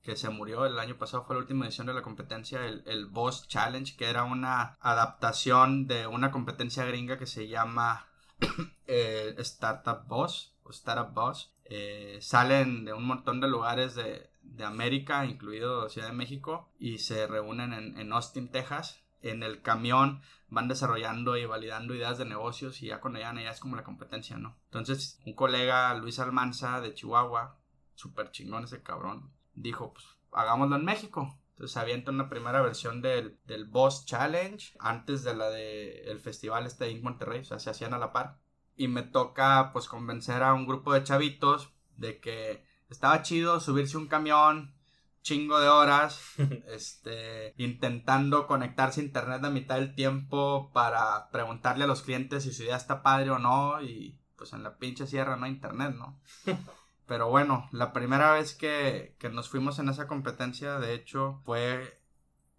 que 0.00 0.16
se 0.16 0.30
murió 0.30 0.64
el 0.64 0.78
año 0.78 0.96
pasado, 0.96 1.26
fue 1.26 1.36
la 1.36 1.42
última 1.42 1.66
edición 1.66 1.86
de 1.86 1.92
la 1.92 2.00
competencia, 2.00 2.64
el, 2.64 2.82
el 2.86 3.04
Boss 3.04 3.46
Challenge, 3.46 3.94
que 3.94 4.08
era 4.08 4.24
una 4.24 4.78
adaptación 4.80 5.86
de 5.86 6.06
una 6.06 6.30
competencia 6.30 6.86
gringa 6.86 7.18
que 7.18 7.26
se 7.26 7.46
llama 7.46 8.08
eh, 8.86 9.34
Startup 9.36 10.02
Boss 10.06 10.56
o 10.62 10.70
Startup 10.70 11.12
Boss. 11.12 11.52
Eh, 11.66 12.16
salen 12.22 12.86
de 12.86 12.94
un 12.94 13.04
montón 13.04 13.42
de 13.42 13.48
lugares 13.48 13.94
de, 13.94 14.30
de 14.56 14.64
América, 14.64 15.24
incluido 15.24 15.88
Ciudad 15.88 16.08
de 16.08 16.14
México, 16.14 16.70
y 16.78 16.98
se 16.98 17.26
reúnen 17.26 17.72
en, 17.72 17.98
en 17.98 18.12
Austin, 18.12 18.50
Texas. 18.50 19.04
En 19.20 19.42
el 19.42 19.62
camión 19.62 20.22
van 20.48 20.68
desarrollando 20.68 21.36
y 21.36 21.44
validando 21.44 21.94
ideas 21.94 22.18
de 22.18 22.24
negocios 22.24 22.82
y 22.82 22.86
ya 22.86 23.00
cuando 23.00 23.18
llegan 23.18 23.38
es 23.38 23.60
como 23.60 23.76
la 23.76 23.82
competencia, 23.82 24.36
¿no? 24.36 24.56
Entonces, 24.66 25.20
un 25.26 25.34
colega, 25.34 25.92
Luis 25.94 26.20
Almanza, 26.20 26.80
de 26.80 26.94
Chihuahua, 26.94 27.58
súper 27.94 28.30
chingón 28.30 28.64
ese 28.64 28.82
cabrón, 28.82 29.32
dijo, 29.54 29.92
pues 29.92 30.06
hagámoslo 30.32 30.76
en 30.76 30.84
México. 30.84 31.38
Entonces 31.50 31.74
se 31.74 31.80
avienta 31.80 32.12
una 32.12 32.28
primera 32.28 32.62
versión 32.62 33.02
del, 33.02 33.40
del 33.44 33.64
Boss 33.64 34.06
Challenge 34.06 34.76
antes 34.78 35.24
de 35.24 35.34
la 35.34 35.50
de 35.50 36.02
el 36.02 36.20
festival 36.20 36.66
este 36.66 36.84
de 36.84 36.92
Inc. 36.92 37.02
Monterrey, 37.02 37.40
o 37.40 37.44
sea, 37.44 37.58
se 37.58 37.70
hacían 37.70 37.94
a 37.94 37.98
la 37.98 38.12
par. 38.12 38.38
Y 38.76 38.86
me 38.86 39.02
toca 39.02 39.70
pues 39.72 39.88
convencer 39.88 40.44
a 40.44 40.54
un 40.54 40.66
grupo 40.68 40.92
de 40.92 41.02
chavitos 41.02 41.74
de 41.96 42.20
que 42.20 42.64
estaba 42.90 43.22
chido 43.22 43.60
subirse 43.60 43.96
un 43.96 44.06
camión 44.06 44.74
chingo 45.22 45.60
de 45.60 45.68
horas 45.68 46.20
este 46.68 47.54
intentando 47.58 48.46
conectarse 48.46 49.00
a 49.00 49.04
internet 49.04 49.44
a 49.44 49.50
mitad 49.50 49.76
del 49.76 49.94
tiempo 49.94 50.70
para 50.72 51.30
preguntarle 51.30 51.84
a 51.84 51.88
los 51.88 52.02
clientes 52.02 52.44
si 52.44 52.52
su 52.52 52.62
idea 52.62 52.76
está 52.76 53.02
padre 53.02 53.30
o 53.30 53.38
no 53.38 53.82
y 53.82 54.18
pues 54.38 54.52
en 54.52 54.62
la 54.62 54.78
pinche 54.78 55.06
sierra 55.06 55.36
no 55.36 55.44
hay 55.44 55.52
internet, 55.52 55.94
¿no? 55.94 56.18
Pero 57.06 57.28
bueno, 57.28 57.68
la 57.72 57.92
primera 57.92 58.32
vez 58.32 58.54
que, 58.54 59.16
que 59.18 59.30
nos 59.30 59.48
fuimos 59.48 59.78
en 59.78 59.88
esa 59.88 60.06
competencia, 60.06 60.78
de 60.78 60.94
hecho, 60.94 61.40
fue 61.44 62.00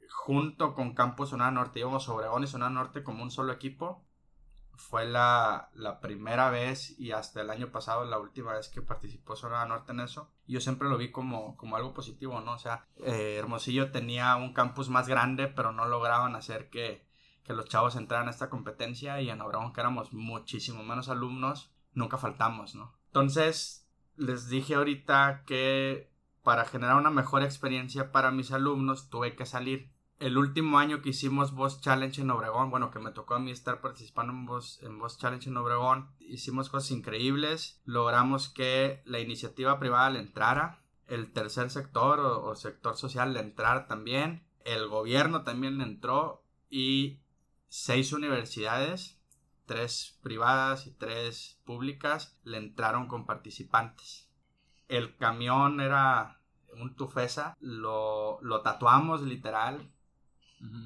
junto 0.09 0.73
con 0.73 0.95
Campus 0.95 1.29
Sonora 1.29 1.51
Norte. 1.51 1.79
Íbamos 1.79 2.03
sobre 2.03 2.25
Obregón 2.25 2.43
y 2.43 2.47
Sonora 2.47 2.71
Norte 2.71 3.03
como 3.03 3.23
un 3.23 3.29
solo 3.29 3.53
equipo. 3.53 4.03
Fue 4.79 5.05
la, 5.05 5.69
la 5.73 5.99
primera 5.99 6.49
vez 6.49 6.97
y 6.97 7.11
hasta 7.11 7.41
el 7.41 7.49
año 7.49 7.69
pasado 7.69 8.05
la 8.05 8.17
última 8.17 8.53
vez 8.53 8.69
que 8.69 8.81
participó 8.81 9.35
Sonora 9.35 9.65
Norte 9.65 9.91
en 9.91 9.99
eso. 9.99 10.31
Yo 10.47 10.61
siempre 10.61 10.89
lo 10.89 10.97
vi 10.97 11.11
como, 11.11 11.57
como 11.57 11.75
algo 11.75 11.93
positivo, 11.93 12.39
¿no? 12.41 12.53
O 12.53 12.57
sea, 12.57 12.87
eh, 12.95 13.35
Hermosillo 13.37 13.91
tenía 13.91 14.35
un 14.37 14.53
campus 14.53 14.89
más 14.89 15.07
grande, 15.07 15.47
pero 15.47 15.73
no 15.73 15.85
lograban 15.85 16.35
hacer 16.35 16.69
que, 16.69 17.05
que 17.43 17.53
los 17.53 17.65
chavos 17.65 17.95
entraran 17.95 18.27
a 18.27 18.31
esta 18.31 18.49
competencia 18.49 19.21
y 19.21 19.29
en 19.29 19.41
Obregón 19.41 19.73
que 19.73 19.81
éramos 19.81 20.13
muchísimo 20.13 20.83
menos 20.83 21.09
alumnos, 21.09 21.71
nunca 21.93 22.17
faltamos, 22.17 22.73
¿no? 22.75 22.97
Entonces, 23.07 23.87
les 24.15 24.49
dije 24.49 24.75
ahorita 24.75 25.43
que 25.45 26.09
para 26.43 26.65
generar 26.65 26.95
una 26.95 27.09
mejor 27.09 27.43
experiencia 27.43 28.11
para 28.11 28.31
mis 28.31 28.51
alumnos 28.51 29.09
tuve 29.09 29.35
que 29.35 29.45
salir. 29.45 29.91
El 30.19 30.37
último 30.37 30.77
año 30.79 31.01
que 31.01 31.09
hicimos 31.09 31.53
Boss 31.53 31.79
Challenge 31.79 32.21
en 32.21 32.29
Obregón, 32.29 32.69
bueno, 32.69 32.91
que 32.91 32.99
me 32.99 33.11
tocó 33.11 33.35
a 33.35 33.39
mí 33.39 33.51
estar 33.51 33.79
participando 33.79 34.33
en 34.33 34.99
Boss 34.99 35.17
Challenge 35.17 35.49
en 35.49 35.55
Obregón, 35.55 36.09
hicimos 36.19 36.69
cosas 36.69 36.91
increíbles. 36.91 37.81
Logramos 37.85 38.49
que 38.49 39.01
la 39.05 39.19
iniciativa 39.19 39.79
privada 39.79 40.09
le 40.09 40.19
entrara, 40.19 40.81
el 41.07 41.31
tercer 41.31 41.69
sector 41.69 42.19
o, 42.19 42.43
o 42.43 42.55
sector 42.55 42.97
social 42.97 43.33
le 43.33 43.39
entrara 43.39 43.87
también, 43.87 44.45
el 44.65 44.89
gobierno 44.89 45.43
también 45.43 45.77
le 45.77 45.85
entró 45.85 46.43
y 46.69 47.21
seis 47.69 48.11
universidades 48.11 49.19
tres 49.69 50.17
privadas 50.23 50.87
y 50.87 50.91
tres 50.91 51.61
públicas 51.63 52.35
le 52.43 52.57
entraron 52.57 53.07
con 53.07 53.27
participantes. 53.27 54.27
El 54.87 55.15
camión 55.15 55.79
era 55.79 56.41
un 56.73 56.95
tufesa, 56.95 57.55
lo, 57.59 58.39
lo 58.41 58.61
tatuamos 58.61 59.21
literal 59.21 59.91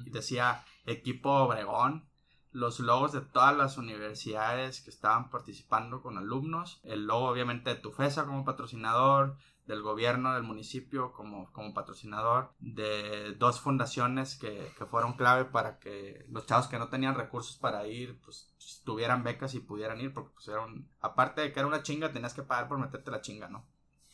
y 0.04 0.10
decía 0.10 0.64
equipo 0.86 1.30
Obregón, 1.30 2.08
los 2.52 2.78
logos 2.78 3.12
de 3.12 3.20
todas 3.20 3.56
las 3.56 3.78
universidades 3.78 4.80
que 4.80 4.90
estaban 4.90 5.28
participando 5.30 6.02
con 6.02 6.18
alumnos, 6.18 6.80
el 6.84 7.06
logo 7.06 7.28
obviamente 7.28 7.70
de 7.70 7.80
Tufesa 7.80 8.26
como 8.26 8.44
patrocinador, 8.44 9.36
del 9.66 9.82
gobierno 9.82 10.34
del 10.34 10.42
municipio 10.42 11.12
como, 11.12 11.50
como 11.52 11.72
patrocinador, 11.72 12.52
de 12.60 13.34
dos 13.38 13.60
fundaciones 13.60 14.36
que, 14.36 14.70
que, 14.78 14.86
fueron 14.86 15.14
clave 15.14 15.46
para 15.46 15.78
que 15.78 16.26
los 16.28 16.46
chavos 16.46 16.68
que 16.68 16.78
no 16.78 16.88
tenían 16.88 17.14
recursos 17.14 17.56
para 17.56 17.86
ir, 17.86 18.20
pues 18.22 18.54
tuvieran 18.84 19.24
becas 19.24 19.54
y 19.54 19.60
pudieran 19.60 20.00
ir, 20.00 20.12
porque 20.12 20.32
pues 20.34 20.48
era 20.48 20.60
un, 20.60 20.88
aparte 21.00 21.40
de 21.40 21.52
que 21.52 21.60
era 21.60 21.66
una 21.66 21.82
chinga, 21.82 22.12
tenías 22.12 22.34
que 22.34 22.42
pagar 22.42 22.68
por 22.68 22.78
meterte 22.78 23.10
la 23.10 23.22
chinga, 23.22 23.48
¿no? 23.48 23.66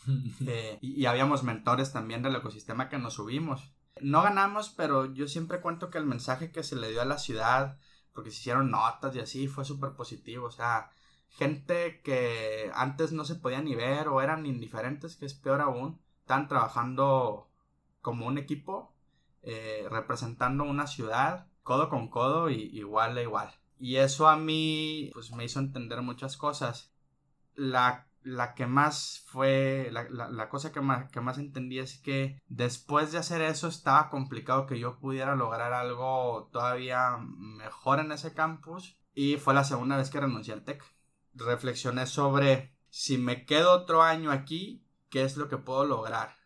eh, 0.47 0.79
y, 0.81 1.03
y, 1.03 1.07
habíamos 1.07 1.43
mentores 1.43 1.93
también 1.93 2.23
del 2.23 2.37
ecosistema 2.37 2.89
que 2.89 2.99
nos 2.99 3.15
subimos. 3.15 3.71
No 4.03 4.23
ganamos, 4.23 4.71
pero 4.71 5.13
yo 5.13 5.29
siempre 5.29 5.61
cuento 5.61 5.91
que 5.91 5.99
el 5.99 6.07
mensaje 6.07 6.53
que 6.53 6.63
se 6.63 6.77
le 6.77 6.91
dio 6.91 7.03
a 7.03 7.07
la 7.07 7.19
ciudad, 7.19 7.79
porque 8.13 8.31
se 8.31 8.39
hicieron 8.39 8.71
notas 8.71 9.15
y 9.17 9.21
así, 9.21 9.49
fue 9.49 9.65
súper 9.65 9.93
positivo, 9.93 10.47
o 10.47 10.51
sea, 10.51 10.91
gente 11.29 12.01
que 12.03 12.71
antes 12.75 13.13
no 13.13 13.25
se 13.25 13.37
podía 13.37 13.63
ni 13.63 13.75
ver 13.75 14.09
o 14.09 14.21
eran 14.21 14.47
indiferentes, 14.47 15.17
que 15.17 15.27
es 15.27 15.35
peor 15.35 15.61
aún, 15.61 16.01
están 16.21 16.49
trabajando 16.49 17.49
como 18.01 18.27
un 18.27 18.39
equipo, 18.39 18.95
eh, 19.43 19.87
representando 19.91 20.65
una 20.65 20.87
ciudad, 20.87 21.47
codo 21.63 21.89
con 21.89 22.09
codo 22.09 22.51
y 22.51 22.63
igual 22.77 23.17
a 23.17 23.23
igual. 23.23 23.51
Y 23.79 23.97
eso 23.97 24.29
a 24.29 24.37
mí, 24.37 25.11
pues 25.15 25.33
me 25.33 25.45
hizo 25.45 25.59
entender 25.59 26.03
muchas 26.03 26.37
cosas. 26.37 26.93
La, 27.55 28.10
la 28.23 28.55
que 28.55 28.67
más 28.67 29.25
fue, 29.27 29.89
la, 29.93 30.09
la, 30.11 30.49
cosa 30.49 30.73
que 30.73 30.81
más, 30.81 31.11
que 31.11 31.21
más 31.21 31.39
entendí 31.39 31.79
es 31.79 31.99
que 31.99 32.41
después 32.49 33.13
de 33.13 33.19
hacer 33.19 33.41
eso 33.41 33.69
estaba 33.69 34.11
complicado 34.11 34.67
que 34.67 34.79
yo 34.79 34.99
pudiera 34.99 35.35
lograr 35.35 35.73
algo 35.73 36.49
todavía 36.53 37.17
mejor 37.19 38.01
en 38.01 38.13
ese 38.13 38.35
campus. 38.35 38.99
Y 39.15 39.37
fue 39.37 39.55
la 39.55 39.65
segunda 39.65 39.97
vez 39.97 40.11
que 40.11 40.21
renuncié 40.21 40.55
al 40.55 40.65
TEC. 40.65 40.85
Reflexioné 41.35 42.07
sobre 42.07 42.75
si 42.91 43.19
me 43.19 43.45
quedo 43.47 43.73
otro 43.73 44.03
año 44.03 44.31
aquí, 44.31 44.85
¿qué 45.09 45.23
es 45.23 45.37
lo 45.37 45.49
que 45.49 45.57
puedo 45.57 45.85
lograr? 45.85 46.37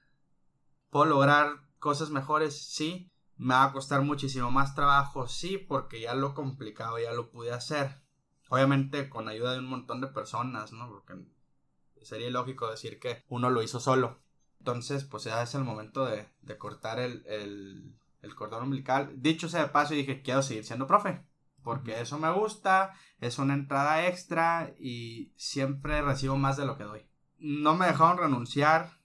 ¿Puedo 0.90 1.06
lograr 1.06 1.60
cosas 1.78 2.10
mejores? 2.10 2.72
Sí. 2.72 3.10
¿Me 3.36 3.54
va 3.54 3.64
a 3.64 3.72
costar 3.72 4.02
muchísimo 4.02 4.50
más 4.50 4.74
trabajo? 4.74 5.26
Sí, 5.26 5.58
porque 5.58 6.00
ya 6.00 6.14
lo 6.14 6.34
complicado 6.34 6.98
ya 6.98 7.12
lo 7.12 7.30
pude 7.30 7.52
hacer. 7.52 8.00
Obviamente 8.48 9.08
con 9.08 9.28
ayuda 9.28 9.54
de 9.54 9.58
un 9.58 9.68
montón 9.68 10.00
de 10.00 10.06
personas, 10.06 10.72
¿no? 10.72 10.88
Porque 10.88 11.14
sería 12.04 12.28
ilógico 12.28 12.70
decir 12.70 12.98
que 12.98 13.22
uno 13.28 13.50
lo 13.50 13.62
hizo 13.62 13.80
solo. 13.80 14.20
Entonces, 14.58 15.04
pues 15.04 15.24
ya 15.24 15.42
es 15.42 15.54
el 15.54 15.64
momento 15.64 16.06
de, 16.06 16.26
cortar 16.56 16.98
el, 16.98 17.24
el, 17.26 17.94
el, 18.22 18.34
cordón 18.34 18.64
umbilical. 18.64 19.12
Dicho 19.20 19.48
sea 19.48 19.64
de 19.64 19.68
paso, 19.68 19.92
dije, 19.94 20.22
quiero 20.22 20.42
seguir 20.42 20.64
siendo 20.64 20.86
profe. 20.86 21.22
Porque 21.62 22.00
eso 22.00 22.18
me 22.18 22.30
gusta, 22.32 22.94
es 23.20 23.38
una 23.38 23.54
entrada 23.54 24.06
extra 24.06 24.74
y 24.78 25.32
siempre 25.36 26.02
recibo 26.02 26.36
más 26.36 26.56
de 26.56 26.66
lo 26.66 26.76
que 26.76 26.84
doy. 26.84 27.06
No 27.38 27.74
me 27.74 27.86
dejaron 27.86 28.18
renunciar 28.18 28.98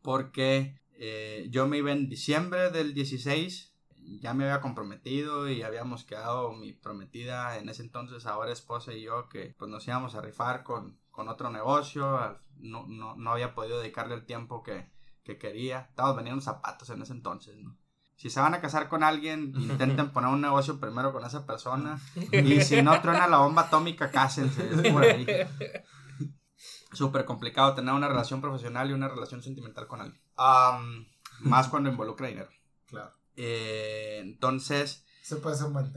porque 0.00 0.80
eh, 0.96 1.48
yo 1.50 1.66
me 1.66 1.78
iba 1.78 1.92
en 1.92 2.08
diciembre 2.08 2.70
del 2.70 2.94
16, 2.94 3.74
ya 4.20 4.34
me 4.34 4.44
había 4.44 4.60
comprometido 4.60 5.48
y 5.48 5.62
habíamos 5.62 6.04
quedado 6.04 6.52
mi 6.52 6.72
prometida 6.72 7.58
en 7.58 7.68
ese 7.68 7.82
entonces, 7.82 8.26
ahora 8.26 8.52
esposa 8.52 8.92
y 8.92 9.02
yo, 9.02 9.28
que 9.28 9.54
pues 9.58 9.70
nos 9.70 9.86
íbamos 9.86 10.14
a 10.14 10.20
rifar 10.20 10.62
con, 10.62 10.98
con 11.14 11.28
otro 11.28 11.48
negocio, 11.48 12.40
no, 12.56 12.86
no, 12.86 13.14
no, 13.14 13.30
había 13.30 13.54
podido 13.54 13.78
dedicarle 13.78 14.14
el 14.16 14.26
tiempo 14.26 14.62
que, 14.62 14.90
que 15.22 15.38
quería, 15.38 15.86
estábamos 15.90 16.16
vendiendo 16.16 16.42
zapatos 16.42 16.90
en 16.90 17.02
ese 17.02 17.12
entonces, 17.12 17.56
¿no? 17.56 17.76
Si 18.16 18.30
se 18.30 18.40
van 18.40 18.54
a 18.54 18.60
casar 18.60 18.88
con 18.88 19.02
alguien, 19.02 19.52
intenten 19.56 20.10
poner 20.10 20.30
un 20.30 20.40
negocio 20.40 20.78
primero 20.80 21.12
con 21.12 21.24
esa 21.24 21.46
persona. 21.46 22.00
Y 22.32 22.60
si 22.62 22.82
no 22.82 23.00
truena 23.00 23.28
la 23.28 23.38
bomba 23.38 23.62
atómica, 23.62 24.10
cásense. 24.10 24.68
Es 24.70 24.92
por 24.92 25.04
ahí. 25.04 25.26
Súper 26.92 27.24
complicado 27.24 27.74
tener 27.74 27.92
una 27.92 28.08
relación 28.08 28.40
profesional 28.40 28.88
y 28.88 28.92
una 28.92 29.08
relación 29.08 29.42
sentimental 29.42 29.86
con 29.86 30.00
alguien. 30.00 30.22
más 31.40 31.68
cuando 31.68 31.90
involucra 31.90 32.28
dinero. 32.28 32.50
Claro. 32.86 33.12
Eh, 33.36 34.20
entonces. 34.22 35.04
Se 35.24 35.36
puede 35.36 35.56
ser 35.56 35.68
un 35.68 35.72
buen 35.72 35.90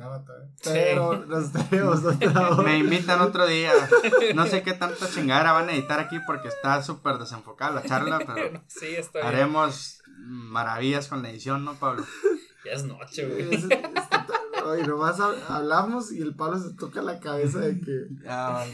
Pero 0.63 1.25
nos 1.25 1.51
tenemos 1.51 1.99
otra 2.05 2.51
Me 2.63 2.77
invitan 2.77 3.19
otro 3.19 3.45
día. 3.45 3.73
No 4.33 4.47
sé 4.47 4.63
qué 4.63 4.71
tanta 4.71 5.05
chingadera 5.09 5.51
van 5.51 5.67
a 5.67 5.73
editar 5.73 5.99
aquí 5.99 6.17
porque 6.25 6.47
está 6.47 6.81
súper 6.81 7.17
desenfocada 7.17 7.73
la 7.73 7.83
charla, 7.83 8.19
pero 8.25 8.63
sí, 8.67 8.95
está 8.95 9.27
haremos 9.27 10.01
maravillas 10.07 11.09
con 11.09 11.23
la 11.23 11.29
edición, 11.29 11.65
¿no, 11.65 11.73
Pablo? 11.73 12.05
Ya 12.63 12.71
es 12.71 12.85
noche, 12.85 13.27
güey. 13.27 13.67
Oye, 14.65 14.87
nomás 14.87 15.19
hablamos 15.19 16.13
y 16.13 16.21
el 16.21 16.33
Pablo 16.33 16.57
se 16.57 16.73
toca 16.75 17.01
la 17.01 17.19
cabeza 17.19 17.59
de 17.59 17.81
que. 17.81 18.07
Ah, 18.29 18.65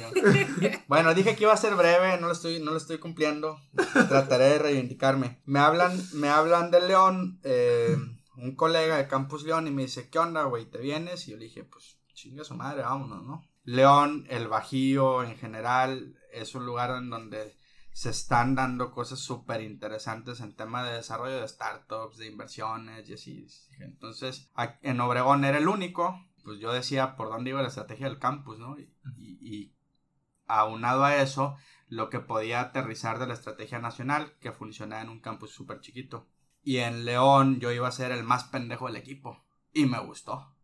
bueno, 0.87 1.15
dije 1.15 1.35
que 1.35 1.45
iba 1.45 1.53
a 1.53 1.57
ser 1.57 1.73
breve, 1.73 2.19
no 2.21 2.27
lo 2.27 2.33
estoy, 2.33 2.59
no 2.59 2.69
lo 2.69 2.77
estoy 2.77 2.99
cumpliendo. 2.99 3.59
Trataré 4.07 4.49
de 4.49 4.59
reivindicarme. 4.59 5.41
Me 5.45 5.57
hablan, 5.57 5.99
me 6.13 6.29
hablan 6.29 6.69
de 6.69 6.81
León, 6.81 7.39
eh, 7.43 7.97
un 8.37 8.55
colega 8.55 8.97
de 8.97 9.07
Campus 9.07 9.43
León, 9.43 9.67
y 9.67 9.71
me 9.71 9.83
dice, 9.83 10.09
¿qué 10.09 10.19
onda, 10.19 10.43
güey? 10.43 10.65
¿Te 10.65 10.79
vienes? 10.79 11.27
Y 11.27 11.31
yo 11.31 11.37
le 11.37 11.45
dije, 11.45 11.63
pues, 11.63 11.99
chinga 12.13 12.43
su 12.43 12.55
madre, 12.55 12.83
vámonos, 12.83 13.23
¿no? 13.23 13.47
León, 13.63 14.25
el 14.29 14.47
Bajío 14.47 15.23
en 15.23 15.37
general, 15.37 16.17
es 16.31 16.55
un 16.55 16.65
lugar 16.65 16.91
en 16.97 17.09
donde 17.09 17.55
se 17.93 18.09
están 18.09 18.55
dando 18.55 18.91
cosas 18.91 19.19
súper 19.19 19.61
interesantes 19.61 20.41
en 20.41 20.55
tema 20.55 20.83
de 20.83 20.95
desarrollo 20.95 21.39
de 21.39 21.47
startups, 21.47 22.17
de 22.17 22.27
inversiones 22.27 23.07
y 23.07 23.13
así. 23.13 23.47
Entonces, 23.79 24.51
en 24.81 24.99
Obregón 24.99 25.45
era 25.45 25.59
el 25.59 25.67
único, 25.67 26.19
pues 26.43 26.59
yo 26.59 26.73
decía 26.73 27.15
por 27.15 27.29
dónde 27.29 27.51
iba 27.51 27.61
la 27.61 27.67
estrategia 27.67 28.09
del 28.09 28.19
campus, 28.19 28.57
¿no? 28.57 28.77
Y, 28.79 28.91
y, 29.17 29.75
aunado 30.47 31.05
a 31.05 31.17
eso, 31.17 31.55
lo 31.87 32.09
que 32.09 32.19
podía 32.19 32.59
aterrizar 32.59 33.19
de 33.19 33.27
la 33.27 33.33
estrategia 33.33 33.79
nacional 33.79 34.33
que 34.39 34.51
funcionaba 34.51 35.01
en 35.01 35.09
un 35.09 35.21
campus 35.21 35.51
súper 35.51 35.79
chiquito. 35.79 36.27
Y 36.63 36.77
en 36.77 37.05
León 37.05 37.59
yo 37.59 37.71
iba 37.71 37.87
a 37.87 37.91
ser 37.91 38.11
el 38.11 38.23
más 38.23 38.45
pendejo 38.45 38.87
del 38.87 38.95
equipo. 38.95 39.45
Y 39.73 39.85
me 39.85 39.99
gustó. 39.99 40.55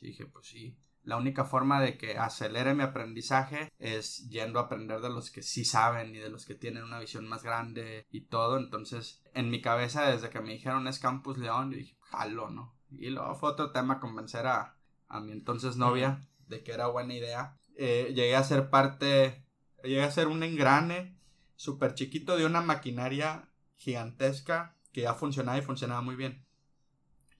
Y 0.00 0.06
dije, 0.06 0.26
pues 0.26 0.46
sí, 0.46 0.76
la 1.04 1.16
única 1.16 1.44
forma 1.44 1.80
de 1.80 1.96
que 1.96 2.18
acelere 2.18 2.74
mi 2.74 2.82
aprendizaje 2.82 3.72
es 3.78 4.28
yendo 4.28 4.58
a 4.58 4.62
aprender 4.62 5.00
de 5.00 5.10
los 5.10 5.30
que 5.30 5.42
sí 5.42 5.64
saben 5.64 6.14
y 6.14 6.18
de 6.18 6.30
los 6.30 6.46
que 6.46 6.54
tienen 6.54 6.84
una 6.84 7.00
visión 7.00 7.28
más 7.28 7.42
grande 7.42 8.06
y 8.10 8.22
todo. 8.22 8.56
Entonces, 8.56 9.22
en 9.34 9.50
mi 9.50 9.60
cabeza, 9.60 10.10
desde 10.10 10.30
que 10.30 10.40
me 10.40 10.52
dijeron 10.52 10.86
es 10.86 10.98
Campus 10.98 11.38
León, 11.38 11.70
yo 11.70 11.78
dije, 11.78 11.96
jalo, 12.00 12.50
¿no? 12.50 12.74
Y 12.90 13.10
luego 13.10 13.34
fue 13.34 13.50
otro 13.50 13.72
tema 13.72 14.00
convencer 14.00 14.46
a, 14.46 14.76
a 15.08 15.20
mi 15.20 15.32
entonces 15.32 15.76
novia 15.76 16.20
de 16.48 16.62
que 16.62 16.72
era 16.72 16.86
buena 16.86 17.14
idea. 17.14 17.56
Eh, 17.76 18.12
llegué 18.14 18.36
a 18.36 18.44
ser 18.44 18.70
parte, 18.70 19.44
llegué 19.82 20.02
a 20.02 20.10
ser 20.10 20.28
un 20.28 20.42
engrane 20.42 21.16
súper 21.56 21.94
chiquito 21.94 22.36
de 22.36 22.46
una 22.46 22.60
maquinaria 22.60 23.48
gigantesca 23.76 24.76
que 24.92 25.02
ya 25.02 25.14
funcionaba 25.14 25.58
y 25.58 25.62
funcionaba 25.62 26.02
muy 26.02 26.16
bien 26.16 26.44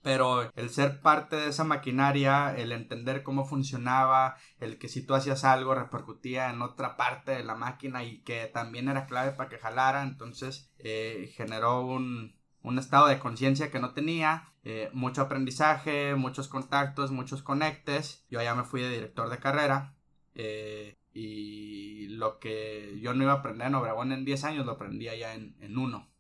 pero 0.03 0.51
el 0.57 0.71
ser 0.71 1.01
parte 1.01 1.37
de 1.37 1.49
esa 1.49 1.65
maquinaria, 1.65 2.55
el 2.57 2.73
entender 2.73 3.23
cómo 3.23 3.45
funcionaba, 3.45 4.37
el 4.59 4.79
que 4.79 4.89
si 4.89 5.07
tú 5.07 5.15
hacías 5.15 5.45
algo 5.45 5.75
repercutía 5.75 6.51
en 6.51 6.61
otra 6.61 6.97
parte 6.97 7.33
de 7.33 7.45
la 7.45 7.55
máquina 7.55 8.05
y 8.05 8.19
que 8.23 8.47
también 8.47 8.89
era 8.89 9.07
clave 9.07 9.33
para 9.33 9.49
que 9.49 9.59
jalara, 9.59 10.03
entonces 10.03 10.73
eh, 10.79 11.33
generó 11.37 11.87
un, 11.87 12.35
un, 12.63 12.79
estado 12.79 13.07
de 13.07 13.21
conciencia 13.21 13.71
que 13.71 13.79
no 13.79 13.95
tenía, 13.95 14.53
eh, 14.65 14.91
mucho 14.93 15.23
aprendizaje, 15.23 16.17
muchos 16.17 16.49
contactos, 16.49 17.13
muchos 17.13 17.43
conectes, 17.43 18.27
yo 18.29 18.43
ya 18.43 18.55
me 18.57 18.65
fui 18.65 18.83
de 18.83 18.91
director 18.91 19.31
de 19.31 19.39
carrera. 19.39 19.95
Eh, 20.35 20.97
y 21.15 22.09
lo 22.09 22.39
que 22.39 22.99
yo 23.01 23.15
no 23.15 23.23
iba 23.23 23.33
a 23.33 23.37
aprender 23.37 23.67
en 23.69 23.75
Obregón 23.75 24.13
en 24.13 24.25
10 24.25 24.45
años 24.45 24.65
lo 24.67 24.73
aprendía 24.73 25.15
ya 25.15 25.35
en, 25.35 25.57
en 25.61 25.77
uno 25.77 26.12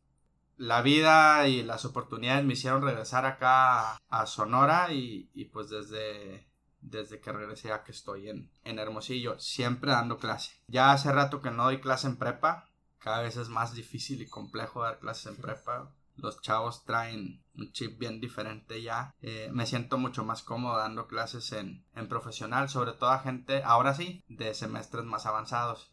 la 0.62 0.80
vida 0.80 1.48
y 1.48 1.64
las 1.64 1.84
oportunidades 1.84 2.44
me 2.44 2.52
hicieron 2.52 2.82
regresar 2.82 3.26
acá 3.26 3.98
a, 4.08 4.26
Sonora 4.26 4.92
y, 4.92 5.50
pues 5.52 5.70
desde, 5.70 6.46
desde 6.80 7.20
que 7.20 7.32
regresé 7.32 7.72
a 7.72 7.82
que 7.82 7.90
estoy 7.90 8.28
en, 8.28 8.48
en 8.62 8.78
Hermosillo, 8.78 9.40
siempre 9.40 9.90
dando 9.90 10.18
clase. 10.18 10.52
Ya 10.68 10.92
hace 10.92 11.10
rato 11.10 11.42
que 11.42 11.50
no 11.50 11.64
doy 11.64 11.80
clase 11.80 12.06
en 12.06 12.16
prepa, 12.16 12.70
cada 13.00 13.22
vez 13.22 13.36
es 13.36 13.48
más 13.48 13.74
difícil 13.74 14.22
y 14.22 14.28
complejo 14.28 14.84
dar 14.84 15.00
clases 15.00 15.26
en 15.26 15.36
prepa. 15.36 15.90
Los 16.14 16.40
chavos 16.40 16.84
traen 16.84 17.42
un 17.56 17.72
chip 17.72 17.98
bien 17.98 18.20
diferente 18.20 18.80
ya. 18.82 19.12
Eh, 19.20 19.50
me 19.52 19.66
siento 19.66 19.98
mucho 19.98 20.24
más 20.24 20.42
cómodo 20.42 20.76
dando 20.76 21.08
clases 21.08 21.50
en, 21.50 21.84
en 21.96 22.08
profesional, 22.08 22.68
sobre 22.68 22.92
todo 22.92 23.10
a 23.10 23.18
gente, 23.18 23.64
ahora 23.64 23.94
sí, 23.94 24.22
de 24.28 24.54
semestres 24.54 25.04
más 25.04 25.26
avanzados. 25.26 25.90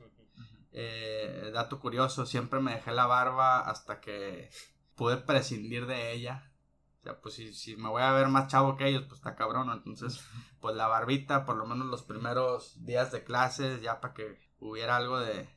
Eh, 0.71 1.49
dato 1.53 1.79
curioso, 1.79 2.25
siempre 2.25 2.59
me 2.59 2.75
dejé 2.75 2.91
la 2.91 3.07
barba 3.07 3.59
hasta 3.61 3.99
que 3.99 4.49
pude 4.95 5.17
prescindir 5.17 5.85
de 5.85 6.11
ella. 6.13 6.51
O 6.99 7.03
sea, 7.03 7.21
pues 7.21 7.35
si, 7.35 7.75
me 7.77 7.89
voy 7.89 8.01
a 8.01 8.11
ver 8.11 8.27
más 8.27 8.47
chavo 8.47 8.75
que 8.75 8.87
ellos, 8.87 9.03
pues 9.03 9.19
está 9.19 9.35
cabrón. 9.35 9.69
Entonces, 9.71 10.21
pues 10.59 10.75
la 10.75 10.87
barbita, 10.87 11.45
por 11.45 11.55
lo 11.55 11.65
menos 11.65 11.87
los 11.87 12.03
primeros 12.03 12.85
días 12.85 13.11
de 13.11 13.23
clases, 13.23 13.81
ya 13.81 14.01
para 14.01 14.13
que 14.13 14.37
hubiera 14.59 14.97
algo 14.97 15.19
de, 15.19 15.47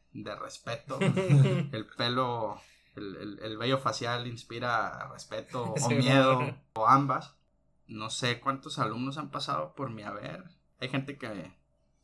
respeto. 0.41 0.99
el 1.01 1.87
pelo, 1.97 2.61
el, 2.95 3.41
el, 3.43 3.59
vello 3.59 3.79
facial 3.79 4.27
inspira 4.27 5.09
respeto 5.13 5.75
o 5.83 5.91
miedo, 5.91 6.41
o 6.75 6.87
ambas. 6.87 7.37
No 7.89 8.09
sé 8.09 8.41
cuántos 8.41 8.79
alumnos 8.79 9.19
han 9.19 9.31
pasado 9.31 9.75
por 9.75 9.91
mi 9.91 10.03
haber. 10.03 10.45
Hay 10.81 10.89
gente 10.89 11.19
que 11.19 11.53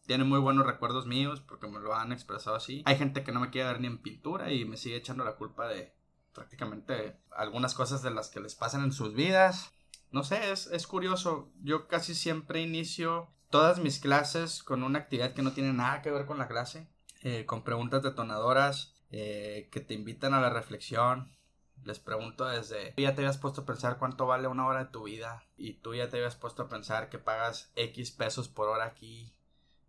tiene 0.09 0.25
muy 0.25 0.41
buenos 0.41 0.65
recuerdos 0.65 1.07
míos 1.07 1.43
porque 1.47 1.69
me 1.69 1.81
lo 1.81 1.95
han 1.95 2.13
expresado 2.13 2.57
así. 2.57 2.83
Hay 2.87 2.97
gente 2.97 3.23
que 3.23 3.31
no 3.31 3.41
me 3.41 3.51
quiere 3.51 3.69
ver 3.69 3.81
ni 3.83 3.89
en 3.89 3.99
pintura 3.99 4.51
y 4.51 4.65
me 4.65 4.79
sigue 4.79 4.97
echando 4.97 5.23
la 5.23 5.37
culpa 5.37 5.69
de 5.69 5.95
prácticamente 6.33 7.21
algunas 7.31 7.75
cosas 7.75 8.03
de 8.03 8.11
las 8.11 8.31
que 8.31 8.41
les 8.41 8.55
pasan 8.55 8.83
en 8.85 8.93
sus 8.93 9.13
vidas. 9.13 9.71
No 10.11 10.25
sé, 10.25 10.51
es, 10.51 10.67
es 10.69 10.87
curioso. 10.87 11.53
Yo 11.63 11.89
casi 11.89 12.15
siempre 12.15 12.63
inicio 12.63 13.29
todas 13.51 13.81
mis 13.81 14.01
clases 14.01 14.63
con 14.63 14.83
una 14.83 14.99
actividad 14.99 15.35
que 15.35 15.43
no 15.43 15.53
tiene 15.53 15.75
nada 15.75 16.01
que 16.01 16.11
ver 16.11 16.25
con 16.25 16.39
la 16.39 16.49
clase, 16.49 16.89
eh, 17.23 17.45
con 17.45 17.63
preguntas 17.63 18.03
detonadoras 18.03 18.95
eh, 19.11 19.69
que 19.71 19.81
te 19.81 19.93
invitan 19.93 20.33
a 20.33 20.41
la 20.41 20.49
reflexión. 20.49 21.37
Les 21.85 21.99
pregunto 21.99 22.47
desde, 22.47 22.93
tú 22.93 23.03
ya 23.03 23.15
te 23.15 23.21
habías 23.21 23.37
puesto 23.37 23.61
a 23.61 23.67
pensar 23.67 23.99
cuánto 23.99 24.27
vale 24.27 24.49
una 24.49 24.67
hora 24.67 24.85
de 24.85 24.91
tu 24.91 25.03
vida 25.03 25.45
y 25.59 25.75
tú 25.75 25.95
ya 25.95 26.09
te 26.09 26.17
habías 26.17 26.35
puesto 26.35 26.63
a 26.63 26.69
pensar 26.71 27.11
que 27.11 27.19
pagas 27.19 27.71
X 27.77 28.11
pesos 28.11 28.49
por 28.49 28.69
hora 28.69 28.87
aquí 28.87 29.35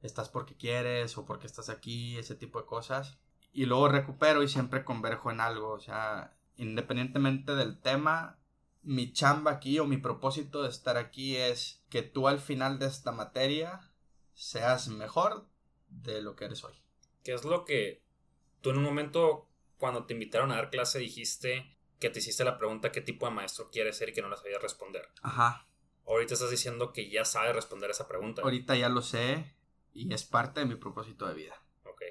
estás 0.01 0.29
porque 0.29 0.55
quieres 0.55 1.17
o 1.17 1.25
porque 1.25 1.47
estás 1.47 1.69
aquí, 1.69 2.17
ese 2.17 2.35
tipo 2.35 2.59
de 2.59 2.65
cosas. 2.65 3.17
Y 3.51 3.65
luego 3.65 3.89
recupero 3.89 4.43
y 4.43 4.47
siempre 4.47 4.85
converjo 4.85 5.31
en 5.31 5.41
algo, 5.41 5.71
o 5.71 5.79
sea, 5.79 6.37
independientemente 6.55 7.55
del 7.55 7.79
tema, 7.79 8.39
mi 8.83 9.11
chamba 9.11 9.51
aquí 9.51 9.79
o 9.79 9.85
mi 9.85 9.97
propósito 9.97 10.63
de 10.63 10.69
estar 10.69 10.97
aquí 10.97 11.35
es 11.35 11.83
que 11.89 12.01
tú 12.01 12.27
al 12.27 12.39
final 12.39 12.79
de 12.79 12.85
esta 12.85 13.11
materia 13.11 13.91
seas 14.33 14.87
mejor 14.87 15.47
de 15.89 16.21
lo 16.21 16.35
que 16.35 16.45
eres 16.45 16.63
hoy. 16.63 16.73
¿Qué 17.23 17.33
es 17.33 17.43
lo 17.43 17.65
que 17.65 18.03
tú 18.61 18.69
en 18.69 18.77
un 18.77 18.83
momento, 18.83 19.49
cuando 19.77 20.05
te 20.05 20.13
invitaron 20.13 20.51
a 20.51 20.55
dar 20.55 20.69
clase, 20.69 20.99
dijiste 20.99 21.75
que 21.99 22.09
te 22.09 22.19
hiciste 22.19 22.45
la 22.45 22.57
pregunta 22.57 22.91
qué 22.91 23.01
tipo 23.01 23.25
de 23.25 23.33
maestro 23.33 23.69
quieres 23.71 23.97
ser 23.97 24.09
y 24.09 24.13
que 24.13 24.21
no 24.21 24.29
la 24.29 24.37
sabías 24.37 24.61
responder? 24.61 25.09
Ajá. 25.21 25.67
Ahorita 26.07 26.35
estás 26.35 26.49
diciendo 26.49 26.93
que 26.93 27.09
ya 27.09 27.25
sabes 27.25 27.53
responder 27.53 27.89
esa 27.91 28.07
pregunta. 28.07 28.41
Ahorita 28.41 28.75
ya 28.75 28.89
lo 28.89 29.01
sé 29.01 29.53
y 29.99 30.13
es 30.13 30.23
parte 30.23 30.61
de 30.61 30.65
mi 30.65 30.75
propósito 30.75 31.27
de 31.27 31.33
vida. 31.33 31.55
Ok. 31.83 32.01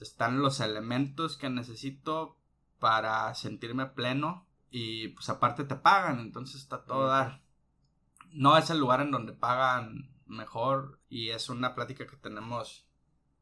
Están 0.00 0.40
los 0.40 0.60
elementos 0.60 1.36
que 1.36 1.50
necesito 1.50 2.38
para 2.78 3.34
sentirme 3.34 3.86
pleno 3.86 4.46
y 4.70 5.08
pues 5.08 5.28
aparte 5.28 5.64
te 5.64 5.76
pagan, 5.76 6.18
entonces 6.18 6.62
está 6.62 6.84
todo 6.84 7.06
dar. 7.06 7.42
No 8.30 8.56
es 8.56 8.70
el 8.70 8.78
lugar 8.78 9.02
en 9.02 9.10
donde 9.10 9.34
pagan 9.34 10.10
mejor 10.26 10.98
y 11.10 11.28
es 11.28 11.50
una 11.50 11.74
plática 11.74 12.06
que 12.06 12.16
tenemos 12.16 12.88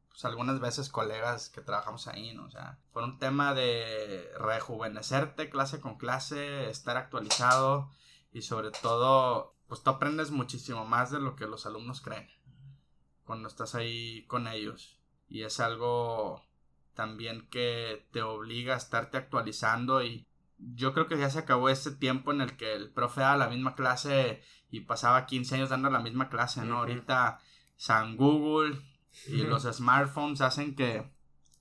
pues 0.09 0.25
algunas 0.25 0.59
veces 0.59 0.89
colegas 0.89 1.49
que 1.49 1.61
trabajamos 1.61 2.07
ahí, 2.07 2.33
¿no? 2.35 2.43
O 2.45 2.51
sea, 2.51 2.79
por 2.91 3.03
un 3.03 3.17
tema 3.17 3.53
de 3.53 4.29
rejuvenecerte 4.37 5.49
clase 5.49 5.79
con 5.79 5.97
clase, 5.97 6.69
estar 6.69 6.97
actualizado 6.97 7.89
y 8.31 8.41
sobre 8.41 8.71
todo, 8.71 9.55
pues 9.67 9.81
tú 9.81 9.89
aprendes 9.89 10.31
muchísimo 10.31 10.85
más 10.85 11.11
de 11.11 11.21
lo 11.21 11.35
que 11.35 11.47
los 11.47 11.65
alumnos 11.65 12.01
creen 12.01 12.29
cuando 13.25 13.47
estás 13.47 13.75
ahí 13.75 14.25
con 14.27 14.47
ellos. 14.47 14.99
Y 15.27 15.43
es 15.43 15.59
algo 15.59 16.43
también 16.93 17.47
que 17.49 18.07
te 18.11 18.21
obliga 18.21 18.75
a 18.75 18.77
estarte 18.77 19.17
actualizando 19.17 20.03
y 20.03 20.27
yo 20.57 20.93
creo 20.93 21.07
que 21.07 21.17
ya 21.17 21.29
se 21.29 21.39
acabó 21.39 21.69
ese 21.69 21.91
tiempo 21.91 22.31
en 22.31 22.41
el 22.41 22.55
que 22.55 22.73
el 22.73 22.91
profe 22.91 23.21
daba 23.21 23.37
la 23.37 23.49
misma 23.49 23.75
clase 23.75 24.41
y 24.69 24.81
pasaba 24.81 25.25
15 25.25 25.55
años 25.55 25.69
dando 25.69 25.89
la 25.89 25.99
misma 25.99 26.29
clase, 26.29 26.63
¿no? 26.63 26.77
Ahorita 26.79 27.39
San 27.75 28.15
Google 28.15 28.79
y 29.27 29.37
los 29.43 29.63
smartphones 29.63 30.41
hacen 30.41 30.75
que 30.75 31.11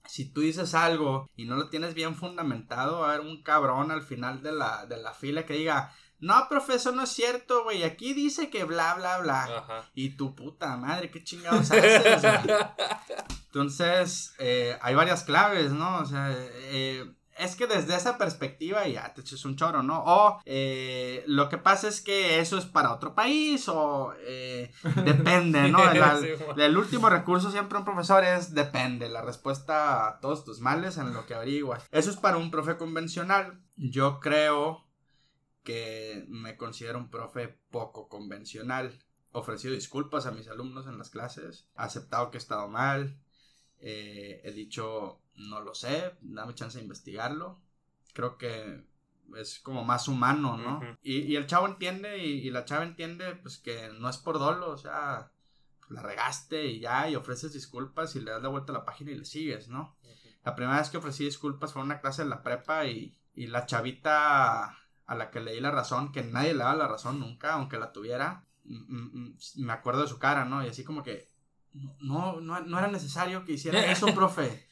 si 0.07 0.33
tú 0.33 0.41
dices 0.41 0.75
algo 0.75 1.31
y 1.37 1.45
no 1.45 1.57
lo 1.57 1.69
tienes 1.69 1.95
bien 1.95 2.15
fundamentado, 2.15 3.01
va 3.01 3.11
a 3.11 3.15
haber 3.15 3.27
un 3.27 3.43
cabrón 3.43 3.91
al 3.91 4.03
final 4.03 4.43
de 4.43 4.53
la, 4.53 4.87
de 4.87 4.97
la 4.97 5.15
fila 5.15 5.47
que 5.47 5.55
diga, 5.55 5.93
no, 6.23 6.49
profesor, 6.49 6.95
no 6.95 7.03
es 7.03 7.11
cierto, 7.11 7.65
güey, 7.65 7.83
aquí 7.83 8.15
dice 8.15 8.49
que 8.49 8.63
bla, 8.63 8.95
bla, 8.95 9.19
bla. 9.19 9.89
Y 9.93 10.11
tu 10.11 10.37
puta 10.37 10.77
madre, 10.77 11.11
qué 11.11 11.25
chingados 11.25 11.73
haces. 11.73 12.23
Entonces, 13.47 14.33
eh, 14.39 14.79
hay 14.83 14.95
varias 14.95 15.25
claves, 15.25 15.73
¿no? 15.73 15.99
O 15.99 16.07
sea, 16.07 16.33
eh, 16.33 17.13
es 17.37 17.57
que 17.57 17.67
desde 17.67 17.97
esa 17.97 18.19
perspectiva 18.19 18.87
ya 18.87 19.13
te 19.13 19.23
echas 19.23 19.45
un 19.45 19.57
choro, 19.57 19.83
¿no? 19.83 20.01
O 20.07 20.41
eh, 20.45 21.25
lo 21.27 21.49
que 21.49 21.59
pasa 21.59 21.89
es 21.89 22.01
que 22.01 22.39
eso 22.39 22.57
es 22.57 22.67
para 22.67 22.95
otro 22.95 23.17
país 23.17 23.69
o 23.69 24.15
depende, 25.05 25.71
¿no? 25.71 25.81
El, 26.57 26.77
último 26.77 27.11
recurso 27.11 27.51
siempre 27.51 27.79
un 27.79 27.85
profesor 27.85 28.23
es 28.23 28.55
depende, 28.55 29.09
la 29.09 29.23
respuesta 29.23 30.07
a 30.07 30.21
todos 30.21 30.45
tus 30.45 30.61
males 30.61 30.99
en 30.99 31.13
lo 31.13 31.27
que 31.27 31.35
averiguas. 31.35 31.83
Eso 31.91 32.11
es 32.11 32.17
para 32.17 32.37
un 32.37 32.53
profe 32.53 32.77
convencional. 32.77 33.61
Yo 33.75 34.21
creo 34.21 34.87
que 35.63 36.25
me 36.29 36.57
considero 36.57 36.99
un 36.99 37.11
profe 37.11 37.49
poco 37.71 38.09
convencional. 38.09 38.99
Ofrecido 39.33 39.75
disculpas 39.75 40.27
a 40.27 40.33
mis 40.33 40.49
alumnos 40.49 40.87
en 40.87 40.99
las 40.99 41.11
clases, 41.11 41.67
aceptado 41.75 42.31
que 42.31 42.37
he 42.37 42.39
estado 42.39 42.69
mal, 42.69 43.19
eh, 43.79 44.41
he 44.45 44.53
dicho, 44.53 45.21
no 45.35 45.61
lo 45.61 45.75
sé, 45.75 46.15
dame 46.21 46.55
chance 46.55 46.79
de 46.79 46.85
investigarlo. 46.85 47.61
Creo 48.13 48.37
que 48.37 48.85
es 49.37 49.61
como 49.61 49.85
más 49.85 50.09
humano, 50.09 50.59
¿no? 50.59 50.81
y, 51.03 51.35
el 51.37 51.47
chavo 51.47 51.67
entiende 51.67 52.19
y, 52.19 52.51
la 52.51 52.67
chava 52.67 52.85
entiende 52.85 53.35
pues 53.37 53.59
que 53.59 53.91
no 53.99 54.11
es 54.11 54.19
por 54.19 54.39
dolo, 54.39 54.71
o 54.71 54.77
sea, 54.77 55.33
la 55.89 56.03
regaste 56.03 56.67
y 56.67 56.81
ya, 56.81 57.09
y 57.09 57.17
ofreces 57.17 57.55
disculpas 57.55 58.15
y 58.15 58.21
le 58.21 58.31
das 58.31 58.43
la 58.43 58.51
vuelta 58.51 58.73
a 58.73 58.77
la 58.77 58.85
página 58.85 59.13
y 59.13 59.17
le 59.17 59.25
sigues, 59.25 59.69
¿no? 59.69 59.97
La 60.45 60.55
primera 60.55 60.79
vez 60.79 60.91
que 60.91 60.99
ofrecí 60.99 61.25
disculpas 61.25 61.73
fue 61.73 61.81
en 61.81 61.87
una 61.87 62.01
clase 62.01 62.25
de 62.25 62.29
la 62.29 62.43
prepa 62.43 62.87
y, 62.87 63.17
y 63.35 63.47
la 63.47 63.65
chavita 63.65 64.77
a 65.07 65.15
la 65.15 65.31
que 65.31 65.41
le 65.41 65.53
di 65.53 65.61
la 65.61 65.71
razón, 65.71 66.13
que 66.13 66.23
nadie 66.23 66.53
le 66.53 66.61
daba 66.61 66.75
la 66.75 66.89
razón 66.89 67.21
nunca, 67.21 67.55
aunque 67.55 67.79
la 67.79 67.93
tuviera, 67.93 68.47
me 68.65 69.73
acuerdo 69.73 70.03
de 70.03 70.09
su 70.09 70.19
cara, 70.19 70.45
¿no? 70.45 70.65
Y 70.65 70.69
así 70.69 70.85
como 70.85 71.03
que, 71.03 71.29
no, 72.01 72.41
no, 72.41 72.61
no 72.61 72.79
era 72.79 72.89
necesario 72.89 73.45
que 73.45 73.53
hiciera 73.53 73.85
eso, 73.93 74.07
profe. 74.15 74.69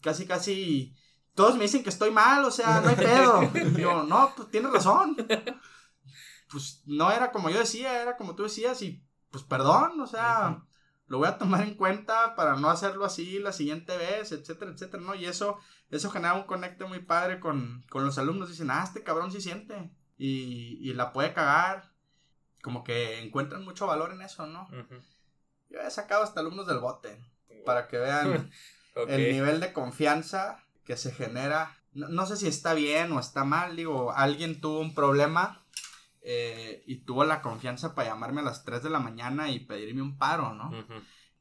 casi, 0.00 0.26
casi. 0.26 0.96
Todos 1.34 1.56
me 1.56 1.62
dicen 1.62 1.82
que 1.82 1.90
estoy 1.90 2.12
mal, 2.12 2.44
o 2.44 2.50
sea, 2.50 2.80
no 2.80 2.88
hay 2.88 2.96
pedo. 2.96 3.42
Y 3.54 3.80
yo, 3.80 4.04
no, 4.04 4.32
pues 4.36 4.50
tienes 4.50 4.70
razón. 4.70 5.16
Pues 6.50 6.82
no 6.86 7.10
era 7.10 7.32
como 7.32 7.50
yo 7.50 7.58
decía, 7.58 8.00
era 8.00 8.16
como 8.16 8.36
tú 8.36 8.44
decías, 8.44 8.80
y 8.82 9.04
pues 9.30 9.42
perdón, 9.42 10.00
o 10.00 10.06
sea, 10.06 10.64
lo 11.06 11.18
voy 11.18 11.28
a 11.28 11.38
tomar 11.38 11.62
en 11.62 11.74
cuenta 11.74 12.34
para 12.34 12.56
no 12.56 12.70
hacerlo 12.70 13.04
así 13.04 13.38
la 13.38 13.52
siguiente 13.52 13.96
vez, 13.96 14.32
etcétera, 14.32 14.70
etcétera, 14.72 15.02
¿no? 15.02 15.14
Y 15.14 15.26
eso, 15.26 15.58
eso 15.90 16.10
genera 16.10 16.34
un 16.34 16.44
conecte 16.44 16.84
muy 16.84 17.00
padre 17.00 17.40
con, 17.40 17.84
los 17.92 18.18
alumnos. 18.18 18.48
Dicen, 18.48 18.70
ah, 18.70 18.82
este 18.84 19.02
cabrón 19.02 19.30
sí 19.30 19.40
siente. 19.40 19.90
Y, 20.16 20.78
y 20.80 20.94
la 20.94 21.12
puede 21.12 21.34
cagar 21.34 21.94
como 22.64 22.82
que 22.82 23.20
encuentran 23.20 23.62
mucho 23.62 23.86
valor 23.86 24.12
en 24.12 24.22
eso, 24.22 24.46
¿no? 24.46 24.66
Yo 25.68 25.80
he 25.80 25.90
sacado 25.90 26.24
hasta 26.24 26.40
alumnos 26.40 26.66
del 26.66 26.78
bote 26.78 27.22
para 27.66 27.88
que 27.88 27.98
vean 27.98 28.50
el 29.06 29.32
nivel 29.32 29.60
de 29.60 29.74
confianza 29.74 30.64
que 30.84 30.96
se 30.96 31.12
genera. 31.12 31.78
No, 31.92 32.26
sé 32.26 32.38
si 32.38 32.48
está 32.48 32.72
bien 32.72 33.12
o 33.12 33.20
está 33.20 33.44
mal, 33.44 33.76
digo, 33.76 34.12
alguien 34.12 34.62
tuvo 34.62 34.80
un 34.80 34.94
problema 34.94 35.63
eh, 36.26 36.82
y 36.86 37.04
tuvo 37.04 37.24
la 37.24 37.42
confianza 37.42 37.94
para 37.94 38.08
llamarme 38.08 38.40
a 38.40 38.44
las 38.44 38.64
3 38.64 38.82
de 38.82 38.88
la 38.88 38.98
mañana 38.98 39.50
y 39.50 39.60
pedirme 39.60 40.00
un 40.00 40.16
paro, 40.16 40.54
¿no? 40.54 40.72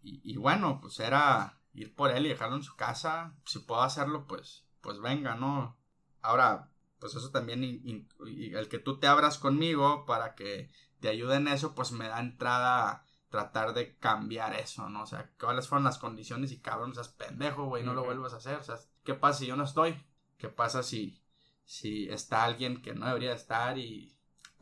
y, 0.02 0.20
y, 0.30 0.36
bueno, 0.36 0.80
pues 0.82 1.00
era 1.00 1.58
ir 1.74 1.96
por 1.96 2.12
él 2.12 2.26
y 2.26 2.30
dejarlo 2.30 2.58
en 2.58 2.64
su 2.64 2.76
casa. 2.76 3.34
Si 3.46 3.60
puedo 3.60 3.82
hacerlo, 3.82 4.28
pues, 4.28 4.66
pues 4.82 5.00
venga, 5.00 5.36
¿no? 5.36 5.78
Ahora, 6.22 6.70
pues 7.00 7.16
eso 7.16 7.32
también, 7.32 7.64
el 7.64 8.68
que 8.68 8.80
tú 8.80 9.00
te 9.00 9.08
abras 9.08 9.38
conmigo 9.38 10.06
para 10.06 10.36
que 10.36 10.70
te 11.00 11.08
ayuda 11.08 11.38
en 11.38 11.48
eso, 11.48 11.76
pues 11.76 11.94
me 11.94 12.10
da 12.10 12.20
entrada 12.20 12.90
a 12.90 13.06
tratar 13.30 13.74
de 13.74 13.98
cambiar 13.98 14.54
eso, 14.54 14.90
¿no? 14.90 15.04
O 15.04 15.06
sea, 15.06 15.32
cuáles 15.40 15.68
fueron 15.68 15.86
las 15.86 15.98
condiciones 15.98 16.52
y 16.52 16.60
cabrón, 16.60 16.94
seas 16.94 17.08
pendejo, 17.08 17.66
güey, 17.66 17.84
no 17.84 17.94
lo 17.94 18.04
vuelvas 18.04 18.34
a 18.34 18.38
hacer. 18.38 18.58
O 18.58 18.64
sea, 18.64 18.76
¿qué 19.06 19.14
pasa 19.14 19.40
si 19.40 19.48
yo 19.48 19.56
no 19.56 19.64
estoy? 19.64 19.96
¿Qué 20.38 20.50
pasa 20.50 20.84
si, 20.84 21.22
si 21.64 22.10
está 22.10 22.44
alguien 22.44 22.82
que 22.82 22.94
no 22.94 23.06
debería 23.06 23.34
estar 23.34 23.78
y 23.78 24.14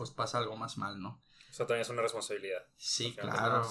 pues 0.01 0.09
pasa 0.09 0.39
algo 0.39 0.57
más 0.57 0.79
mal, 0.79 0.99
¿no? 0.99 1.21
Eso 1.47 1.67
también 1.67 1.83
es 1.83 1.89
una 1.89 2.01
responsabilidad. 2.01 2.65
Sí, 2.75 3.15
claro. 3.15 3.61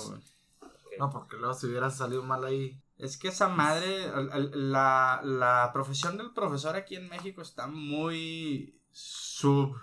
No, 0.96 1.10
porque 1.10 1.36
luego 1.36 1.54
si 1.54 1.66
hubiera 1.66 1.90
salido 1.90 2.22
mal 2.22 2.44
ahí. 2.44 2.80
Es 2.98 3.16
que 3.16 3.26
esa 3.26 3.48
madre, 3.48 4.06
la, 4.52 5.22
la 5.24 5.70
profesión 5.72 6.16
del 6.18 6.32
profesor 6.32 6.76
aquí 6.76 6.94
en 6.94 7.08
México 7.08 7.42
está 7.42 7.66
muy 7.66 8.80
subvalorada 8.92 9.82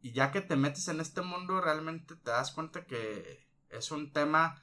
y 0.00 0.12
ya 0.12 0.30
que 0.30 0.40
te 0.40 0.54
metes 0.54 0.86
en 0.86 1.00
este 1.00 1.22
mundo, 1.22 1.60
realmente 1.60 2.14
te 2.14 2.30
das 2.30 2.52
cuenta 2.52 2.86
que 2.86 3.44
es 3.70 3.90
un 3.90 4.12
tema 4.12 4.62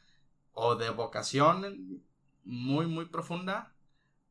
o 0.54 0.78
de 0.78 0.90
vocación 0.90 2.02
muy, 2.46 2.86
muy 2.86 3.08
profunda, 3.08 3.74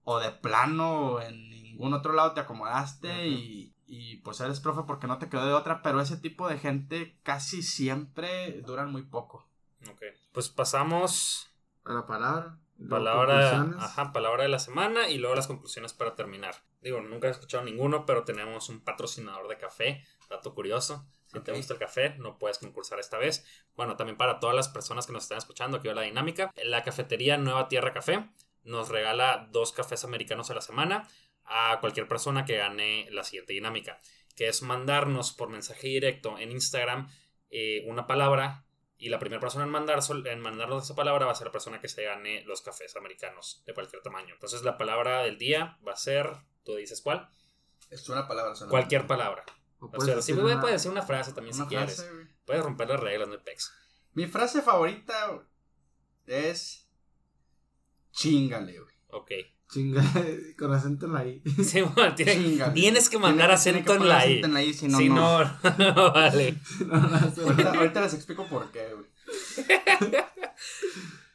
o 0.05 0.21
de 0.21 0.31
plano 0.31 1.21
en 1.21 1.51
ningún 1.51 1.93
otro 1.95 2.15
lado 2.15 2.33
te 2.33 2.41
acomodaste 2.41 3.29
y, 3.29 3.75
y, 3.93 4.18
pues 4.18 4.41
eres 4.41 4.61
profe 4.61 4.82
porque 4.86 5.09
no 5.09 5.18
te 5.18 5.28
quedó 5.28 5.45
de 5.45 5.53
otra, 5.53 5.82
pero 5.82 6.01
ese 6.01 6.16
tipo 6.16 6.49
de 6.49 6.59
gente 6.59 7.18
casi 7.24 7.62
siempre 7.62 8.61
duran 8.62 8.93
muy 8.93 9.03
poco. 9.03 9.49
Ok, 9.91 10.03
pues 10.32 10.49
pasamos 10.49 11.51
a 11.84 11.93
la 11.93 12.07
palabra. 12.07 12.59
Palabra, 12.88 13.74
ajá, 13.78 14.12
palabra 14.12 14.45
de 14.45 14.49
la 14.49 14.61
semana 14.61 15.09
y 15.09 15.18
luego 15.18 15.34
las 15.34 15.49
conclusiones 15.49 15.93
para 15.93 16.14
terminar. 16.14 16.55
Digo, 16.80 17.01
nunca 17.01 17.26
he 17.26 17.30
escuchado 17.30 17.64
ninguno, 17.64 18.07
pero 18.07 18.24
tenemos 18.24 18.68
un 18.68 18.80
patrocinador 18.80 19.49
de 19.49 19.59
café 19.59 20.05
Dato 20.30 20.55
curioso. 20.55 21.05
Si 21.26 21.41
te 21.41 21.53
gusta 21.53 21.74
el 21.74 21.80
café, 21.80 22.16
no 22.18 22.38
puedes 22.38 22.59
concursar 22.59 23.01
esta 23.01 23.18
vez. 23.18 23.45
Bueno, 23.74 23.97
también 23.97 24.16
para 24.16 24.38
todas 24.38 24.55
las 24.55 24.68
personas 24.68 25.07
que 25.07 25.12
nos 25.12 25.24
están 25.24 25.38
escuchando, 25.38 25.78
aquí 25.78 25.88
va 25.88 25.95
la 25.95 26.03
dinámica. 26.03 26.53
La 26.64 26.84
cafetería 26.84 27.36
Nueva 27.36 27.66
Tierra 27.66 27.93
Café 27.93 28.30
nos 28.62 28.88
regala 28.88 29.49
dos 29.51 29.72
cafés 29.72 30.05
americanos 30.05 30.51
a 30.51 30.55
la 30.55 30.61
semana 30.61 31.09
a 31.51 31.79
cualquier 31.81 32.09
persona 32.09 32.45
que 32.45 32.57
gane 32.57 33.09
la 33.11 33.25
siguiente 33.25 33.53
dinámica, 33.53 34.01
que 34.37 34.49
es 34.49 34.63
mandarnos 34.63 35.33
por 35.33 35.51
mensaje 35.51 35.89
directo 35.89 36.39
en 36.39 36.53
Instagram 36.53 37.11
eh, 37.51 37.85
una 37.87 38.07
palabra 38.07 38.65
y 38.97 39.09
la 39.09 39.19
primera 39.19 39.41
persona 39.41 39.65
en, 39.65 39.71
mandar, 39.71 39.99
en 40.27 40.41
mandarnos 40.41 40.85
esa 40.85 40.95
palabra 40.95 41.27
va 41.27 41.33
a 41.33 41.35
ser 41.35 41.47
la 41.47 41.53
persona 41.53 41.81
que 41.81 41.89
se 41.89 42.05
gane 42.05 42.45
los 42.45 42.63
cafés 42.63 42.95
americanos 42.97 43.63
de 43.67 43.75
cualquier 43.75 44.03
tamaño. 44.03 44.35
Entonces 44.35 44.63
la 44.63 44.79
palabra 44.79 45.23
del 45.23 45.39
día 45.39 45.79
va 45.87 45.93
a 45.93 45.97
ser, 45.97 46.31
tú 46.63 46.77
dices 46.77 47.01
cuál. 47.01 47.29
Es 47.89 48.09
una 48.09 48.29
palabra. 48.29 48.55
Cualquier 48.69 49.07
palabra. 49.07 49.45
O, 49.81 50.01
sea, 50.01 50.21
sí, 50.23 50.35
puedes 50.35 50.61
decir 50.61 50.91
una 50.91 51.03
frase 51.03 51.33
también 51.33 51.55
si 51.55 51.65
quieres. 51.65 52.09
Puedes 52.45 52.63
romper 52.63 52.89
las 52.91 53.01
reglas, 53.01 53.29
no 53.29 53.43
pex. 53.43 53.73
Mi 54.13 54.27
frase 54.27 54.61
favorita 54.61 55.43
es 56.27 56.89
chingale, 58.13 58.79
güey. 58.79 58.95
Ok. 59.09 59.31
Chinga, 59.71 60.03
con 60.59 60.73
acento 60.73 61.07
en 61.07 61.12
la 61.12 61.27
I. 61.27 61.43
Sí, 61.64 61.83
bueno, 61.83 62.14
tienes 62.14 63.09
que 63.09 63.18
mandar 63.18 63.51
acento, 63.51 63.95
en, 63.95 64.09
la 64.09 64.27
I. 64.27 64.43
en 64.43 64.53
la 64.53 64.62
I. 64.62 64.75
Si 64.75 64.89
no, 64.89 64.99
si 64.99 65.09
no, 65.09 65.45
no, 65.45 66.12
vale. 66.12 66.57
ahorita, 67.77 68.01
les 68.01 68.14
explico 68.14 68.47
por 68.47 68.71
qué, 68.73 68.89
güey. 68.93 69.07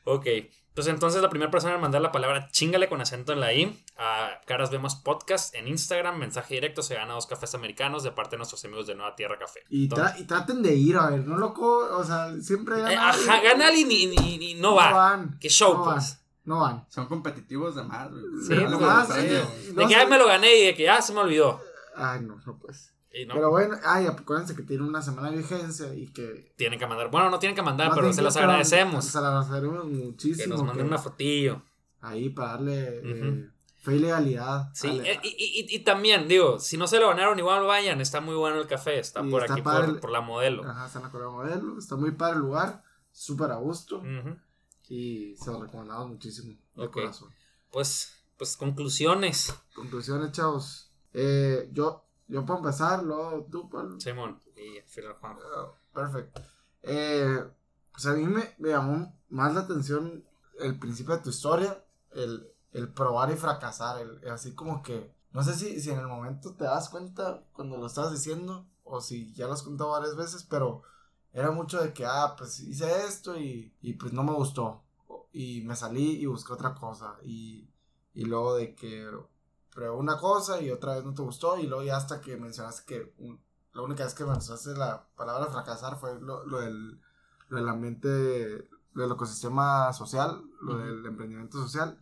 ok. 0.04 0.28
Pues 0.74 0.88
entonces 0.88 1.22
la 1.22 1.30
primera 1.30 1.50
persona 1.50 1.76
en 1.76 1.80
mandar 1.80 2.02
la 2.02 2.12
palabra 2.12 2.50
chingale 2.52 2.90
con 2.90 3.00
acento 3.00 3.32
en 3.32 3.40
la 3.40 3.54
I 3.54 3.82
a 3.98 4.42
Caras 4.46 4.72
Vemos 4.72 4.96
Podcast 4.96 5.56
en 5.56 5.70
Instagram, 5.70 6.18
mensaje 6.18 6.56
directo, 6.56 6.84
se 6.84 6.96
gana 6.96 7.14
dos 7.14 7.28
cafés 7.28 7.56
americanos 7.56 8.04
de 8.04 8.12
parte 8.12 8.32
de 8.32 8.40
nuestros 8.40 8.66
amigos 8.66 8.86
de 8.86 8.96
Nueva 8.96 9.16
Tierra 9.16 9.40
Café. 9.40 9.62
Y, 9.70 9.88
traten 9.88 10.62
de 10.62 10.76
ir, 10.76 10.98
a 10.98 11.12
ver, 11.12 11.26
no 11.26 11.38
loco, 11.38 11.78
o 11.96 12.04
sea, 12.04 12.34
siempre 12.42 12.82
gana. 12.82 12.92
Eh, 12.92 12.98
ajá, 12.98 13.42
gana 13.42 13.72
y, 13.74 13.86
ni 13.86 14.56
no 14.56 14.76
va. 14.76 14.90
No 14.90 14.96
van. 14.98 15.40
Que 15.40 15.48
show, 15.48 15.82
pues. 15.82 16.25
No 16.46 16.60
van. 16.60 16.86
Son 16.90 17.08
competitivos 17.08 17.76
de 17.76 17.84
más, 17.84 18.12
güey. 18.12 18.24
Sí, 18.48 18.54
no, 18.54 18.80
más, 18.80 19.10
de 19.10 19.44
que 19.76 19.90
ya 19.90 20.06
me 20.06 20.18
lo 20.18 20.28
gané 20.28 20.56
y 20.56 20.66
de 20.68 20.76
que 20.76 20.84
ya 20.84 21.02
se 21.02 21.14
me 21.14 21.22
olvidó. 21.22 21.60
Ay, 21.96 22.22
no, 22.22 22.40
no 22.46 22.58
pues. 22.58 22.96
Pero 23.12 23.50
bueno, 23.50 23.78
ay, 23.86 24.08
acuérdense 24.08 24.56
que 24.56 24.64
tiene 24.64 24.84
una 24.84 25.02
semana 25.02 25.32
de 25.32 25.38
vigencia 25.38 25.94
y 25.94 26.08
que. 26.08 26.54
Tienen 26.58 26.78
que 26.78 26.86
mandar. 26.86 27.10
Bueno, 27.10 27.30
no 27.30 27.40
tienen 27.40 27.56
que 27.56 27.62
mandar, 27.62 27.92
pero 27.96 28.12
se 28.12 28.22
los 28.22 28.36
agradecemos. 28.36 29.06
Se 29.06 29.20
los 29.20 29.48
agradecemos 29.48 29.86
muchísimo. 29.86 30.44
Que 30.44 30.50
nos 30.50 30.64
manden 30.64 30.88
una 30.88 30.98
fotillo. 30.98 31.62
Ahí 32.02 32.30
para 32.30 32.52
darle 32.52 33.02
eh, 33.04 33.50
fe 33.82 33.96
y 33.96 34.00
legalidad. 34.00 34.70
Sí, 34.74 35.02
eh, 35.04 35.20
y, 35.24 35.30
y, 35.30 35.76
y, 35.76 35.80
también, 35.80 36.28
digo, 36.28 36.60
si 36.60 36.78
no 36.78 36.88
se 36.88 37.00
lo 37.00 37.08
ganaron, 37.08 37.40
igual 37.40 37.64
vayan. 37.64 38.02
Está 38.02 38.20
muy 38.20 38.36
bueno 38.36 38.60
el 38.60 38.68
café. 38.68 39.00
Está 39.00 39.24
por 39.24 39.50
aquí, 39.50 39.62
por, 39.62 40.00
por, 40.02 40.12
la 40.12 40.22
modelo. 40.22 40.64
Ajá, 40.70 40.86
está 40.86 41.00
en 41.00 41.06
la 41.06 41.30
modelo. 41.30 41.80
Está 41.80 41.96
muy 41.96 42.12
padre 42.12 42.36
el 42.36 42.42
lugar. 42.42 42.84
Súper 43.12 43.52
a 43.52 43.56
gusto. 43.56 44.04
Y 44.90 45.36
se 45.38 45.52
lo 45.52 45.64
recomendamos 45.64 46.10
muchísimo. 46.10 46.56
De 46.76 46.90
corazón. 46.90 47.30
Pues, 47.72 48.14
pues 48.38 48.56
conclusiones. 48.56 49.54
Conclusiones, 49.74 50.32
chavos. 50.32 50.92
Eh, 51.14 51.70
yo 51.72 52.06
yo 52.28 52.46
puedo 52.46 52.60
empezar, 52.60 53.04
luego 53.04 53.48
tú, 53.52 53.70
Pablo. 53.70 54.00
Simón 54.00 54.40
y 54.56 54.82
Juan. 55.20 55.38
Ah, 55.56 55.72
perfecto. 55.94 56.42
Eh, 56.82 57.44
pues 57.92 58.06
a 58.08 58.14
mí 58.14 58.26
me, 58.26 58.56
llamó 58.58 59.14
más 59.30 59.54
la 59.54 59.62
atención 59.62 60.24
el 60.60 60.80
principio 60.80 61.16
de 61.16 61.24
tu 61.24 61.30
historia, 61.30 61.84
el, 62.12 62.52
el 62.72 62.92
probar 62.92 63.32
y 63.32 63.36
fracasar, 63.36 64.02
el, 64.02 64.30
así 64.30 64.54
como 64.54 64.82
que, 64.82 65.14
no 65.32 65.44
sé 65.44 65.54
si, 65.54 65.80
si 65.80 65.92
en 65.92 66.00
el 66.00 66.08
momento 66.08 66.56
te 66.56 66.64
das 66.64 66.90
cuenta 66.90 67.44
cuando 67.54 67.78
lo 67.78 67.86
estás 67.86 68.12
diciendo, 68.12 68.68
o 68.84 69.02
si 69.02 69.34
ya 69.34 69.48
lo 69.48 69.54
has 69.54 69.64
contado 69.64 69.92
varias 69.92 70.16
veces, 70.16 70.44
pero 70.44 70.84
era 71.36 71.52
mucho 71.52 71.82
de 71.84 71.94
que, 71.94 72.06
ah, 72.06 72.34
pues 72.38 72.60
hice 72.62 73.06
esto 73.06 73.38
y, 73.38 73.72
y 73.82 73.94
pues 73.94 74.12
no 74.14 74.24
me 74.24 74.34
gustó, 74.34 74.82
y 75.32 75.62
me 75.62 75.76
salí 75.76 76.22
y 76.22 76.26
busqué 76.26 76.54
otra 76.54 76.74
cosa, 76.74 77.18
y, 77.24 77.70
y 78.14 78.26
luego 78.26 78.56
de 78.56 78.74
que 78.74 79.08
pero 79.76 79.98
una 79.98 80.18
cosa 80.18 80.62
y 80.62 80.72
otra 80.72 80.96
vez 80.96 81.04
no 81.04 81.14
te 81.14 81.22
gustó 81.22 81.60
y 81.60 81.68
luego 81.68 81.84
ya 81.84 81.98
hasta 81.98 82.22
que 82.22 82.38
mencionaste 82.38 82.86
que 82.86 83.14
la 83.74 83.82
única 83.82 84.06
vez 84.06 84.14
que 84.14 84.24
mencionaste 84.24 84.74
la 84.74 85.06
palabra 85.18 85.52
fracasar 85.52 86.00
fue 86.00 86.18
lo, 86.22 86.46
lo, 86.46 86.62
del, 86.62 87.02
lo 87.50 87.58
del 87.58 87.68
ambiente, 87.68 88.70
lo 88.94 89.04
del 89.04 89.12
ecosistema 89.12 89.92
social, 89.92 90.42
lo 90.62 90.78
del 90.78 91.06
emprendimiento 91.06 91.62
social. 91.62 92.00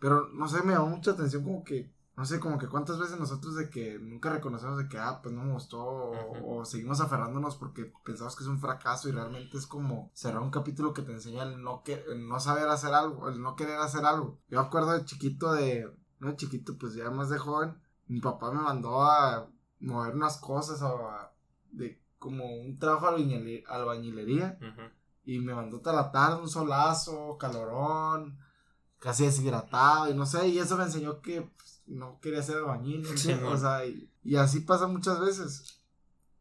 Pero 0.00 0.28
no 0.30 0.48
sé, 0.48 0.64
me 0.64 0.72
llamó 0.72 0.88
mucha 0.88 1.12
atención 1.12 1.44
como 1.44 1.62
que, 1.62 1.94
no 2.16 2.24
sé, 2.24 2.40
como 2.40 2.58
que 2.58 2.68
cuántas 2.68 2.98
veces 2.98 3.18
nosotros 3.18 3.56
de 3.56 3.68
que 3.68 3.98
nunca 3.98 4.30
reconocemos 4.30 4.78
de 4.78 4.88
que, 4.88 4.98
ah, 4.98 5.20
pues 5.22 5.34
no 5.34 5.42
me 5.44 5.52
gustó, 5.52 5.84
o, 5.84 6.64
seguimos 6.64 7.00
aferrándonos 7.00 7.56
porque 7.56 7.92
pensamos 8.04 8.34
que 8.34 8.42
es 8.42 8.48
un 8.48 8.58
fracaso 8.58 9.08
y 9.08 9.12
realmente 9.12 9.58
es 9.58 9.66
como 9.66 10.10
cerrar 10.14 10.40
un 10.40 10.50
capítulo 10.50 10.94
que 10.94 11.02
te 11.02 11.12
enseña 11.12 11.42
el 11.42 11.62
no, 11.62 11.82
que, 11.82 12.02
el 12.08 12.26
no 12.26 12.40
saber 12.40 12.68
hacer 12.68 12.94
algo, 12.94 13.28
el 13.28 13.42
no 13.42 13.54
querer 13.54 13.78
hacer 13.80 14.06
algo. 14.06 14.38
Yo 14.48 14.60
me 14.60 14.66
acuerdo 14.66 14.92
de 14.92 15.04
chiquito 15.04 15.52
de 15.52 15.94
no 16.18 16.34
chiquito, 16.36 16.78
pues 16.78 16.94
ya 16.94 17.10
más 17.10 17.28
de 17.28 17.38
joven, 17.38 17.76
mi 18.06 18.20
papá 18.20 18.50
me 18.50 18.62
mandó 18.62 19.02
a 19.02 19.50
mover 19.80 20.14
unas 20.14 20.38
cosas 20.38 20.80
de 21.70 22.00
como 22.18 22.46
un 22.46 22.78
trabajo 22.78 23.08
albañilería 23.08 24.58
y 25.24 25.38
me 25.40 25.54
mandó 25.54 25.82
a 25.84 25.92
la 25.92 26.10
tarde 26.10 26.40
un 26.40 26.48
solazo, 26.48 27.36
calorón, 27.38 28.38
casi 28.98 29.24
deshidratado 29.24 30.10
y 30.10 30.14
no 30.14 30.24
sé, 30.24 30.48
y 30.48 30.58
eso 30.58 30.78
me 30.78 30.84
enseñó 30.84 31.20
que 31.20 31.42
pues, 31.42 31.75
no 31.86 32.20
quería 32.20 32.42
ser 32.42 32.58
albañil, 32.58 33.06
o 33.44 33.56
sea, 33.56 33.86
y, 33.86 34.36
así 34.36 34.60
pasa 34.60 34.86
muchas 34.86 35.20
veces. 35.20 35.80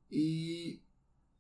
Y 0.10 0.82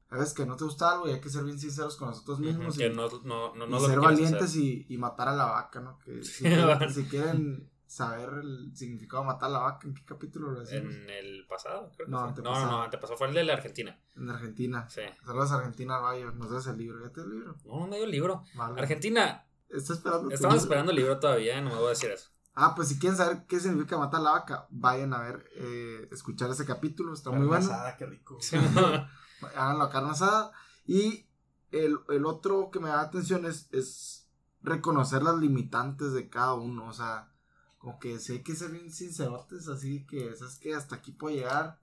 a 0.09 0.17
veces 0.17 0.33
que 0.33 0.45
no 0.45 0.55
te 0.55 0.63
gusta 0.63 0.91
algo 0.91 1.07
y 1.07 1.11
hay 1.11 1.21
que 1.21 1.29
ser 1.29 1.43
bien 1.43 1.59
sinceros 1.59 1.95
con 1.95 2.09
nosotros 2.09 2.39
mismos. 2.39 2.79
y, 2.79 2.89
no, 2.89 3.07
no, 3.23 3.67
no, 3.67 3.79
ser 3.79 3.99
valientes 3.99 4.55
y, 4.55 4.85
y, 4.89 4.97
matar 4.97 5.29
a 5.29 5.35
la 5.35 5.45
vaca, 5.45 5.79
¿no? 5.79 5.99
Que 5.99 6.23
si 6.23 7.03
quieren 7.05 7.69
saber 7.87 8.29
el 8.41 8.75
significado 8.75 9.23
de 9.23 9.27
matar 9.27 9.49
a 9.49 9.53
la 9.53 9.59
vaca. 9.59 9.87
¿En 9.87 9.93
qué 9.93 10.03
capítulo 10.05 10.51
lo 10.51 10.59
decimos? 10.59 10.93
En 10.93 11.09
el 11.09 11.45
pasado, 11.47 11.91
creo. 11.95 12.07
No, 12.07 12.31
no, 12.31 12.41
no, 12.41 12.83
antepasado 12.83 13.17
fue 13.17 13.27
el 13.27 13.33
de 13.33 13.43
la 13.43 13.53
Argentina. 13.53 13.97
En 14.15 14.29
Argentina. 14.29 14.87
Sí. 14.89 15.01
Saludos 15.25 15.51
a 15.51 15.55
Argentina, 15.55 15.99
Bayo. 15.99 16.31
Nos 16.31 16.51
das 16.51 16.67
el 16.67 16.77
libro. 16.77 17.01
¿Ya 17.01 17.11
te 17.11 17.21
el 17.21 17.29
libro? 17.29 17.55
No, 17.65 17.79
no 17.79 17.87
me 17.87 17.95
dio 17.97 18.05
el 18.05 18.11
libro. 18.11 18.43
Argentina. 18.57 19.45
Está 19.69 19.93
esperando. 19.93 20.29
Estamos 20.29 20.57
esperando 20.57 20.91
el 20.91 20.97
libro 20.97 21.19
todavía, 21.19 21.59
no 21.61 21.69
me 21.71 21.75
voy 21.77 21.87
a 21.87 21.89
decir 21.89 22.11
eso. 22.11 22.34
Ah, 22.55 22.73
pues 22.73 22.87
si 22.87 22.97
quieren 22.97 23.17
saber 23.17 23.45
qué 23.47 23.59
significa 23.59 23.97
matar 23.97 24.21
la 24.21 24.31
vaca, 24.31 24.67
vayan 24.69 25.13
a 25.13 25.19
ver, 25.19 25.45
eh, 25.55 26.07
escuchar 26.11 26.49
ese 26.49 26.65
capítulo, 26.65 27.13
está 27.13 27.29
muy 27.29 27.45
bueno. 27.45 27.65
Asada, 27.65 27.97
qué 27.97 28.05
rico. 28.05 28.39
Háganlo 29.55 29.83
a 29.83 29.89
carne 29.89 30.11
asada. 30.11 30.51
Y 30.85 31.27
el, 31.71 31.99
el, 32.07 32.25
otro 32.25 32.71
que 32.71 32.79
me 32.79 32.87
da 32.87 33.01
atención 33.01 33.45
es, 33.45 33.67
es 33.73 34.29
reconocer 34.61 35.21
las 35.21 35.35
limitantes 35.35 36.13
de 36.13 36.29
cada 36.29 36.53
uno. 36.53 36.87
O 36.87 36.93
sea, 36.93 37.33
como 37.77 37.99
que 37.99 38.19
si 38.19 38.33
hay 38.33 38.43
que 38.43 38.55
ser 38.55 38.71
bien 38.71 38.89
sincerotes, 38.89 39.67
así 39.67 40.05
que, 40.05 40.33
¿sabes 40.35 40.57
que 40.57 40.73
Hasta 40.73 40.95
aquí 40.95 41.11
puedo 41.11 41.35
llegar 41.35 41.79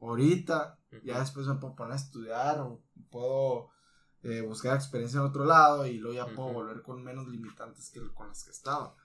ahorita, 0.00 0.78
ya 1.04 1.20
después 1.20 1.46
me 1.46 1.54
puedo 1.54 1.74
poner 1.74 1.92
a 1.92 1.96
estudiar 1.96 2.60
o 2.60 2.82
puedo 3.10 3.70
eh, 4.22 4.40
buscar 4.42 4.74
experiencia 4.76 5.20
en 5.20 5.26
otro 5.26 5.44
lado 5.44 5.86
y 5.86 5.98
luego 5.98 6.16
ya 6.16 6.34
puedo 6.34 6.52
volver 6.52 6.82
con 6.82 7.02
menos 7.02 7.28
limitantes 7.28 7.90
que 7.90 8.00
con 8.14 8.28
las 8.28 8.44
que 8.44 8.50
estaba. 8.50 8.96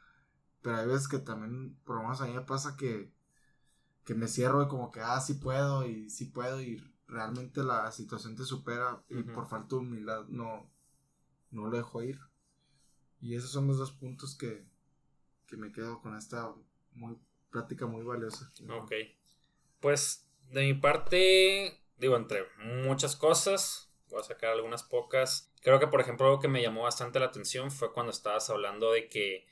Pero 0.64 0.78
hay 0.78 0.88
veces 0.88 1.08
que 1.08 1.20
también, 1.20 1.76
por 1.84 1.98
lo 1.98 2.04
menos 2.04 2.22
a 2.22 2.26
mí 2.26 2.34
me 2.34 2.42
pasa 2.42 2.76
que, 2.78 3.12
que 4.06 4.16
me 4.16 4.28
cierro 4.28 4.64
y 4.64 4.68
como 4.68 4.92
que, 4.92 5.02
ah, 5.02 5.20
sí 5.20 5.36
puedo 5.36 5.86
y 5.86 6.10
sí 6.10 6.26
puedo 6.26 6.62
y 6.62 6.82
realmente 7.08 7.62
la 7.64 7.92
situación 7.92 8.36
te 8.36 8.46
supera 8.46 9.04
y 9.10 9.22
por 9.24 9.48
falta 9.48 9.76
de 9.76 9.82
humildad 9.82 10.26
no, 10.30 10.72
no 11.52 11.68
lo 11.68 11.78
dejo 11.78 12.02
ir. 12.02 12.20
Y 13.22 13.36
esos 13.36 13.52
son 13.52 13.68
los 13.68 13.78
dos 13.78 13.92
puntos 13.92 14.36
que, 14.36 14.66
que 15.46 15.58
me 15.58 15.72
quedo 15.72 16.02
con 16.02 16.18
esta 16.18 16.54
muy, 16.94 17.18
práctica 17.50 17.86
muy 17.86 18.04
valiosa. 18.04 18.52
Ok. 18.70 18.94
Pues 19.82 20.26
de 20.50 20.62
mi 20.62 20.74
parte, 20.74 21.82
digo, 21.98 22.16
entre 22.16 22.46
muchas 22.86 23.16
cosas, 23.18 23.92
voy 24.10 24.22
a 24.22 24.24
sacar 24.24 24.52
algunas 24.52 24.84
pocas. 24.84 25.52
Creo 25.62 25.80
que, 25.80 25.88
por 25.88 26.00
ejemplo, 26.00 26.26
algo 26.26 26.40
que 26.40 26.48
me 26.48 26.62
llamó 26.62 26.84
bastante 26.84 27.20
la 27.20 27.26
atención 27.28 27.70
fue 27.70 27.92
cuando 27.92 28.12
estabas 28.12 28.50
hablando 28.50 28.92
de 28.92 29.10
que 29.10 29.46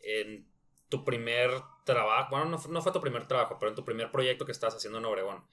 en 0.00 0.48
tu 0.88 1.04
primer 1.04 1.50
trabajo, 1.84 2.30
bueno, 2.30 2.46
no, 2.46 2.58
no 2.68 2.82
fue 2.82 2.92
tu 2.92 3.00
primer 3.00 3.26
trabajo, 3.26 3.56
pero 3.58 3.70
en 3.70 3.76
tu 3.76 3.84
primer 3.84 4.10
proyecto 4.10 4.44
que 4.44 4.52
estabas 4.52 4.76
haciendo 4.76 4.98
en 4.98 5.04
Obregón, 5.04 5.44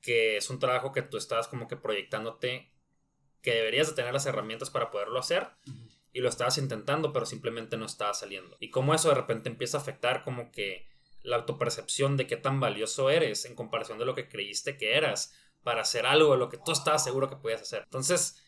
que 0.00 0.36
es 0.36 0.50
un 0.50 0.58
trabajo 0.58 0.92
que 0.92 1.02
tú 1.02 1.16
estabas 1.16 1.48
como 1.48 1.68
que 1.68 1.76
proyectándote 1.76 2.72
que 3.42 3.54
deberías 3.54 3.88
de 3.88 3.94
tener 3.94 4.12
las 4.12 4.26
herramientas 4.26 4.70
para 4.70 4.90
poderlo 4.90 5.18
hacer 5.18 5.48
y 6.12 6.20
lo 6.20 6.28
estabas 6.28 6.58
intentando, 6.58 7.12
pero 7.12 7.26
simplemente 7.26 7.76
no 7.76 7.86
estaba 7.86 8.14
saliendo. 8.14 8.56
Y 8.60 8.70
como 8.70 8.94
eso 8.94 9.08
de 9.08 9.14
repente 9.14 9.48
empieza 9.48 9.78
a 9.78 9.80
afectar 9.80 10.24
como 10.24 10.50
que 10.50 10.88
la 11.22 11.36
autopercepción 11.36 12.16
de 12.16 12.26
qué 12.26 12.36
tan 12.36 12.60
valioso 12.60 13.10
eres 13.10 13.44
en 13.44 13.54
comparación 13.54 13.98
de 13.98 14.04
lo 14.04 14.14
que 14.14 14.28
creíste 14.28 14.76
que 14.76 14.96
eras 14.96 15.34
para 15.62 15.82
hacer 15.82 16.06
algo 16.06 16.32
de 16.32 16.38
lo 16.38 16.48
que 16.48 16.58
tú 16.58 16.72
estabas 16.72 17.04
seguro 17.04 17.28
que 17.28 17.36
podías 17.36 17.62
hacer. 17.62 17.82
Entonces, 17.84 18.42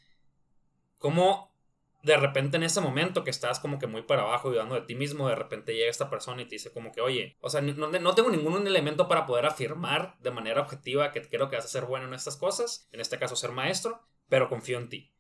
como 0.98 1.54
de 2.02 2.16
repente 2.16 2.56
en 2.56 2.62
ese 2.62 2.80
momento 2.80 3.24
que 3.24 3.30
estás 3.30 3.60
como 3.60 3.78
que 3.78 3.86
muy 3.86 4.02
para 4.02 4.22
abajo 4.22 4.50
dudando 4.50 4.74
de 4.74 4.82
ti 4.82 4.94
mismo, 4.94 5.28
de 5.28 5.34
repente 5.34 5.74
llega 5.74 5.90
esta 5.90 6.08
persona 6.08 6.42
y 6.42 6.46
te 6.46 6.54
dice 6.54 6.72
como 6.72 6.92
que, 6.92 7.00
oye, 7.00 7.36
o 7.40 7.50
sea, 7.50 7.60
no, 7.60 7.88
no, 7.88 8.14
tengo 8.14 8.30
ningún 8.30 8.66
elemento 8.66 9.08
para 9.08 9.26
poder 9.26 9.46
afirmar 9.46 10.16
de 10.20 10.30
manera 10.30 10.62
objetiva 10.62 11.12
que 11.12 11.22
creo 11.28 11.50
que 11.50 11.56
vas 11.56 11.64
a 11.64 11.68
ser 11.68 11.84
bueno 11.84 12.06
en 12.06 12.14
estas 12.14 12.36
cosas, 12.36 12.88
en 12.92 13.00
este 13.00 13.18
caso 13.18 13.36
ser 13.36 13.52
maestro, 13.52 14.00
pero 14.28 14.48
confío 14.48 14.78
en 14.78 14.88
ti. 14.88 15.12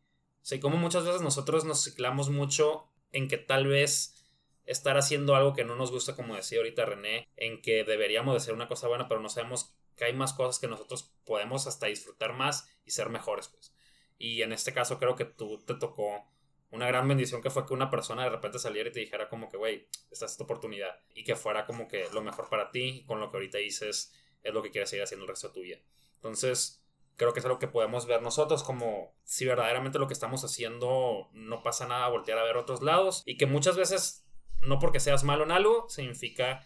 O 0.42 0.60
como 0.60 0.76
muchas 0.76 1.04
veces 1.04 1.20
nosotros 1.20 1.64
nos 1.64 1.84
ciclamos 1.84 2.30
mucho 2.30 2.88
en 3.12 3.28
que 3.28 3.36
tal 3.36 3.66
vez 3.66 4.16
estar 4.64 4.96
haciendo 4.96 5.34
algo 5.34 5.52
que 5.52 5.64
no 5.64 5.76
nos 5.76 5.90
gusta, 5.90 6.14
como 6.14 6.34
decía 6.34 6.58
ahorita 6.58 6.84
René, 6.84 7.28
en 7.36 7.60
que 7.60 7.84
deberíamos 7.84 8.34
de 8.34 8.38
hacer 8.38 8.54
una 8.54 8.68
cosa 8.68 8.88
buena, 8.88 9.08
pero 9.08 9.20
no 9.20 9.28
sabemos 9.28 9.74
que 9.96 10.04
hay 10.04 10.14
más 10.14 10.32
cosas 10.32 10.58
que 10.58 10.68
nosotros 10.68 11.12
podemos 11.24 11.66
hasta 11.66 11.86
disfrutar 11.86 12.32
más 12.32 12.68
y 12.86 12.92
ser 12.92 13.10
mejores, 13.10 13.48
pues. 13.48 13.74
Y 14.16 14.42
en 14.42 14.52
este 14.52 14.72
caso 14.72 14.98
creo 14.98 15.16
que 15.16 15.24
tú 15.24 15.62
te 15.66 15.74
tocó 15.74 16.24
una 16.70 16.86
gran 16.86 17.08
bendición 17.08 17.42
que 17.42 17.50
fue 17.50 17.66
que 17.66 17.74
una 17.74 17.90
persona 17.90 18.24
de 18.24 18.30
repente 18.30 18.58
saliera 18.58 18.88
y 18.88 18.92
te 18.92 19.00
dijera 19.00 19.28
como 19.28 19.48
que, 19.48 19.56
güey, 19.56 19.88
esta 20.10 20.26
es 20.26 20.36
tu 20.36 20.44
oportunidad. 20.44 21.00
Y 21.14 21.24
que 21.24 21.36
fuera 21.36 21.66
como 21.66 21.88
que 21.88 22.08
lo 22.12 22.22
mejor 22.22 22.48
para 22.48 22.70
ti, 22.70 23.04
con 23.06 23.20
lo 23.20 23.30
que 23.30 23.38
ahorita 23.38 23.58
dices, 23.58 24.12
es 24.42 24.54
lo 24.54 24.62
que 24.62 24.70
quieres 24.70 24.90
seguir 24.90 25.02
haciendo 25.02 25.24
el 25.24 25.28
resto 25.30 25.48
de 25.48 25.54
tu 25.54 25.60
vida. 25.60 25.78
Entonces, 26.14 26.84
creo 27.16 27.32
que 27.32 27.40
es 27.40 27.44
algo 27.44 27.58
que 27.58 27.68
podemos 27.68 28.06
ver 28.06 28.22
nosotros 28.22 28.62
como 28.62 29.14
si 29.24 29.44
verdaderamente 29.44 29.98
lo 29.98 30.06
que 30.06 30.14
estamos 30.14 30.44
haciendo 30.44 31.28
no 31.32 31.62
pasa 31.62 31.86
nada, 31.86 32.08
voltear 32.08 32.38
a 32.38 32.44
ver 32.44 32.56
otros 32.56 32.82
lados 32.82 33.22
y 33.26 33.36
que 33.36 33.46
muchas 33.46 33.76
veces 33.76 34.26
no 34.62 34.78
porque 34.78 35.00
seas 35.00 35.24
malo 35.24 35.44
en 35.44 35.50
algo, 35.50 35.88
significa 35.88 36.64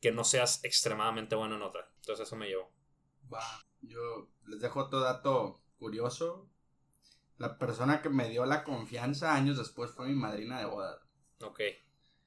que 0.00 0.10
no 0.10 0.24
seas 0.24 0.64
extremadamente 0.64 1.36
bueno 1.36 1.56
en 1.56 1.62
otra. 1.62 1.88
Entonces 2.00 2.26
eso 2.26 2.36
me 2.36 2.48
llevó. 2.48 2.72
Yo 3.80 4.28
les 4.46 4.60
dejo 4.60 4.80
otro 4.80 5.00
dato 5.00 5.62
curioso. 5.78 6.48
La 7.42 7.58
persona 7.58 8.00
que 8.02 8.08
me 8.08 8.28
dio 8.28 8.46
la 8.46 8.62
confianza 8.62 9.34
años 9.34 9.58
después 9.58 9.90
fue 9.90 10.06
mi 10.06 10.14
madrina 10.14 10.60
de 10.60 10.66
boda. 10.66 11.00
Ok. 11.40 11.60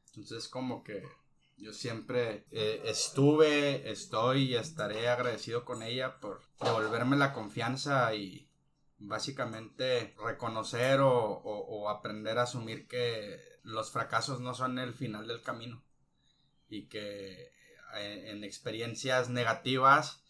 Entonces 0.07 0.49
como 0.49 0.83
que 0.83 1.07
yo 1.55 1.71
siempre 1.71 2.45
eh, 2.51 2.81
estuve, 2.83 3.89
estoy 3.89 4.43
y 4.43 4.55
estaré 4.55 5.07
agradecido 5.07 5.63
con 5.63 5.83
ella 5.83 6.19
por 6.19 6.41
devolverme 6.61 7.15
la 7.15 7.31
confianza 7.31 8.13
y 8.13 8.49
básicamente 8.97 10.13
reconocer 10.21 10.99
o, 11.01 11.89
aprender 11.89 12.37
a 12.37 12.43
asumir 12.43 12.85
que 12.85 13.39
los 13.63 13.91
fracasos 13.91 14.41
no 14.41 14.53
son 14.53 14.79
el 14.79 14.93
final 14.93 15.29
del 15.29 15.41
camino 15.41 15.81
y 16.67 16.89
que 16.89 17.53
eh, 17.95 18.31
en, 18.31 18.43
experiencias 18.43 19.29
negativas 19.29 20.21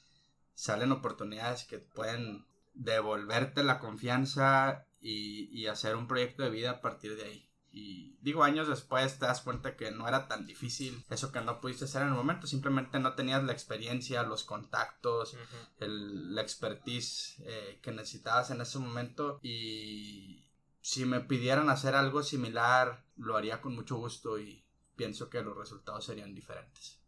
salen 0.54 0.92
oportunidades 0.92 1.64
que 1.64 1.80
pueden 1.80 2.46
devolverte 2.76 3.64
la 3.64 3.80
confianza 3.80 4.88
y 5.00 5.68
hacer 5.68 5.96
un 5.96 6.08
proyecto 6.08 6.42
de 6.44 6.50
vida 6.50 6.72
a 6.72 6.82
partir 6.82 7.16
de 7.16 7.24
ahí. 7.24 7.46
Y 7.78 8.18
digo, 8.22 8.46
años 8.46 8.70
después 8.70 9.20
te 9.20 9.26
das 9.26 9.42
cuenta 9.42 9.76
que 9.76 9.92
no 9.92 10.08
era 10.08 10.30
tan 10.30 10.46
difícil 10.46 11.04
eso 11.10 11.34
que 11.34 11.42
no 11.42 11.60
pudiste 11.60 11.84
hacer 11.84 12.04
en 12.04 12.08
el 12.08 12.14
momento. 12.14 12.48
Simplemente 12.48 13.02
no 13.02 13.16
tenías 13.16 13.44
la 13.44 13.52
experiencia, 13.52 14.24
los 14.24 14.46
contactos, 14.46 15.36
el, 15.80 16.34
la 16.34 16.42
expertise 16.42 17.36
eh, 17.40 17.82
que 17.84 17.92
necesitabas 17.92 18.50
en 18.52 18.62
ese 18.62 18.80
momento. 18.80 19.42
Y 19.44 20.50
si 20.80 21.04
me 21.04 21.20
pidieran 21.20 21.70
hacer 21.70 21.96
algo 21.96 22.24
similar, 22.24 23.04
lo 23.18 23.36
haría 23.36 23.60
con 23.60 23.76
mucho 23.76 23.98
gusto 23.98 24.40
y 24.40 24.66
pienso 24.96 25.30
que 25.30 25.42
los 25.42 25.58
resultados 25.58 26.06
serían 26.06 26.34
diferentes. 26.34 27.02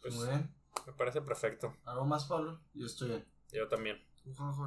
Pues, 0.00 0.14
Muy 0.14 0.28
bien. 0.28 0.50
Me 0.86 0.94
parece 0.94 1.20
perfecto. 1.20 1.76
¿Algo 1.84 2.06
más, 2.06 2.24
Pablo? 2.24 2.58
Yo 2.72 2.86
estoy 2.86 3.08
bien. 3.08 3.26
Yo 3.52 3.68
también 3.68 3.98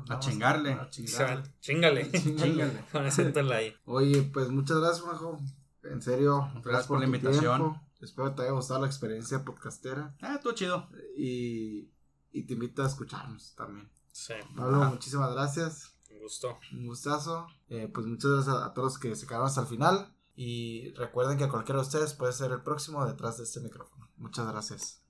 a 0.09 0.19
chingarle. 0.19 0.73
A 0.73 0.89
chingarle. 0.89 1.43
Chingale. 1.59 2.11
Chingale. 2.11 2.86
Con 2.91 3.05
acento 3.05 3.39
en 3.39 3.49
la 3.49 3.63
I. 3.63 3.73
Oye, 3.86 4.23
pues 4.23 4.49
muchas 4.49 4.77
gracias, 4.79 5.01
Juanjo. 5.01 5.39
En 5.83 6.01
serio, 6.01 6.51
gracias, 6.63 6.88
por, 6.88 6.99
la 6.99 7.05
invitación. 7.05 7.79
Espero 8.01 8.29
que 8.29 8.36
te 8.36 8.41
haya 8.43 8.51
gustado 8.51 8.81
la 8.81 8.88
experiencia 8.88 9.45
podcastera. 9.45 10.15
Ah, 10.21 10.39
todo 10.41 10.53
chido. 10.53 10.89
Y, 11.15 11.89
y 12.31 12.43
te 12.43 12.53
invito 12.53 12.83
a 12.83 12.88
escucharnos 12.88 13.55
también. 13.55 13.89
Sí. 14.11 14.33
Pablo, 14.55 14.83
muchísimas 14.86 15.31
gracias. 15.33 15.95
Un 16.09 16.19
gusto. 16.19 16.59
Un 16.73 16.88
gustazo. 16.88 17.47
Eh, 17.69 17.89
pues 17.93 18.05
muchas 18.07 18.31
gracias 18.31 18.55
a, 18.55 18.73
todos 18.73 18.93
los 18.93 18.99
que 18.99 19.15
se 19.15 19.27
quedaron 19.27 19.47
hasta 19.47 19.61
el 19.61 19.67
final. 19.67 20.13
Y 20.36 20.91
recuerden 20.95 21.38
que 21.38 21.47
cualquiera 21.47 21.79
de 21.79 21.88
ustedes 21.88 22.13
puede 22.13 22.33
ser 22.33 22.51
el 22.51 22.61
próximo 22.61 23.05
detrás 23.05 23.38
de 23.38 23.43
este 23.43 23.61
micrófono. 23.61 24.09
Muchas 24.17 24.47
gracias. 24.47 25.04